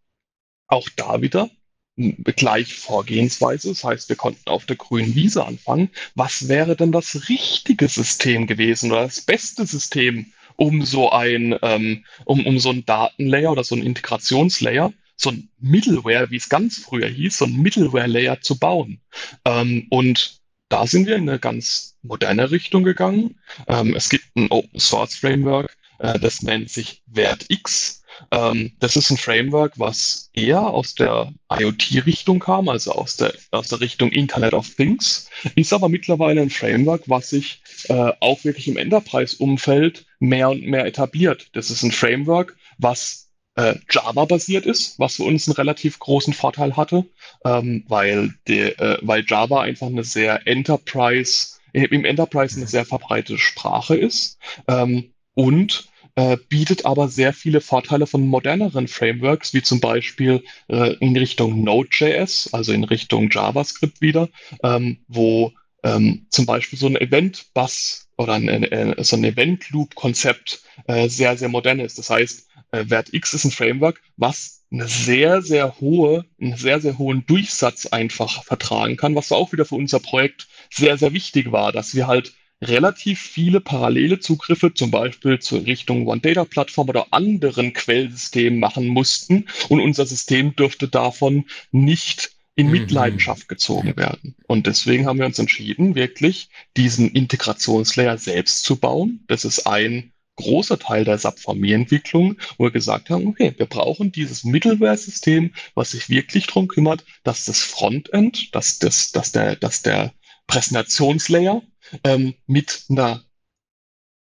[0.68, 1.50] auch da wieder
[1.98, 3.70] gleich Vorgehensweise.
[3.70, 5.90] Das heißt, wir konnten auf der grünen Wiese anfangen.
[6.14, 12.04] Was wäre denn das richtige System gewesen oder das beste System, um so ein, ähm,
[12.26, 16.80] um, um so ein Datenlayer oder so ein Integrationslayer, so ein Middleware, wie es ganz
[16.80, 19.00] früher hieß, so ein Middleware-Layer zu bauen?
[19.46, 23.36] Ähm, und da sind wir in eine ganz moderne Richtung gegangen.
[23.68, 28.04] Ähm, es gibt ein Open Source Framework, äh, das nennt sich WertX.
[28.32, 33.68] Ähm, das ist ein Framework, was eher aus der IoT-Richtung kam, also aus der, aus
[33.68, 38.68] der Richtung Internet of Things, ist aber mittlerweile ein Framework, was sich äh, auch wirklich
[38.68, 41.50] im Enterprise-Umfeld mehr und mehr etabliert.
[41.54, 43.25] Das ist ein Framework, was
[43.56, 47.06] äh, Java-basiert ist, was für uns einen relativ großen Vorteil hatte,
[47.44, 53.38] ähm, weil, de, äh, weil Java einfach eine sehr Enterprise, im Enterprise eine sehr verbreitete
[53.38, 54.38] Sprache ist
[54.68, 60.94] ähm, und äh, bietet aber sehr viele Vorteile von moderneren Frameworks, wie zum Beispiel äh,
[61.00, 64.30] in Richtung Node.js, also in Richtung JavaScript wieder,
[64.64, 65.52] ähm, wo
[65.84, 71.82] ähm, zum Beispiel so ein Event-Bus oder ein, so ein Event-Loop-Konzept äh, sehr, sehr modern
[71.82, 72.00] ist.
[72.00, 76.98] Das heißt, äh, WertX ist ein Framework, was eine sehr, sehr hohe, einen sehr, sehr
[76.98, 81.72] hohen Durchsatz einfach vertragen kann, was auch wieder für unser Projekt sehr, sehr wichtig war,
[81.72, 88.60] dass wir halt relativ viele parallele Zugriffe, zum Beispiel zur Richtung One-Data-Plattform oder anderen Quellsystemen
[88.60, 92.74] machen mussten und unser System dürfte davon nicht in mhm.
[92.74, 94.36] Mitleidenschaft gezogen werden.
[94.48, 99.24] Und deswegen haben wir uns entschieden, wirklich diesen Integrationslayer selbst zu bauen.
[99.28, 104.44] Das ist ein großer Teil der SAP-Entwicklung, wo wir gesagt haben, okay, wir brauchen dieses
[104.44, 110.14] Middleware-System, was sich wirklich darum kümmert, dass das Frontend, dass, das, dass, der, dass der
[110.48, 111.62] Präsentationslayer
[112.04, 113.24] ähm, mit einer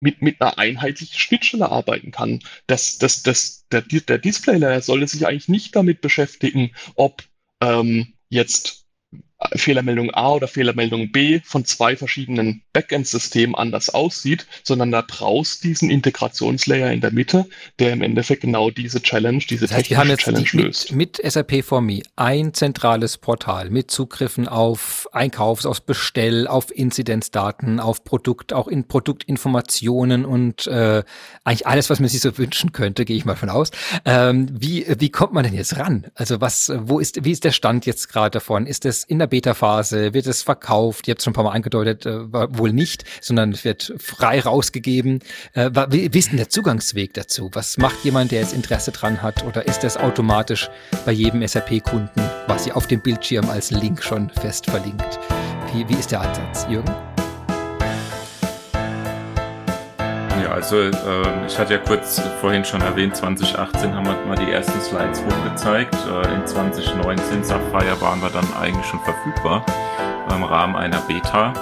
[0.01, 2.41] mit, mit einer einheitlichen Schnittstelle arbeiten kann.
[2.67, 7.25] Das, das, das, der, der Display-Layer sollte sich eigentlich nicht damit beschäftigen, ob
[7.63, 8.84] ähm, jetzt
[9.55, 15.91] Fehlermeldung A oder Fehlermeldung B von zwei verschiedenen Backend-Systemen anders aussieht, sondern da brauchst diesen
[15.91, 17.47] Integrationslayer in der Mitte,
[17.79, 20.57] der im Endeffekt genau diese Challenge, diese das heißt, technische wir haben jetzt Challenge die,
[20.57, 20.93] löst.
[20.93, 26.75] Mit, mit SAP for Me ein zentrales Portal mit Zugriffen auf Einkaufs-, auf Bestell-, auf
[26.75, 31.03] Inzidenzdaten, auf Produkt, auch in Produktinformationen und äh,
[31.45, 33.71] eigentlich alles, was man sich so wünschen könnte, gehe ich mal von aus.
[34.05, 36.07] Ähm, wie, wie kommt man denn jetzt ran?
[36.15, 38.67] Also was, wo ist, wie ist der Stand jetzt gerade davon?
[38.67, 40.15] Ist es in der Beta-Phase?
[40.15, 41.09] Wird es verkauft?
[41.09, 44.39] Ihr habt es schon ein paar Mal angedeutet, äh, wohl nicht, sondern es wird frei
[44.41, 45.19] rausgegeben.
[45.55, 47.51] Äh, wie, ist denn der Zugangsweg dazu?
[47.53, 49.45] Was macht jemand, der jetzt Interesse dran hat?
[49.45, 50.71] Oder ist das automatisch
[51.05, 55.19] bei jedem SAP-Kunden, was ihr auf dem Bildschirm als Link schon fest verlinkt?
[55.73, 56.95] Wie, wie ist der Ansatz, Jürgen?
[60.45, 60.91] Ja, also äh,
[61.47, 65.95] ich hatte ja kurz vorhin schon erwähnt, 2018 haben wir mal die ersten Slides rumgezeigt.
[65.95, 69.65] Äh, in 2019 Sapphire waren wir dann eigentlich schon verfügbar
[70.29, 71.55] im Rahmen einer Beta.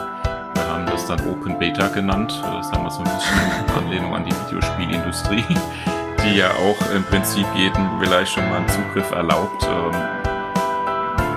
[0.54, 2.42] Wir haben das dann Open Beta genannt.
[2.42, 3.38] Das haben wir so ein bisschen
[3.68, 5.44] in Anlehnung an die Videospielindustrie.
[6.24, 9.92] die ja auch im Prinzip jeden vielleicht schon mal einen Zugriff erlaubt, ähm,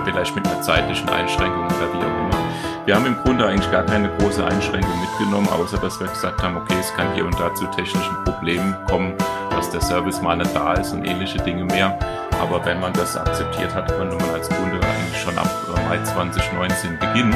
[0.04, 2.75] vielleicht mit einer zeitlichen Einschränkung oder wie auch immer.
[2.86, 6.56] Wir haben im Grunde eigentlich gar keine große Einschränkung mitgenommen, außer dass wir gesagt haben,
[6.56, 9.12] okay, es kann hier und da zu technischen Problemen kommen,
[9.50, 11.98] dass der Service mal nicht da ist und ähnliche Dinge mehr.
[12.40, 16.00] Aber wenn man das akzeptiert hat, konnte man als Kunde eigentlich schon ab äh, Mai
[16.00, 17.34] 2019 beginnen.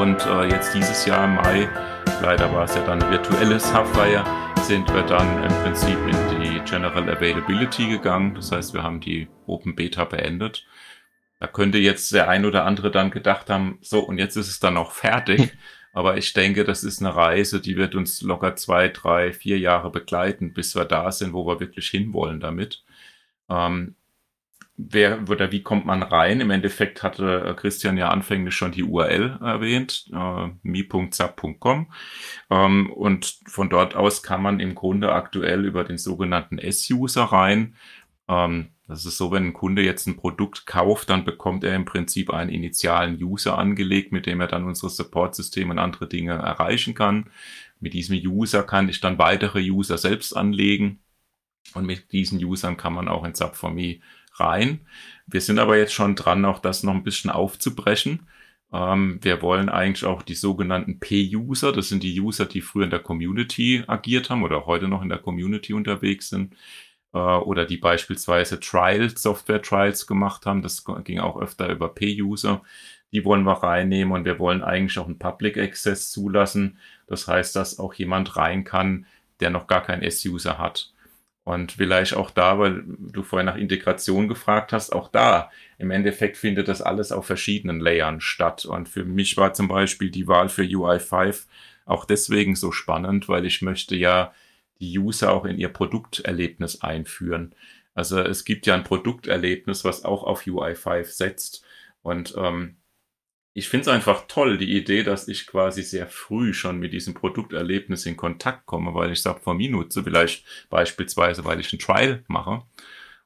[0.00, 1.68] Und äh, jetzt dieses Jahr im Mai,
[2.22, 4.24] leider war es ja dann virtuelles Sapphire,
[4.62, 8.34] sind wir dann im Prinzip in die General Availability gegangen.
[8.34, 10.64] Das heißt, wir haben die Open Beta beendet.
[11.40, 14.60] Da könnte jetzt der ein oder andere dann gedacht haben, so, und jetzt ist es
[14.60, 15.52] dann auch fertig.
[15.92, 19.90] Aber ich denke, das ist eine Reise, die wird uns locker zwei, drei, vier Jahre
[19.90, 22.84] begleiten, bis wir da sind, wo wir wirklich hinwollen damit.
[23.48, 23.96] Ähm,
[24.78, 26.40] wer oder wie kommt man rein?
[26.40, 31.90] Im Endeffekt hatte äh, Christian ja anfänglich schon die URL erwähnt, äh, mi.zap.com.
[32.50, 37.74] Ähm, und von dort aus kann man im Grunde aktuell über den sogenannten S-User rein.
[38.28, 41.84] Ähm, das ist so, wenn ein Kunde jetzt ein Produkt kauft, dann bekommt er im
[41.84, 46.94] Prinzip einen initialen User angelegt, mit dem er dann unsere Support-Systeme und andere Dinge erreichen
[46.94, 47.30] kann.
[47.80, 51.00] Mit diesem User kann ich dann weitere User selbst anlegen.
[51.74, 54.00] Und mit diesen Usern kann man auch in SAP4Me
[54.36, 54.80] rein.
[55.26, 58.26] Wir sind aber jetzt schon dran, auch das noch ein bisschen aufzubrechen.
[58.72, 62.90] Ähm, wir wollen eigentlich auch die sogenannten P-User, das sind die User, die früher in
[62.90, 66.54] der Community agiert haben oder heute noch in der Community unterwegs sind
[67.12, 70.62] äh, oder die beispielsweise Trials, Software-Trials gemacht haben.
[70.62, 72.62] Das ging auch öfter über P-User.
[73.12, 76.78] Die wollen wir reinnehmen und wir wollen eigentlich auch einen Public Access zulassen.
[77.06, 79.06] Das heißt, dass auch jemand rein kann,
[79.40, 80.92] der noch gar keinen S-User hat.
[81.44, 86.36] Und vielleicht auch da, weil du vorher nach Integration gefragt hast, auch da im Endeffekt
[86.36, 88.66] findet das alles auf verschiedenen Layern statt.
[88.66, 91.46] Und für mich war zum Beispiel die Wahl für UI5
[91.86, 94.34] auch deswegen so spannend, weil ich möchte ja
[94.80, 97.54] die User auch in ihr Produkterlebnis einführen.
[97.94, 101.64] Also es gibt ja ein Produkterlebnis, was auch auf UI5 setzt.
[102.02, 102.76] Und ähm,
[103.54, 107.14] ich finde es einfach toll, die Idee, dass ich quasi sehr früh schon mit diesem
[107.14, 112.22] Produkterlebnis in Kontakt komme, weil ich sage, vor nutze, vielleicht beispielsweise, weil ich ein Trial
[112.28, 112.62] mache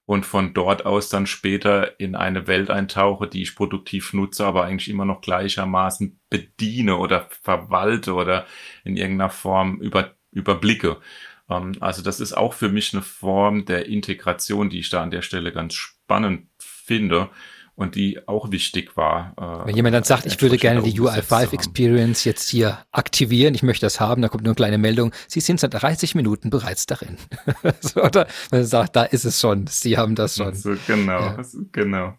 [0.04, 4.64] und von dort aus dann später in eine Welt eintauche, die ich produktiv nutze, aber
[4.64, 8.46] eigentlich immer noch gleichermaßen bediene oder verwalte oder
[8.84, 10.98] in irgendeiner Form über, überblicke.
[11.56, 15.10] Ähm, also das ist auch für mich eine Form der Integration, die ich da an
[15.10, 17.30] der Stelle ganz spannend finde
[17.74, 19.34] und die auch wichtig war.
[19.36, 23.62] Äh, Wenn jemand dann sagt, ich würde gerne die UI5 Experience jetzt hier aktivieren, ich
[23.62, 26.86] möchte das haben, da kommt nur eine kleine Meldung, Sie sind seit 30 Minuten bereits
[26.86, 27.16] darin.
[27.80, 30.48] so, oder wenn man sagt, da ist es schon, Sie haben das schon.
[30.48, 31.42] Also, genau, ja.
[31.72, 32.14] genau.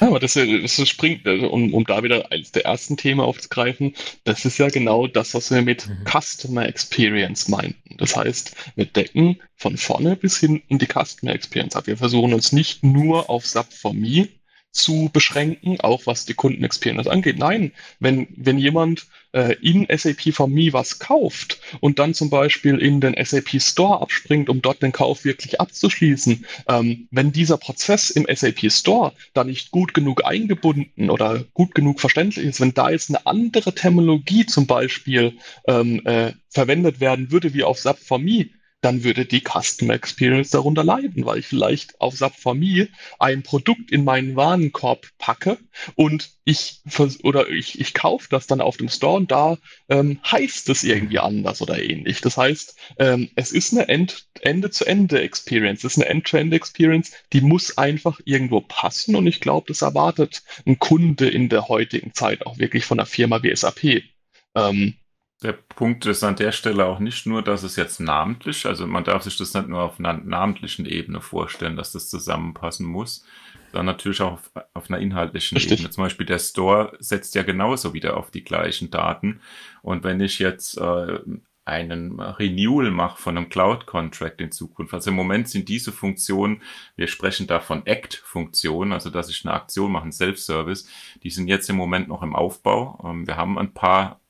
[0.00, 3.94] Ja, aber das, das springt, also, um, um da wieder eines der ersten Themen aufzugreifen,
[4.24, 6.04] das ist ja genau das, was wir mit mhm.
[6.04, 7.96] Customer Experience meinten.
[7.98, 11.86] Das heißt, wir decken von vorne bis hinten die Customer Experience ab.
[11.86, 14.28] Wir versuchen uns nicht nur auf SAP for Me
[14.74, 17.38] zu beschränken, auch was die Kundenexperience angeht.
[17.38, 22.78] Nein, wenn, wenn jemand äh, in SAP for Me was kauft und dann zum Beispiel
[22.78, 28.10] in den SAP Store abspringt, um dort den Kauf wirklich abzuschließen, ähm, wenn dieser Prozess
[28.10, 32.90] im SAP Store da nicht gut genug eingebunden oder gut genug verständlich ist, wenn da
[32.90, 35.34] jetzt eine andere Terminologie zum Beispiel
[35.68, 38.46] ähm, äh, verwendet werden würde wie auf SAP for Me,
[38.84, 42.88] dann würde die Customer Experience darunter leiden, weil ich vielleicht auf Subformie
[43.18, 45.56] ein Produkt in meinen Warenkorb packe
[45.94, 46.82] und ich
[47.22, 49.56] oder ich, ich kaufe das dann auf dem Store und da
[49.88, 52.20] ähm, heißt es irgendwie anders oder ähnlich.
[52.20, 58.60] Das heißt, ähm, es ist eine Ende-zu-Ende-Experience, es ist eine End-to-End-Experience, die muss einfach irgendwo
[58.60, 62.98] passen und ich glaube, das erwartet ein Kunde in der heutigen Zeit auch wirklich von
[62.98, 64.02] einer Firma wie SAP.
[64.54, 64.94] Ähm,
[65.42, 69.04] der Punkt ist an der Stelle auch nicht nur, dass es jetzt namentlich, also man
[69.04, 73.26] darf sich das nicht nur auf einer namentlichen Ebene vorstellen, dass das zusammenpassen muss,
[73.72, 75.80] sondern natürlich auch auf, auf einer inhaltlichen Richtig.
[75.80, 75.90] Ebene.
[75.90, 79.40] Zum Beispiel der Store setzt ja genauso wieder auf die gleichen Daten.
[79.82, 81.18] Und wenn ich jetzt äh,
[81.64, 84.92] einen Renewal mache von einem Cloud-Contract in Zukunft.
[84.92, 86.60] Also im Moment sind diese Funktionen,
[86.94, 90.86] wir sprechen da von Act-Funktionen, also dass ich eine Aktion mache, einen Self-Service,
[91.22, 93.02] die sind jetzt im Moment noch im Aufbau.
[93.04, 94.20] Ähm, wir haben ein paar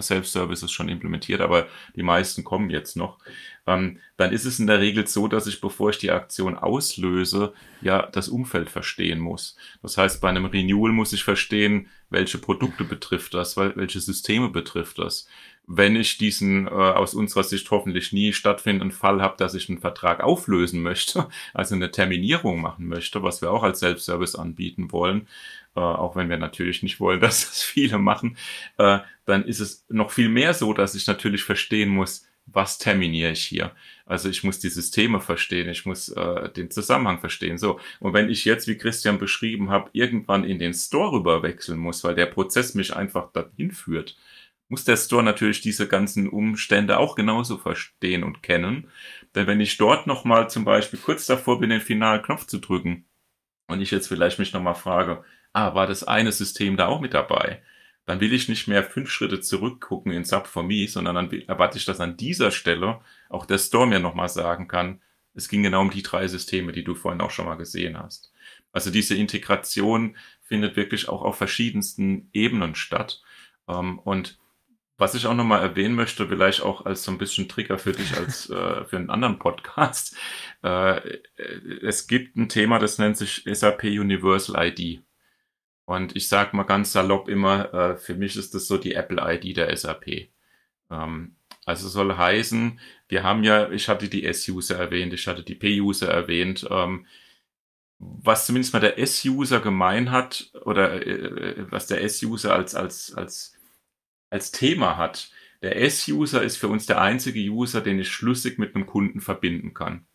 [0.00, 3.18] Self-Services schon implementiert, aber die meisten kommen jetzt noch,
[3.66, 7.52] ähm, dann ist es in der Regel so, dass ich, bevor ich die Aktion auslöse,
[7.80, 9.56] ja das Umfeld verstehen muss.
[9.82, 14.98] Das heißt, bei einem Renewal muss ich verstehen, welche Produkte betrifft das, welche Systeme betrifft
[14.98, 15.28] das.
[15.66, 19.78] Wenn ich diesen äh, aus unserer Sicht hoffentlich nie stattfindenden Fall habe, dass ich einen
[19.78, 25.28] Vertrag auflösen möchte, also eine Terminierung machen möchte, was wir auch als Self-Service anbieten wollen,
[25.76, 28.36] äh, auch wenn wir natürlich nicht wollen, dass das viele machen,
[28.78, 33.32] äh, dann ist es noch viel mehr so, dass ich natürlich verstehen muss, was terminiere
[33.32, 33.72] ich hier?
[34.06, 37.58] Also ich muss die Systeme verstehen, ich muss äh, den Zusammenhang verstehen.
[37.58, 41.78] So, und wenn ich jetzt, wie Christian beschrieben hat, irgendwann in den Store rüber wechseln
[41.78, 44.16] muss, weil der Prozess mich einfach dahin führt,
[44.68, 48.88] muss der Store natürlich diese ganzen Umstände auch genauso verstehen und kennen.
[49.34, 53.04] Denn wenn ich dort nochmal zum Beispiel kurz davor bin, den finalen Knopf zu drücken
[53.66, 57.14] und ich jetzt vielleicht mich nochmal frage, ah, war das eine System da auch mit
[57.14, 57.62] dabei?
[58.06, 61.78] Dann will ich nicht mehr fünf Schritte zurückgucken in Sub for Me, sondern dann erwarte
[61.78, 65.00] ich, dass an dieser Stelle auch der Store mir nochmal sagen kann,
[65.34, 68.32] es ging genau um die drei Systeme, die du vorhin auch schon mal gesehen hast.
[68.72, 73.22] Also diese Integration findet wirklich auch auf verschiedensten Ebenen statt.
[73.68, 74.38] Ähm, und
[74.96, 78.16] was ich auch nochmal erwähnen möchte, vielleicht auch als so ein bisschen Trigger für dich
[78.16, 80.16] als äh, für einen anderen Podcast.
[80.62, 81.18] Äh,
[81.82, 85.02] es gibt ein Thema, das nennt sich SAP Universal ID.
[85.90, 89.20] Und ich sage mal ganz salopp immer, äh, für mich ist das so die Apple
[89.20, 90.30] ID der SAP.
[90.88, 91.34] Ähm,
[91.66, 96.08] also soll heißen, wir haben ja, ich hatte die S-User erwähnt, ich hatte die P-User
[96.08, 96.64] erwähnt.
[96.70, 97.06] Ähm,
[97.98, 103.58] was zumindest mal der S-User gemein hat oder äh, was der S-User als, als, als,
[104.30, 105.32] als Thema hat.
[105.60, 109.74] Der S-User ist für uns der einzige User, den ich schlüssig mit einem Kunden verbinden
[109.74, 110.06] kann.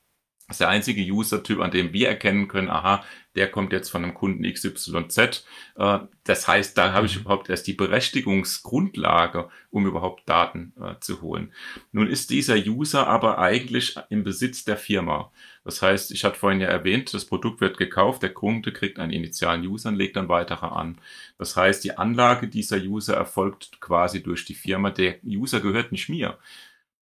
[0.48, 3.04] Das ist der einzige User-Typ, an dem wir erkennen können, aha,
[3.36, 5.44] der kommt jetzt von einem Kunden XYZ.
[5.76, 7.22] Äh, das heißt, da habe ich mhm.
[7.22, 11.52] überhaupt erst die Berechtigungsgrundlage, um überhaupt Daten äh, zu holen.
[11.92, 15.32] Nun ist dieser User aber eigentlich im Besitz der Firma.
[15.64, 19.12] Das heißt, ich hatte vorhin ja erwähnt, das Produkt wird gekauft, der Kunde kriegt einen
[19.12, 21.00] initialen User und legt dann weitere an.
[21.40, 24.92] Das heißt, die Anlage dieser User erfolgt quasi durch die Firma.
[24.92, 26.38] Der User gehört nicht mir.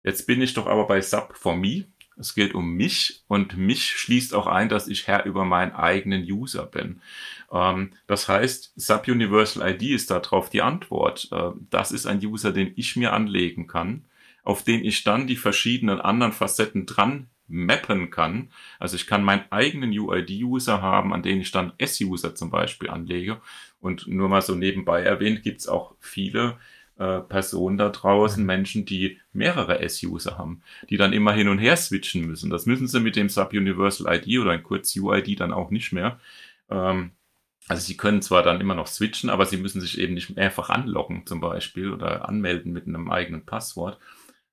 [0.03, 1.85] Jetzt bin ich doch aber bei Sub for Me
[2.21, 6.23] es geht um mich und mich schließt auch ein, dass ich Herr über meinen eigenen
[6.23, 7.01] User bin.
[7.51, 11.29] Ähm, das heißt, Subuniversal ID ist darauf die Antwort.
[11.33, 14.05] Äh, das ist ein User, den ich mir anlegen kann,
[14.45, 18.51] auf den ich dann die verschiedenen anderen Facetten dran mappen kann.
[18.79, 23.41] Also ich kann meinen eigenen UID-User haben, an den ich dann S-User zum Beispiel anlege.
[23.81, 26.59] Und nur mal so nebenbei erwähnt, gibt es auch viele
[27.01, 31.77] äh, Personen da draußen, Menschen, die mehrere S-User haben, die dann immer hin und her
[31.77, 32.51] switchen müssen.
[32.51, 36.21] Das müssen sie mit dem Sub-Universal ID oder ein kurz UID dann auch nicht mehr.
[36.71, 37.13] Ähm,
[37.69, 40.69] also sie können zwar dann immer noch switchen, aber sie müssen sich eben nicht mehrfach
[40.69, 43.99] anloggen zum Beispiel oder anmelden mit einem eigenen Passwort.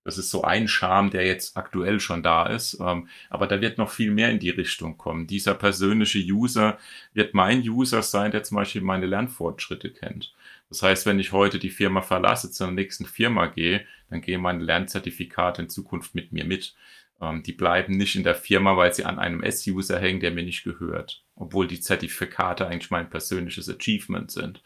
[0.06, 2.80] Das ist so ein Charme, der jetzt aktuell schon da ist.
[2.80, 5.28] Ähm, aber da wird noch viel mehr in die Richtung kommen.
[5.28, 6.78] Dieser persönliche User
[7.14, 10.34] wird mein User sein, der zum Beispiel meine Lernfortschritte kennt.
[10.70, 14.42] Das heißt, wenn ich heute die Firma verlasse, zu einer nächsten Firma gehe, dann gehen
[14.42, 16.76] meine Lernzertifikate in Zukunft mit mir mit.
[17.22, 20.44] Ähm, die bleiben nicht in der Firma, weil sie an einem S-User hängen, der mir
[20.44, 21.24] nicht gehört.
[21.36, 24.62] Obwohl die Zertifikate eigentlich mein persönliches Achievement sind.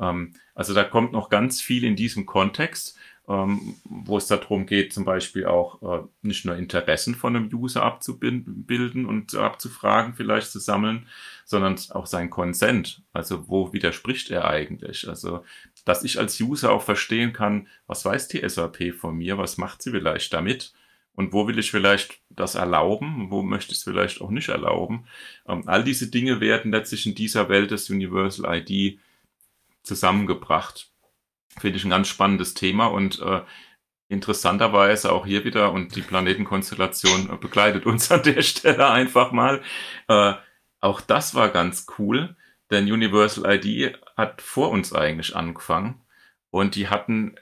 [0.00, 2.98] Ähm, also da kommt noch ganz viel in diesem Kontext
[3.28, 7.82] ähm, wo es darum geht, zum Beispiel auch äh, nicht nur Interessen von einem User
[7.82, 11.06] abzubilden und abzufragen, vielleicht zu sammeln,
[11.46, 13.02] sondern auch sein Consent.
[13.12, 15.08] Also wo widerspricht er eigentlich?
[15.08, 15.44] Also,
[15.84, 19.80] dass ich als User auch verstehen kann, was weiß die SAP von mir, was macht
[19.80, 20.72] sie vielleicht damit?
[21.14, 23.30] Und wo will ich vielleicht das erlauben?
[23.30, 25.06] Wo möchte ich es vielleicht auch nicht erlauben?
[25.46, 28.98] Ähm, all diese Dinge werden letztlich in dieser Welt des Universal ID
[29.84, 30.90] zusammengebracht.
[31.58, 33.42] Finde ich ein ganz spannendes Thema und äh,
[34.08, 39.62] interessanterweise auch hier wieder und die Planetenkonstellation äh, begleitet uns an der Stelle einfach mal.
[40.08, 40.34] Äh,
[40.86, 42.36] auch das war ganz cool,
[42.70, 46.00] denn Universal ID hat vor uns eigentlich angefangen
[46.50, 47.36] und die hatten,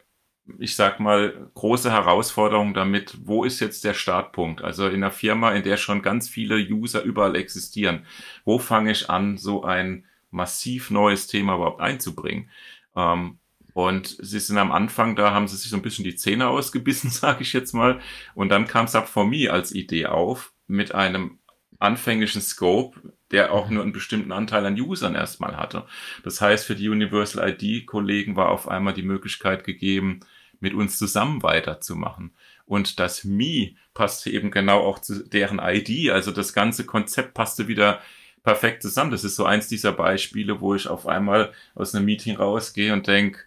[0.58, 4.62] ich sag mal, große Herausforderungen damit, wo ist jetzt der Startpunkt?
[4.62, 8.06] Also in einer Firma, in der schon ganz viele User überall existieren,
[8.44, 12.50] wo fange ich an, so ein massiv neues Thema überhaupt einzubringen?
[12.96, 13.38] Ähm,
[13.74, 17.10] und sie sind am Anfang, da haben sie sich so ein bisschen die Zähne ausgebissen,
[17.10, 18.00] sage ich jetzt mal.
[18.34, 21.38] Und dann kam Sub for Me als Idee auf mit einem
[21.84, 23.00] anfänglichen Scope,
[23.30, 25.86] der auch nur einen bestimmten Anteil an Usern erstmal hatte.
[26.22, 30.20] Das heißt, für die Universal ID-Kollegen war auf einmal die Möglichkeit gegeben,
[30.60, 32.32] mit uns zusammen weiterzumachen.
[32.66, 36.10] Und das Me passte eben genau auch zu deren ID.
[36.10, 38.00] Also das ganze Konzept passte wieder
[38.42, 39.10] perfekt zusammen.
[39.10, 43.06] Das ist so eins dieser Beispiele, wo ich auf einmal aus einem Meeting rausgehe und
[43.06, 43.40] denke,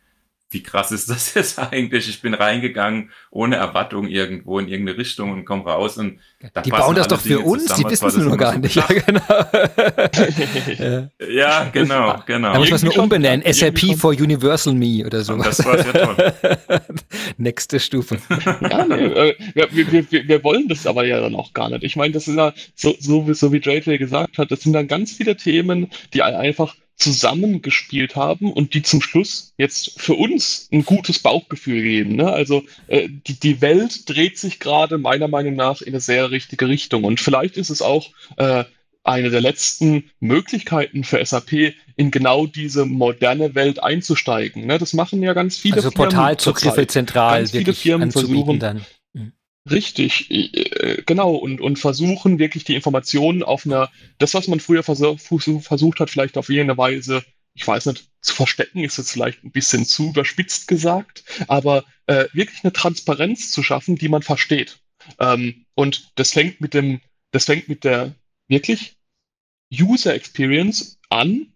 [0.49, 2.07] wie krass ist das jetzt eigentlich?
[2.07, 6.19] Ich bin reingegangen ohne Erwartung irgendwo in irgendeine Richtung und komme raus und
[6.65, 8.77] die bauen das doch für uns, die wissen es nur gar nicht.
[8.87, 9.21] Ja, genau.
[11.29, 12.53] ja, genau, genau.
[12.53, 13.51] Da muss man es nur umbenennen.
[13.51, 15.35] SAP for Universal Me oder so.
[15.37, 16.33] Das war sehr toll.
[17.37, 18.17] Nächste Stufe.
[18.69, 21.83] Ja, nee, äh, wir, wir, wir, wir, wollen das aber ja dann auch gar nicht.
[21.83, 24.73] Ich meine, das ist ja so, so, wie, so wie JJ gesagt hat, das sind
[24.73, 30.67] dann ganz viele Themen, die einfach zusammengespielt haben und die zum Schluss jetzt für uns
[30.73, 32.15] ein gutes Bauchgefühl geben.
[32.15, 32.31] Ne?
[32.31, 36.67] Also äh, die, die Welt dreht sich gerade meiner Meinung nach in eine sehr richtige
[36.67, 37.03] Richtung.
[37.03, 38.63] Und vielleicht ist es auch äh,
[39.03, 44.65] eine der letzten Möglichkeiten für SAP, in genau diese moderne Welt einzusteigen.
[44.65, 44.77] Ne?
[44.77, 46.07] Das machen ja ganz viele also Firmen.
[46.07, 48.85] Also Portalzugriffe zentral ganz viele Firmen versuchen dann.
[49.69, 54.83] Richtig, äh, genau, und, und versuchen wirklich die Informationen auf einer, das, was man früher
[54.83, 57.23] versuch, versucht hat, vielleicht auf jene Weise,
[57.53, 62.25] ich weiß nicht, zu verstecken, ist jetzt vielleicht ein bisschen zu überspitzt gesagt, aber äh,
[62.33, 64.79] wirklich eine Transparenz zu schaffen, die man versteht.
[65.19, 68.15] Ähm, und das fängt mit dem, das fängt mit der
[68.47, 68.95] wirklich
[69.73, 71.53] User Experience an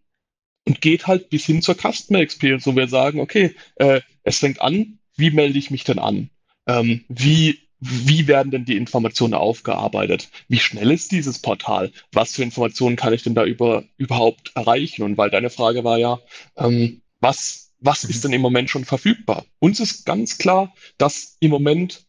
[0.68, 4.62] und geht halt bis hin zur Customer Experience, wo wir sagen, okay, äh, es fängt
[4.62, 6.30] an, wie melde ich mich denn an?
[6.68, 10.30] Ähm, wie, wie werden denn die Informationen aufgearbeitet?
[10.48, 11.92] Wie schnell ist dieses Portal?
[12.12, 15.02] Was für Informationen kann ich denn da über, überhaupt erreichen?
[15.02, 16.20] Und weil deine Frage war ja,
[16.58, 19.46] ähm, was, was ist denn im Moment schon verfügbar?
[19.60, 22.06] Uns ist ganz klar, dass im Moment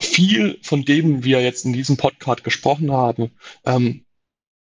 [0.00, 3.32] viel von dem wir jetzt in diesem Podcast gesprochen haben,
[3.66, 4.06] ähm,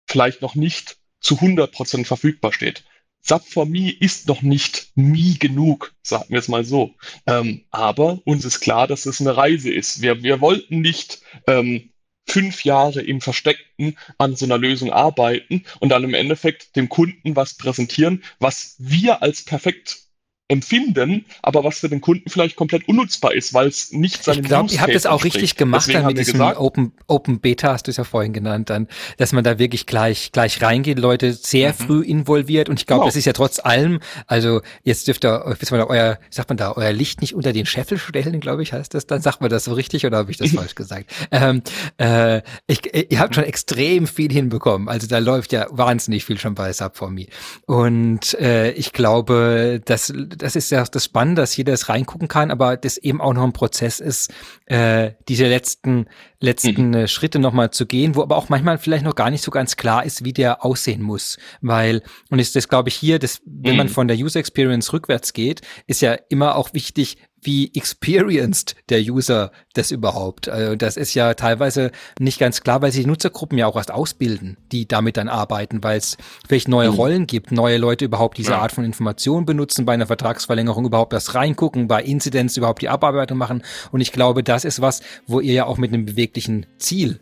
[0.08, 2.86] vielleicht noch nicht zu 100% verfügbar steht.
[3.26, 6.94] SAP for Me ist noch nicht me genug, sagen wir es mal so.
[7.26, 10.02] Ähm, aber uns ist klar, dass es eine Reise ist.
[10.04, 11.90] Wir, wir wollten nicht ähm,
[12.28, 17.36] fünf Jahre im Versteckten an so einer Lösung arbeiten und dann im Endeffekt dem Kunden
[17.36, 20.05] was präsentieren, was wir als perfekt
[20.48, 24.48] empfinden, aber was für den Kunden vielleicht komplett unnutzbar ist, weil es nicht seinem Ich
[24.48, 27.88] glaube, ihr habt es auch richtig gemacht dann mit diesem gesagt, Open, Open Beta, hast
[27.88, 31.70] du es ja vorhin genannt, dann, dass man da wirklich gleich, gleich reingeht, Leute sehr
[31.70, 31.74] mhm.
[31.74, 33.08] früh involviert und ich glaube, genau.
[33.08, 36.74] das ist ja trotz allem, also jetzt dürft ihr, man da euer, sagt man da,
[36.74, 39.64] euer Licht nicht unter den Scheffel stellen, glaube ich, heißt das, dann sagt man das
[39.64, 41.12] so richtig oder habe ich das falsch gesagt?
[41.32, 41.64] Ähm,
[41.98, 46.54] äh, ich, ihr habt schon extrem viel hinbekommen, also da läuft ja wahnsinnig viel schon
[46.54, 47.30] bei Sub4Me
[47.66, 52.52] und äh, ich glaube, dass das ist ja das Spannende, dass jeder es reingucken kann,
[52.52, 54.34] aber das eben auch noch ein Prozess ist,
[54.66, 56.08] äh, diese letzten,
[56.40, 56.94] letzten mhm.
[56.94, 59.76] Äh, Schritte nochmal zu gehen, wo aber auch manchmal vielleicht noch gar nicht so ganz
[59.76, 61.38] klar ist, wie der aussehen muss.
[61.62, 63.78] Weil, und ist das, glaube ich, hier, das, wenn mhm.
[63.78, 69.00] man von der User Experience rückwärts geht, ist ja immer auch wichtig, wie experienced der
[69.00, 70.50] User das überhaupt.
[70.50, 73.92] Also das ist ja teilweise nicht ganz klar, weil sich die Nutzergruppen ja auch erst
[73.92, 76.18] ausbilden, die damit dann arbeiten, weil es
[76.48, 76.96] vielleicht neue mhm.
[76.96, 78.60] Rollen gibt, neue Leute überhaupt diese ja.
[78.60, 83.38] Art von Information benutzen, bei einer Vertragsverlängerung überhaupt das reingucken, bei Inzidenz überhaupt die Abarbeitung
[83.38, 83.64] machen.
[83.92, 87.20] Und ich glaube, das ist was, wo ihr ja auch mit einem beweglichen Ziel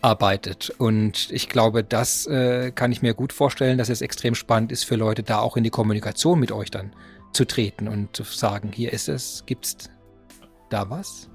[0.00, 0.72] arbeitet.
[0.78, 4.84] Und ich glaube, das äh, kann ich mir gut vorstellen, dass es extrem spannend ist
[4.84, 6.92] für Leute, da auch in die Kommunikation mit euch dann
[7.32, 9.90] zu treten und zu sagen, hier ist es, gibt's
[10.70, 11.30] da was?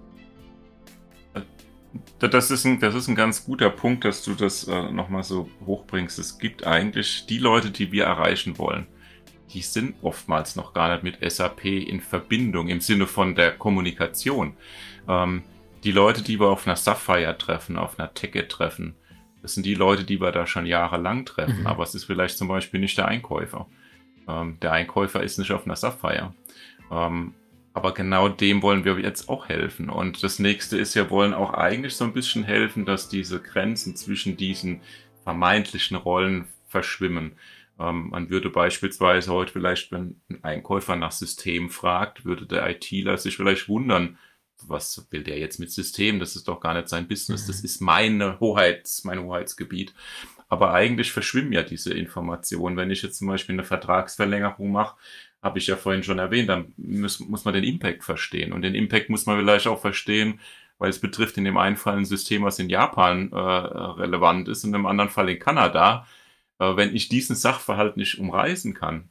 [2.19, 5.49] Das ist, ein, das ist ein ganz guter Punkt, dass du das äh, nochmal so
[5.65, 6.19] hochbringst.
[6.19, 8.87] Es gibt eigentlich die Leute, die wir erreichen wollen,
[9.53, 14.55] die sind oftmals noch gar nicht mit SAP in Verbindung im Sinne von der Kommunikation.
[15.07, 15.43] Ähm,
[15.83, 18.95] die Leute, die wir auf einer Sapphire treffen, auf einer Ticket treffen,
[19.41, 21.67] das sind die Leute, die wir da schon jahrelang treffen, mhm.
[21.67, 23.67] aber es ist vielleicht zum Beispiel nicht der Einkäufer.
[24.27, 26.33] Ähm, der Einkäufer ist nicht auf einer Sapphire.
[26.91, 27.33] Ähm,
[27.73, 29.89] aber genau dem wollen wir jetzt auch helfen.
[29.89, 33.95] Und das nächste ist, wir wollen auch eigentlich so ein bisschen helfen, dass diese Grenzen
[33.95, 34.81] zwischen diesen
[35.23, 37.33] vermeintlichen Rollen verschwimmen.
[37.79, 43.17] Ähm, man würde beispielsweise heute vielleicht, wenn ein Einkäufer nach System fragt, würde der ITler
[43.17, 44.17] sich vielleicht wundern,
[44.67, 46.19] was will der jetzt mit System?
[46.19, 47.47] Das ist doch gar nicht sein Business.
[47.47, 47.65] Das mhm.
[47.65, 49.93] ist meine Hoheits, mein Hoheitsgebiet.
[50.51, 52.75] Aber eigentlich verschwimmen ja diese Informationen.
[52.75, 54.97] Wenn ich jetzt zum Beispiel eine Vertragsverlängerung mache,
[55.41, 58.51] habe ich ja vorhin schon erwähnt, dann muss, muss man den Impact verstehen.
[58.51, 60.41] Und den Impact muss man vielleicht auch verstehen,
[60.77, 64.65] weil es betrifft in dem einen Fall ein System, was in Japan äh, relevant ist,
[64.65, 66.05] und im anderen Fall in Kanada.
[66.59, 69.09] Äh, wenn ich diesen Sachverhalt nicht umreißen kann,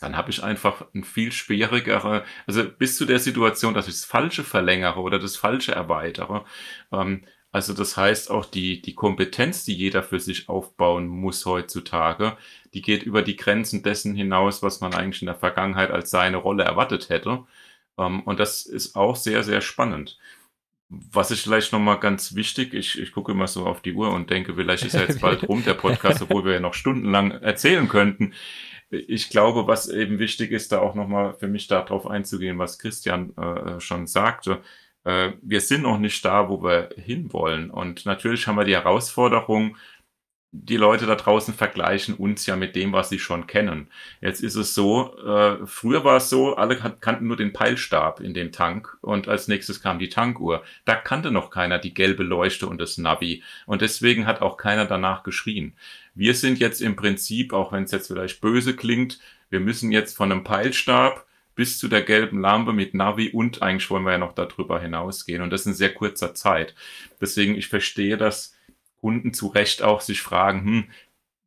[0.00, 4.06] dann habe ich einfach ein viel schwierigere, also bis zu der Situation, dass ich das
[4.06, 6.44] Falsche verlängere oder das Falsche erweitere,
[6.92, 12.38] ähm, also das heißt auch die, die Kompetenz, die jeder für sich aufbauen muss heutzutage,
[12.72, 16.38] die geht über die Grenzen dessen hinaus, was man eigentlich in der Vergangenheit als seine
[16.38, 17.44] Rolle erwartet hätte.
[17.98, 20.18] Ähm, und das ist auch sehr, sehr spannend.
[20.88, 24.30] Was ist vielleicht nochmal ganz wichtig, ich, ich gucke immer so auf die Uhr und
[24.30, 27.88] denke, vielleicht ist ja jetzt bald rum, der Podcast, obwohl wir ja noch stundenlang erzählen
[27.88, 28.32] könnten.
[28.90, 33.36] Ich glaube, was eben wichtig ist, da auch nochmal für mich darauf einzugehen, was Christian
[33.36, 34.62] äh, schon sagte
[35.04, 37.70] äh, wir sind noch nicht da, wo wir hinwollen.
[37.70, 39.76] Und natürlich haben wir die Herausforderung,
[40.54, 43.88] die Leute da draußen vergleichen uns ja mit dem, was sie schon kennen.
[44.20, 48.34] Jetzt ist es so, äh, früher war es so, alle kannten nur den Peilstab in
[48.34, 50.62] dem Tank und als nächstes kam die Tankuhr.
[50.84, 54.84] Da kannte noch keiner die gelbe Leuchte und das Navi und deswegen hat auch keiner
[54.84, 55.74] danach geschrien.
[56.14, 60.14] Wir sind jetzt im Prinzip, auch wenn es jetzt vielleicht böse klingt, wir müssen jetzt
[60.14, 64.18] von einem Peilstab bis zu der gelben Lampe mit Navi und eigentlich wollen wir ja
[64.18, 66.74] noch darüber hinausgehen und das in sehr kurzer Zeit.
[67.20, 68.56] Deswegen, ich verstehe das
[69.00, 70.90] Kunden zu Recht auch sich fragen, hm,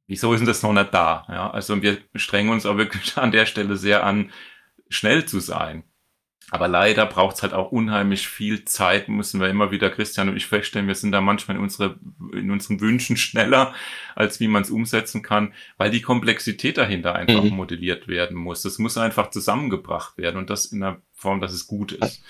[0.08, 1.26] wieso ist denn das noch nicht da?
[1.30, 4.32] Ja, also wir strengen uns auch wirklich an der Stelle sehr an,
[4.90, 5.84] schnell zu sein.
[6.52, 10.38] Aber leider braucht es halt auch unheimlich viel Zeit, müssen wir immer wieder, Christian und
[10.38, 11.98] ich feststellen, wir sind da manchmal in, unsere,
[12.34, 13.74] in unseren Wünschen schneller,
[14.16, 17.50] als wie man es umsetzen kann, weil die Komplexität dahinter einfach mhm.
[17.50, 18.62] modelliert werden muss.
[18.62, 22.22] Das muss einfach zusammengebracht werden und das in einer Form, dass es gut ist.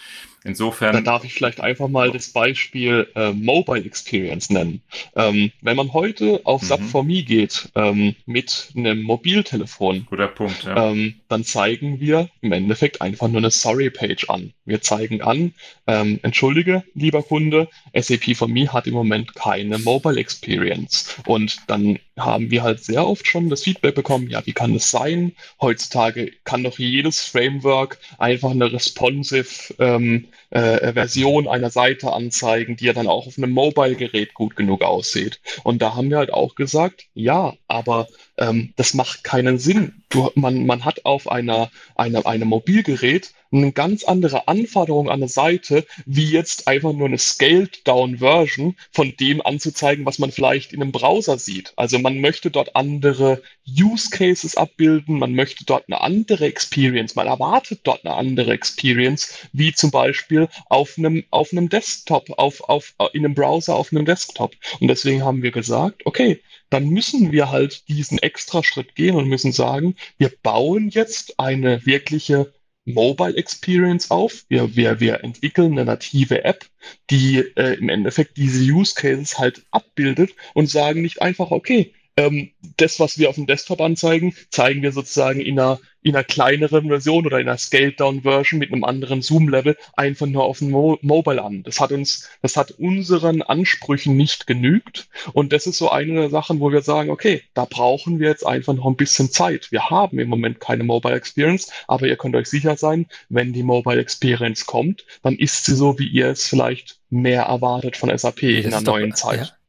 [0.46, 0.94] Insofern.
[0.94, 4.84] Da darf ich vielleicht einfach mal das Beispiel äh, Mobile Experience nennen.
[5.16, 6.68] Ähm, wenn man heute auf mhm.
[6.68, 10.92] Sub4Me geht ähm, mit einem Mobiltelefon, Guter Punkt, ja.
[10.92, 14.54] ähm, dann zeigen wir im Endeffekt einfach nur eine Sorry-Page an.
[14.66, 15.56] Wir zeigen an,
[15.88, 21.16] ähm, entschuldige, lieber Kunde, SAP for Me hat im Moment keine Mobile Experience.
[21.26, 24.92] Und dann haben wir halt sehr oft schon das Feedback bekommen, ja, wie kann das
[24.92, 25.34] sein?
[25.60, 32.86] Heutzutage kann doch jedes Framework einfach eine responsive ähm, äh, Version einer Seite anzeigen, die
[32.86, 35.42] ja dann auch auf einem Mobile-Gerät gut genug aussieht.
[35.64, 38.08] Und da haben wir halt auch gesagt, ja, aber
[38.38, 40.04] ähm, das macht keinen Sinn.
[40.10, 45.30] Du, man, man hat auf einer, einer, einem Mobilgerät eine ganz andere Anforderung an eine
[45.30, 50.92] Seite, wie jetzt einfach nur eine Scaled-Down-Version von dem anzuzeigen, was man vielleicht in einem
[50.92, 51.74] Browser sieht.
[51.76, 57.28] Also man möchte dort andere Use Cases abbilden, man möchte dort eine andere Experience, man
[57.28, 62.96] erwartet dort eine andere Experience, wie zum Beispiel auf einem, auf einem Desktop, auf, auf,
[63.14, 64.56] in einem Browser auf einem Desktop.
[64.80, 69.28] Und deswegen haben wir gesagt, okay, dann müssen wir halt diesen extra Schritt gehen und
[69.28, 72.54] müssen sagen, wir bauen jetzt eine wirkliche
[72.86, 74.46] Mobile Experience auf.
[74.48, 76.66] Wir, wir, wir entwickeln eine native App,
[77.10, 82.52] die äh, im Endeffekt diese Use Cases halt abbildet und sagen nicht einfach, okay, ähm,
[82.78, 86.88] das, was wir auf dem Desktop anzeigen, zeigen wir sozusagen in einer, in einer kleineren
[86.88, 91.44] Version oder in einer Scaled-Down-Version mit einem anderen Zoom-Level einfach nur auf dem Mo Mobile
[91.44, 91.64] an.
[91.64, 95.10] Das hat uns, das hat unseren Ansprüchen nicht genügt.
[95.34, 98.46] Und das ist so eine der Sachen, wo wir sagen, okay, da brauchen wir jetzt
[98.46, 99.72] einfach noch ein bisschen Zeit.
[99.72, 103.64] Wir haben im Moment keine Mobile Experience, aber ihr könnt euch sicher sein, wenn die
[103.64, 108.44] Mobile Experience kommt, dann ist sie so, wie ihr es vielleicht mehr erwartet von SAP
[108.44, 109.40] in einer neuen doch, Zeit.
[109.40, 109.65] Ja.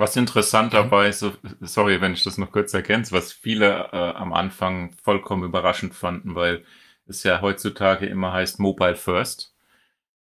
[0.00, 1.26] Was interessant dabei ist,
[1.60, 6.34] sorry, wenn ich das noch kurz ergänze, was viele äh, am Anfang vollkommen überraschend fanden,
[6.34, 6.64] weil
[7.06, 9.54] es ja heutzutage immer heißt Mobile First.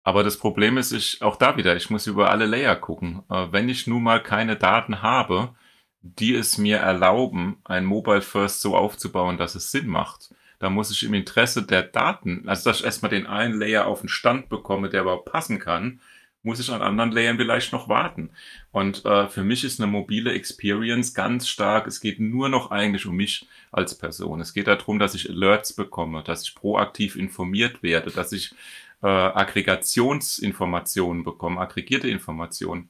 [0.04, 3.24] Aber das Problem ist, ich, auch da wieder, ich muss über alle Layer gucken.
[3.32, 5.56] Äh, wenn ich nun mal keine Daten habe,
[6.04, 10.91] die es mir erlauben, ein Mobile First so aufzubauen, dass es Sinn macht, dann muss
[10.91, 14.50] ich im Interesse der Daten, also dass ich erstmal den einen Layer auf den Stand
[14.50, 16.00] bekomme, der überhaupt passen kann,
[16.44, 18.32] muss ich an anderen Layern vielleicht noch warten.
[18.72, 21.88] Und äh, für mich ist eine mobile Experience ganz stark.
[21.88, 24.41] Es geht nur noch eigentlich um mich als Person.
[24.41, 28.53] Es geht darum, dass ich Alerts bekomme, dass ich proaktiv informiert werde, dass ich
[29.02, 32.90] äh, Aggregationsinformationen bekomme, aggregierte Informationen.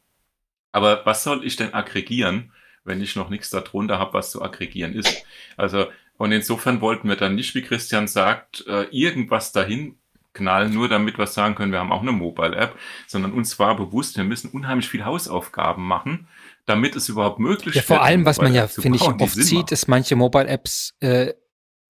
[0.71, 2.51] Aber was soll ich denn aggregieren,
[2.83, 5.23] wenn ich noch nichts darunter habe, was zu aggregieren ist?
[5.57, 9.97] Also und insofern wollten wir dann nicht, wie Christian sagt, äh, irgendwas dahin
[10.33, 12.75] knallen, nur damit wir sagen können, wir haben auch eine Mobile-App,
[13.07, 16.27] sondern uns war bewusst, wir müssen unheimlich viel Hausaufgaben machen,
[16.65, 17.87] damit es überhaupt möglich ist.
[17.89, 21.33] Ja, vor allem, was man ja, finde ich, oft sieht, ist manche Mobile-Apps äh,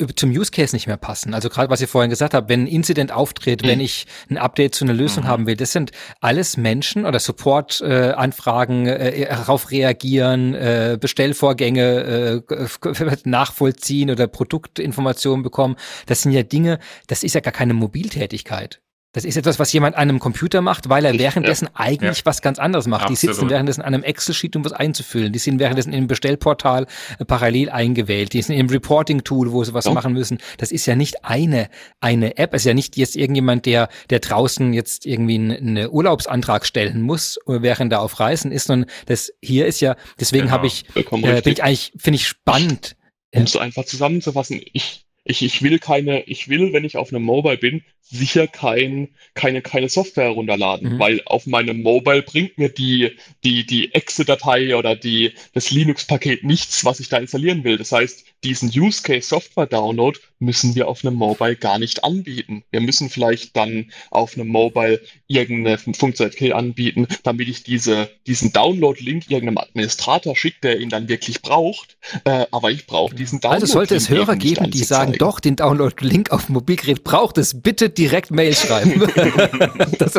[0.08, 1.34] zum Use Case nicht mehr passen.
[1.34, 3.68] Also gerade was ihr vorhin gesagt habt, wenn ein Incident auftritt, mhm.
[3.68, 5.28] wenn ich ein Update zu einer Lösung mhm.
[5.28, 13.18] haben will, das sind alles Menschen oder Support-Anfragen, äh, äh, darauf reagieren, äh, Bestellvorgänge äh,
[13.26, 15.76] nachvollziehen oder Produktinformationen bekommen.
[16.06, 18.82] Das sind ja Dinge, das ist ja gar keine Mobiltätigkeit.
[19.14, 21.72] Das ist etwas, was jemand an einem Computer macht, weil er währenddessen ja.
[21.76, 22.26] eigentlich ja.
[22.26, 23.04] was ganz anderes macht.
[23.04, 23.22] Absolut.
[23.22, 25.32] Die sitzen währenddessen an einem Excel-Sheet, um was einzufüllen.
[25.32, 26.88] Die sind währenddessen im Bestellportal
[27.20, 28.34] äh, parallel eingewählt.
[28.34, 29.94] Die sind im Reporting-Tool, wo sie was ja.
[29.94, 30.40] machen müssen.
[30.58, 31.70] Das ist ja nicht eine,
[32.02, 32.56] eine App.
[32.56, 37.38] Es ist ja nicht jetzt irgendjemand, der, der draußen jetzt irgendwie einen, Urlaubsantrag stellen muss,
[37.46, 40.54] während er auf Reisen ist, sondern das hier ist ja, deswegen genau.
[40.54, 42.96] habe ich, äh, bin ich eigentlich, finde ich spannend.
[43.36, 47.24] Um es einfach zusammenzufassen, ich Ich, ich will keine, ich will, wenn ich auf einem
[47.24, 51.00] Mobile bin, sicher kein, keine, keine Software herunterladen, mhm.
[51.00, 56.86] weil auf meinem Mobile bringt mir die, die, die Exe-Datei oder die, das Linux-Paket nichts,
[56.86, 57.78] was ich da installieren will.
[57.78, 62.64] Das heißt, diesen Use Case Software Download müssen wir auf einem Mobile gar nicht anbieten.
[62.72, 69.30] Wir müssen vielleicht dann auf einem Mobile irgendeine Funktionalität anbieten, damit ich diese, diesen Download-Link
[69.30, 71.98] irgendeinem Administrator schicke, der ihn dann wirklich braucht.
[72.26, 73.62] Äh, aber ich brauche diesen Download.
[73.62, 77.62] Also sollte es Hörer geben, die sagen, doch, den Download-Link auf dem Mobilgerät braucht es,
[77.62, 79.02] bitte direkt Mail schreiben.
[80.00, 80.14] das,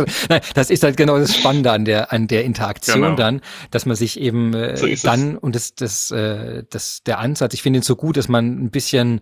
[0.54, 3.16] das, ist halt genau das Spannende an der, an der Interaktion genau.
[3.16, 3.40] dann,
[3.70, 7.62] dass man sich eben äh, so dann, und das, das, äh, das, der Ansatz, ich
[7.62, 9.20] finde ihn so gut, dass man ein bisschen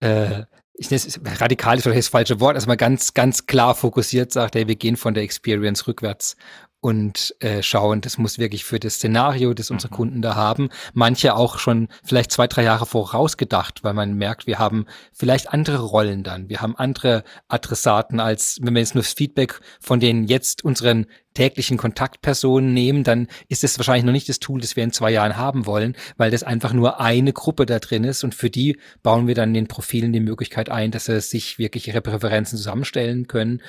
[0.00, 0.44] äh,
[0.76, 4.32] ich nenne es radikal ist vielleicht das falsche Wort, also mal ganz, ganz klar fokussiert
[4.32, 6.36] sagt, hey, wir gehen von der Experience rückwärts
[6.84, 9.96] und äh, schauen, das muss wirklich für das Szenario, das unsere mhm.
[9.96, 14.58] Kunden da haben, manche auch schon vielleicht zwei, drei Jahre vorausgedacht, weil man merkt, wir
[14.58, 19.14] haben vielleicht andere Rollen dann, wir haben andere Adressaten als, wenn wir jetzt nur das
[19.14, 24.38] Feedback von den jetzt unseren täglichen Kontaktpersonen nehmen, dann ist es wahrscheinlich noch nicht das
[24.38, 27.78] Tool, das wir in zwei Jahren haben wollen, weil das einfach nur eine Gruppe da
[27.80, 31.20] drin ist und für die bauen wir dann den Profilen die Möglichkeit ein, dass sie
[31.20, 33.60] sich wirklich ihre Präferenzen zusammenstellen können,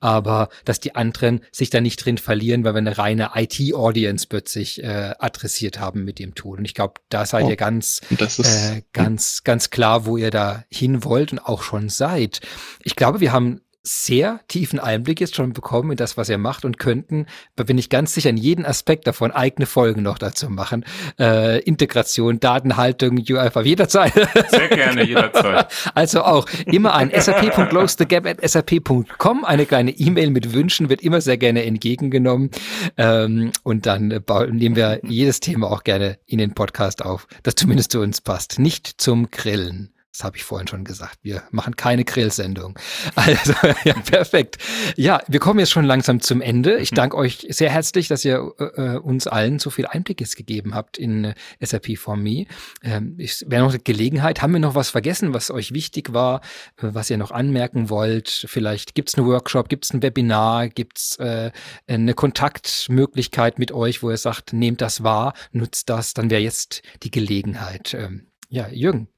[0.00, 4.82] aber dass die anderen sich da nicht drin verlieren, weil wir eine reine IT-Audience plötzlich
[4.82, 6.58] äh, adressiert haben mit dem Tool.
[6.58, 10.64] Und ich glaube, da seid oh, ihr ganz, äh, ganz, ganz klar, wo ihr da
[10.70, 12.40] hin wollt und auch schon seid.
[12.82, 16.64] Ich glaube, wir haben sehr tiefen Einblick jetzt schon bekommen in das, was ihr macht
[16.64, 20.48] und könnten, da bin ich ganz sicher, in jeden Aspekt davon eigene Folgen noch dazu
[20.48, 20.86] machen.
[21.20, 24.14] Äh, Integration, Datenhaltung, UiFi, jederzeit.
[24.48, 25.70] Sehr gerne, jederzeit.
[25.94, 29.44] Also auch immer an sap.closethegap.sap.com.
[29.44, 32.50] Eine kleine E-Mail mit Wünschen wird immer sehr gerne entgegengenommen.
[32.96, 37.56] Ähm, und dann äh, nehmen wir jedes Thema auch gerne in den Podcast auf, das
[37.56, 38.58] zumindest zu uns passt.
[38.58, 39.93] Nicht zum Grillen.
[40.14, 41.18] Das habe ich vorhin schon gesagt.
[41.22, 42.78] Wir machen keine Grillsendung.
[43.16, 43.54] Also,
[43.84, 44.58] ja, perfekt.
[44.96, 46.78] Ja, wir kommen jetzt schon langsam zum Ende.
[46.78, 46.96] Ich mhm.
[46.96, 50.98] danke euch sehr herzlich, dass ihr äh, uns allen so viel Einblick jetzt gegeben habt
[50.98, 52.46] in äh, SAP for Me.
[52.82, 54.42] Ähm, ich wäre noch eine Gelegenheit.
[54.42, 56.42] Haben wir noch was vergessen, was euch wichtig war,
[56.76, 58.46] äh, was ihr noch anmerken wollt?
[58.48, 61.50] Vielleicht gibt es einen Workshop, gibt es ein Webinar, gibt es äh,
[61.86, 66.82] eine Kontaktmöglichkeit mit euch, wo ihr sagt, nehmt das wahr, nutzt das, dann wäre jetzt
[67.02, 67.94] die Gelegenheit.
[67.94, 69.08] Ähm, ja, Jürgen.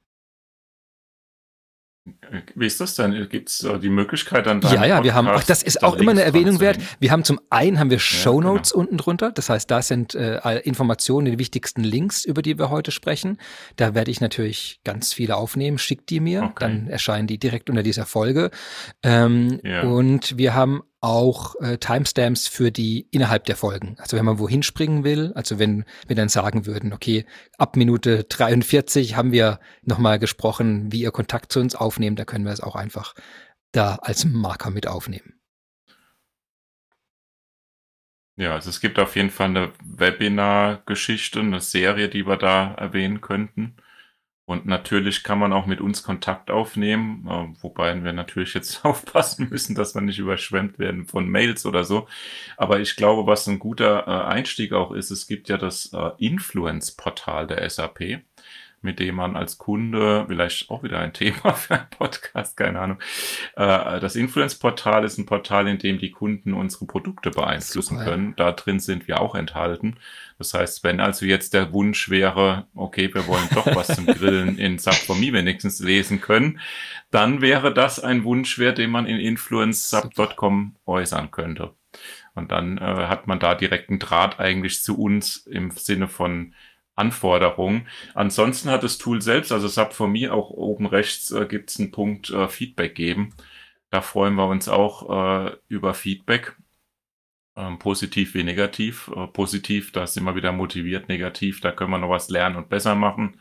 [2.55, 3.28] Wie ist das denn?
[3.28, 4.61] Gibt es äh, die Möglichkeit dann?
[4.61, 6.78] Ja, ja, wir haben, ach, das ist auch immer eine Erwähnung wert.
[7.01, 8.81] Wir haben zum einen haben wir Show Notes ja, genau.
[8.83, 9.33] unten drunter.
[9.33, 13.39] Das heißt, da sind äh, Informationen, die wichtigsten Links, über die wir heute sprechen.
[13.77, 15.78] Da werde ich natürlich ganz viele aufnehmen.
[15.78, 16.55] Schickt die mir, okay.
[16.61, 18.51] dann erscheinen die direkt unter dieser Folge.
[19.03, 19.83] Ähm, ja.
[19.83, 23.97] Und wir haben auch äh, Timestamps für die innerhalb der Folgen.
[23.99, 27.24] Also wenn man wohin springen will, also wenn wir dann sagen würden, okay,
[27.59, 32.45] ab Minute 43 haben wir nochmal gesprochen, wie ihr Kontakt zu uns aufnehmt, da können
[32.45, 33.15] wir es auch einfach
[33.70, 35.35] da als Marker mit aufnehmen.
[38.35, 43.20] Ja, also es gibt auf jeden Fall eine Webinar-Geschichte, eine Serie, die wir da erwähnen
[43.20, 43.77] könnten.
[44.47, 49.48] Und natürlich kann man auch mit uns Kontakt aufnehmen, äh, wobei wir natürlich jetzt aufpassen
[49.51, 52.06] müssen, dass wir nicht überschwemmt werden von Mails oder so.
[52.56, 56.10] Aber ich glaube, was ein guter äh, Einstieg auch ist, es gibt ja das äh,
[56.18, 58.23] Influence-Portal der SAP
[58.86, 62.98] mit dem man als Kunde, vielleicht auch wieder ein Thema für einen Podcast, keine Ahnung.
[63.56, 68.34] Äh, das Influence-Portal ist ein Portal, in dem die Kunden unsere Produkte beeinflussen Super, können.
[68.36, 69.96] Da drin sind wir auch enthalten.
[70.38, 74.58] Das heißt, wenn also jetzt der Wunsch wäre, okay, wir wollen doch was zum Grillen
[74.58, 76.60] in Sub4Me wenigstens lesen können,
[77.10, 81.74] dann wäre das ein Wunsch wert, den man in influencesub.com äußern könnte.
[82.34, 86.54] Und dann äh, hat man da direkt einen Draht eigentlich zu uns im Sinne von
[86.97, 87.89] Anforderungen.
[88.14, 91.78] Ansonsten hat das Tool selbst, also Sub for Me, auch oben rechts äh, gibt es
[91.78, 93.35] einen Punkt äh, Feedback geben.
[93.90, 96.56] Da freuen wir uns auch äh, über Feedback.
[97.56, 99.10] Ähm, positiv wie negativ.
[99.16, 101.09] Äh, positiv, da sind wir wieder motiviert.
[101.09, 103.40] Negativ, da können wir noch was lernen und besser machen.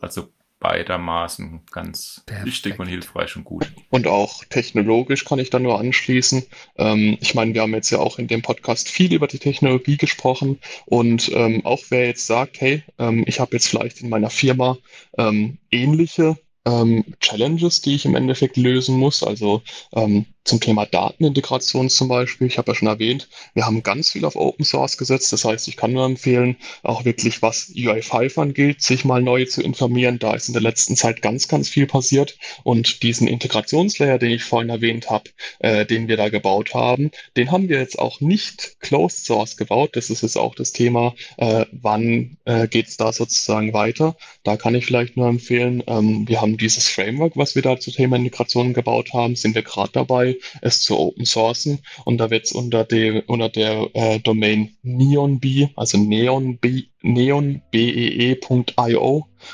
[0.00, 0.32] Also
[0.62, 2.46] beidermaßen ganz Perfekt.
[2.46, 3.72] wichtig und hilfreich und gut.
[3.90, 6.44] Und auch technologisch kann ich da nur anschließen.
[6.76, 9.96] Ähm, ich meine, wir haben jetzt ja auch in dem Podcast viel über die Technologie
[9.96, 14.30] gesprochen und ähm, auch wer jetzt sagt, hey, ähm, ich habe jetzt vielleicht in meiner
[14.30, 14.78] Firma
[15.18, 19.22] ähm, ähnliche ähm, Challenges, die ich im Endeffekt lösen muss.
[19.22, 19.62] Also
[19.92, 24.24] ähm, zum Thema Datenintegration zum Beispiel, ich habe ja schon erwähnt, wir haben ganz viel
[24.24, 25.32] auf Open Source gesetzt.
[25.32, 29.62] Das heißt, ich kann nur empfehlen, auch wirklich was UI5 angeht, sich mal neu zu
[29.62, 30.18] informieren.
[30.18, 32.36] Da ist in der letzten Zeit ganz, ganz viel passiert.
[32.64, 37.52] Und diesen Integrationslayer, den ich vorhin erwähnt habe, äh, den wir da gebaut haben, den
[37.52, 39.90] haben wir jetzt auch nicht Closed Source gebaut.
[39.94, 44.16] Das ist jetzt auch das Thema, äh, wann äh, geht es da sozusagen weiter.
[44.42, 47.92] Da kann ich vielleicht nur empfehlen, ähm, wir haben dieses Framework, was wir da zum
[47.92, 52.44] Thema Integration gebaut haben, sind wir gerade dabei, es zu open sourcen und da wird
[52.44, 55.44] es unter, der unter der äh, Domain neonb,
[55.76, 56.64] also neonb,
[57.02, 58.46] neonbee.io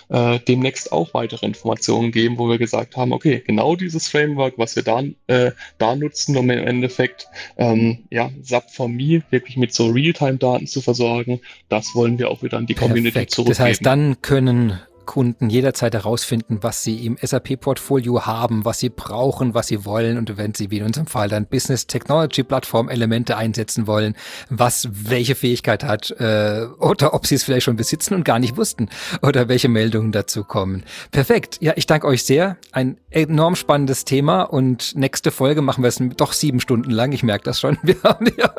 [0.09, 4.77] äh, demnächst auch weitere Informationen geben, wo wir gesagt haben, okay, genau dieses Framework, was
[4.77, 7.27] wir da, äh, da nutzen, um im Endeffekt
[7.57, 12.67] ähm, ja, SAP4Me wirklich mit so Realtime-Daten zu versorgen, das wollen wir auch wieder an
[12.67, 13.33] die Community Perfekt.
[13.33, 13.59] zurückgeben.
[13.59, 19.55] Das heißt, dann können Kunden jederzeit herausfinden, was sie im SAP-Portfolio haben, was sie brauchen,
[19.55, 23.39] was sie wollen und wenn sie wie in unserem Fall dann Business Technology Plattform Elemente
[23.39, 24.15] einsetzen wollen,
[24.51, 28.59] was welche Fähigkeit hat äh, oder ob sie es vielleicht schon besitzen und gar nicht
[28.59, 28.91] wussten
[29.23, 30.85] oder welche Meldungen dazu kommen.
[31.11, 31.57] Perfekt.
[31.63, 32.59] Ja, ich danke euch sehr.
[32.73, 37.13] Ein enorm spannendes Thema und nächste Folge machen wir es doch sieben Stunden lang.
[37.13, 37.79] Ich merke das schon.
[37.83, 38.53] Wir haben ja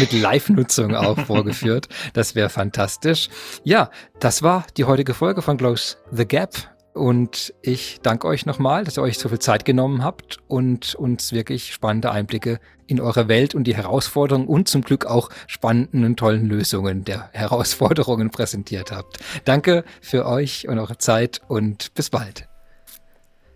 [0.00, 1.88] mit Live-Nutzung auch vorgeführt.
[2.14, 3.28] Das wäre fantastisch.
[3.62, 3.90] Ja,
[4.20, 5.33] das war die heutige Folge.
[5.34, 6.54] Folge von Close the Gap.
[6.92, 11.32] Und ich danke euch nochmal, dass ihr euch so viel Zeit genommen habt und uns
[11.32, 16.18] wirklich spannende Einblicke in eure Welt und die Herausforderungen und zum Glück auch spannenden und
[16.20, 19.18] tollen Lösungen der Herausforderungen präsentiert habt.
[19.44, 22.48] Danke für euch und eure Zeit und bis bald.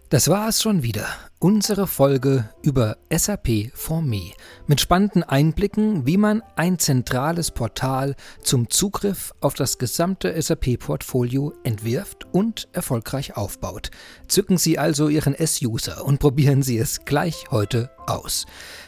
[0.09, 1.06] Das war es schon wieder.
[1.40, 4.32] Unsere Folge über SAP for Me
[4.66, 12.27] mit spannenden Einblicken, wie man ein zentrales Portal zum Zugriff auf das gesamte SAP-Portfolio entwirft
[12.32, 13.93] und erfolgreich aufbaut.
[14.27, 18.44] Zücken Sie also Ihren S-User und probieren Sie es gleich heute aus.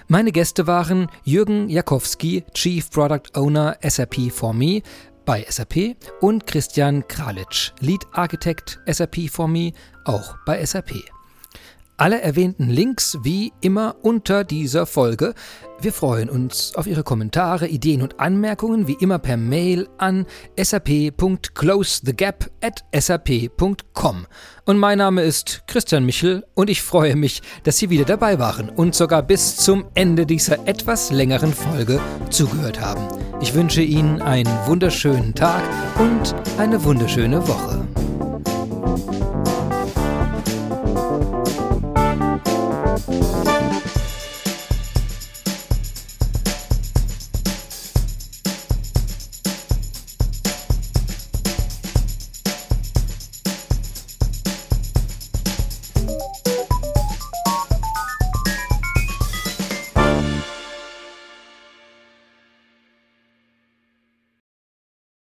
[0.08, 4.82] Meine Gäste waren Jürgen Jakowski, Chief Product Owner SAP for Me,
[5.24, 9.70] bei SAP und Christian Kralitsch, Lead Architect SAP for Me,
[10.04, 11.19] auch bei SAP.
[12.00, 15.34] Alle erwähnten Links wie immer unter dieser Folge.
[15.82, 20.24] Wir freuen uns auf Ihre Kommentare, Ideen und Anmerkungen wie immer per Mail an
[20.58, 24.26] sap.closethegap at sap.com.
[24.64, 28.70] Und mein Name ist Christian Michel und ich freue mich, dass Sie wieder dabei waren
[28.70, 32.00] und sogar bis zum Ende dieser etwas längeren Folge
[32.30, 33.06] zugehört haben.
[33.42, 35.62] Ich wünsche Ihnen einen wunderschönen Tag
[35.98, 37.86] und eine wunderschöne Woche.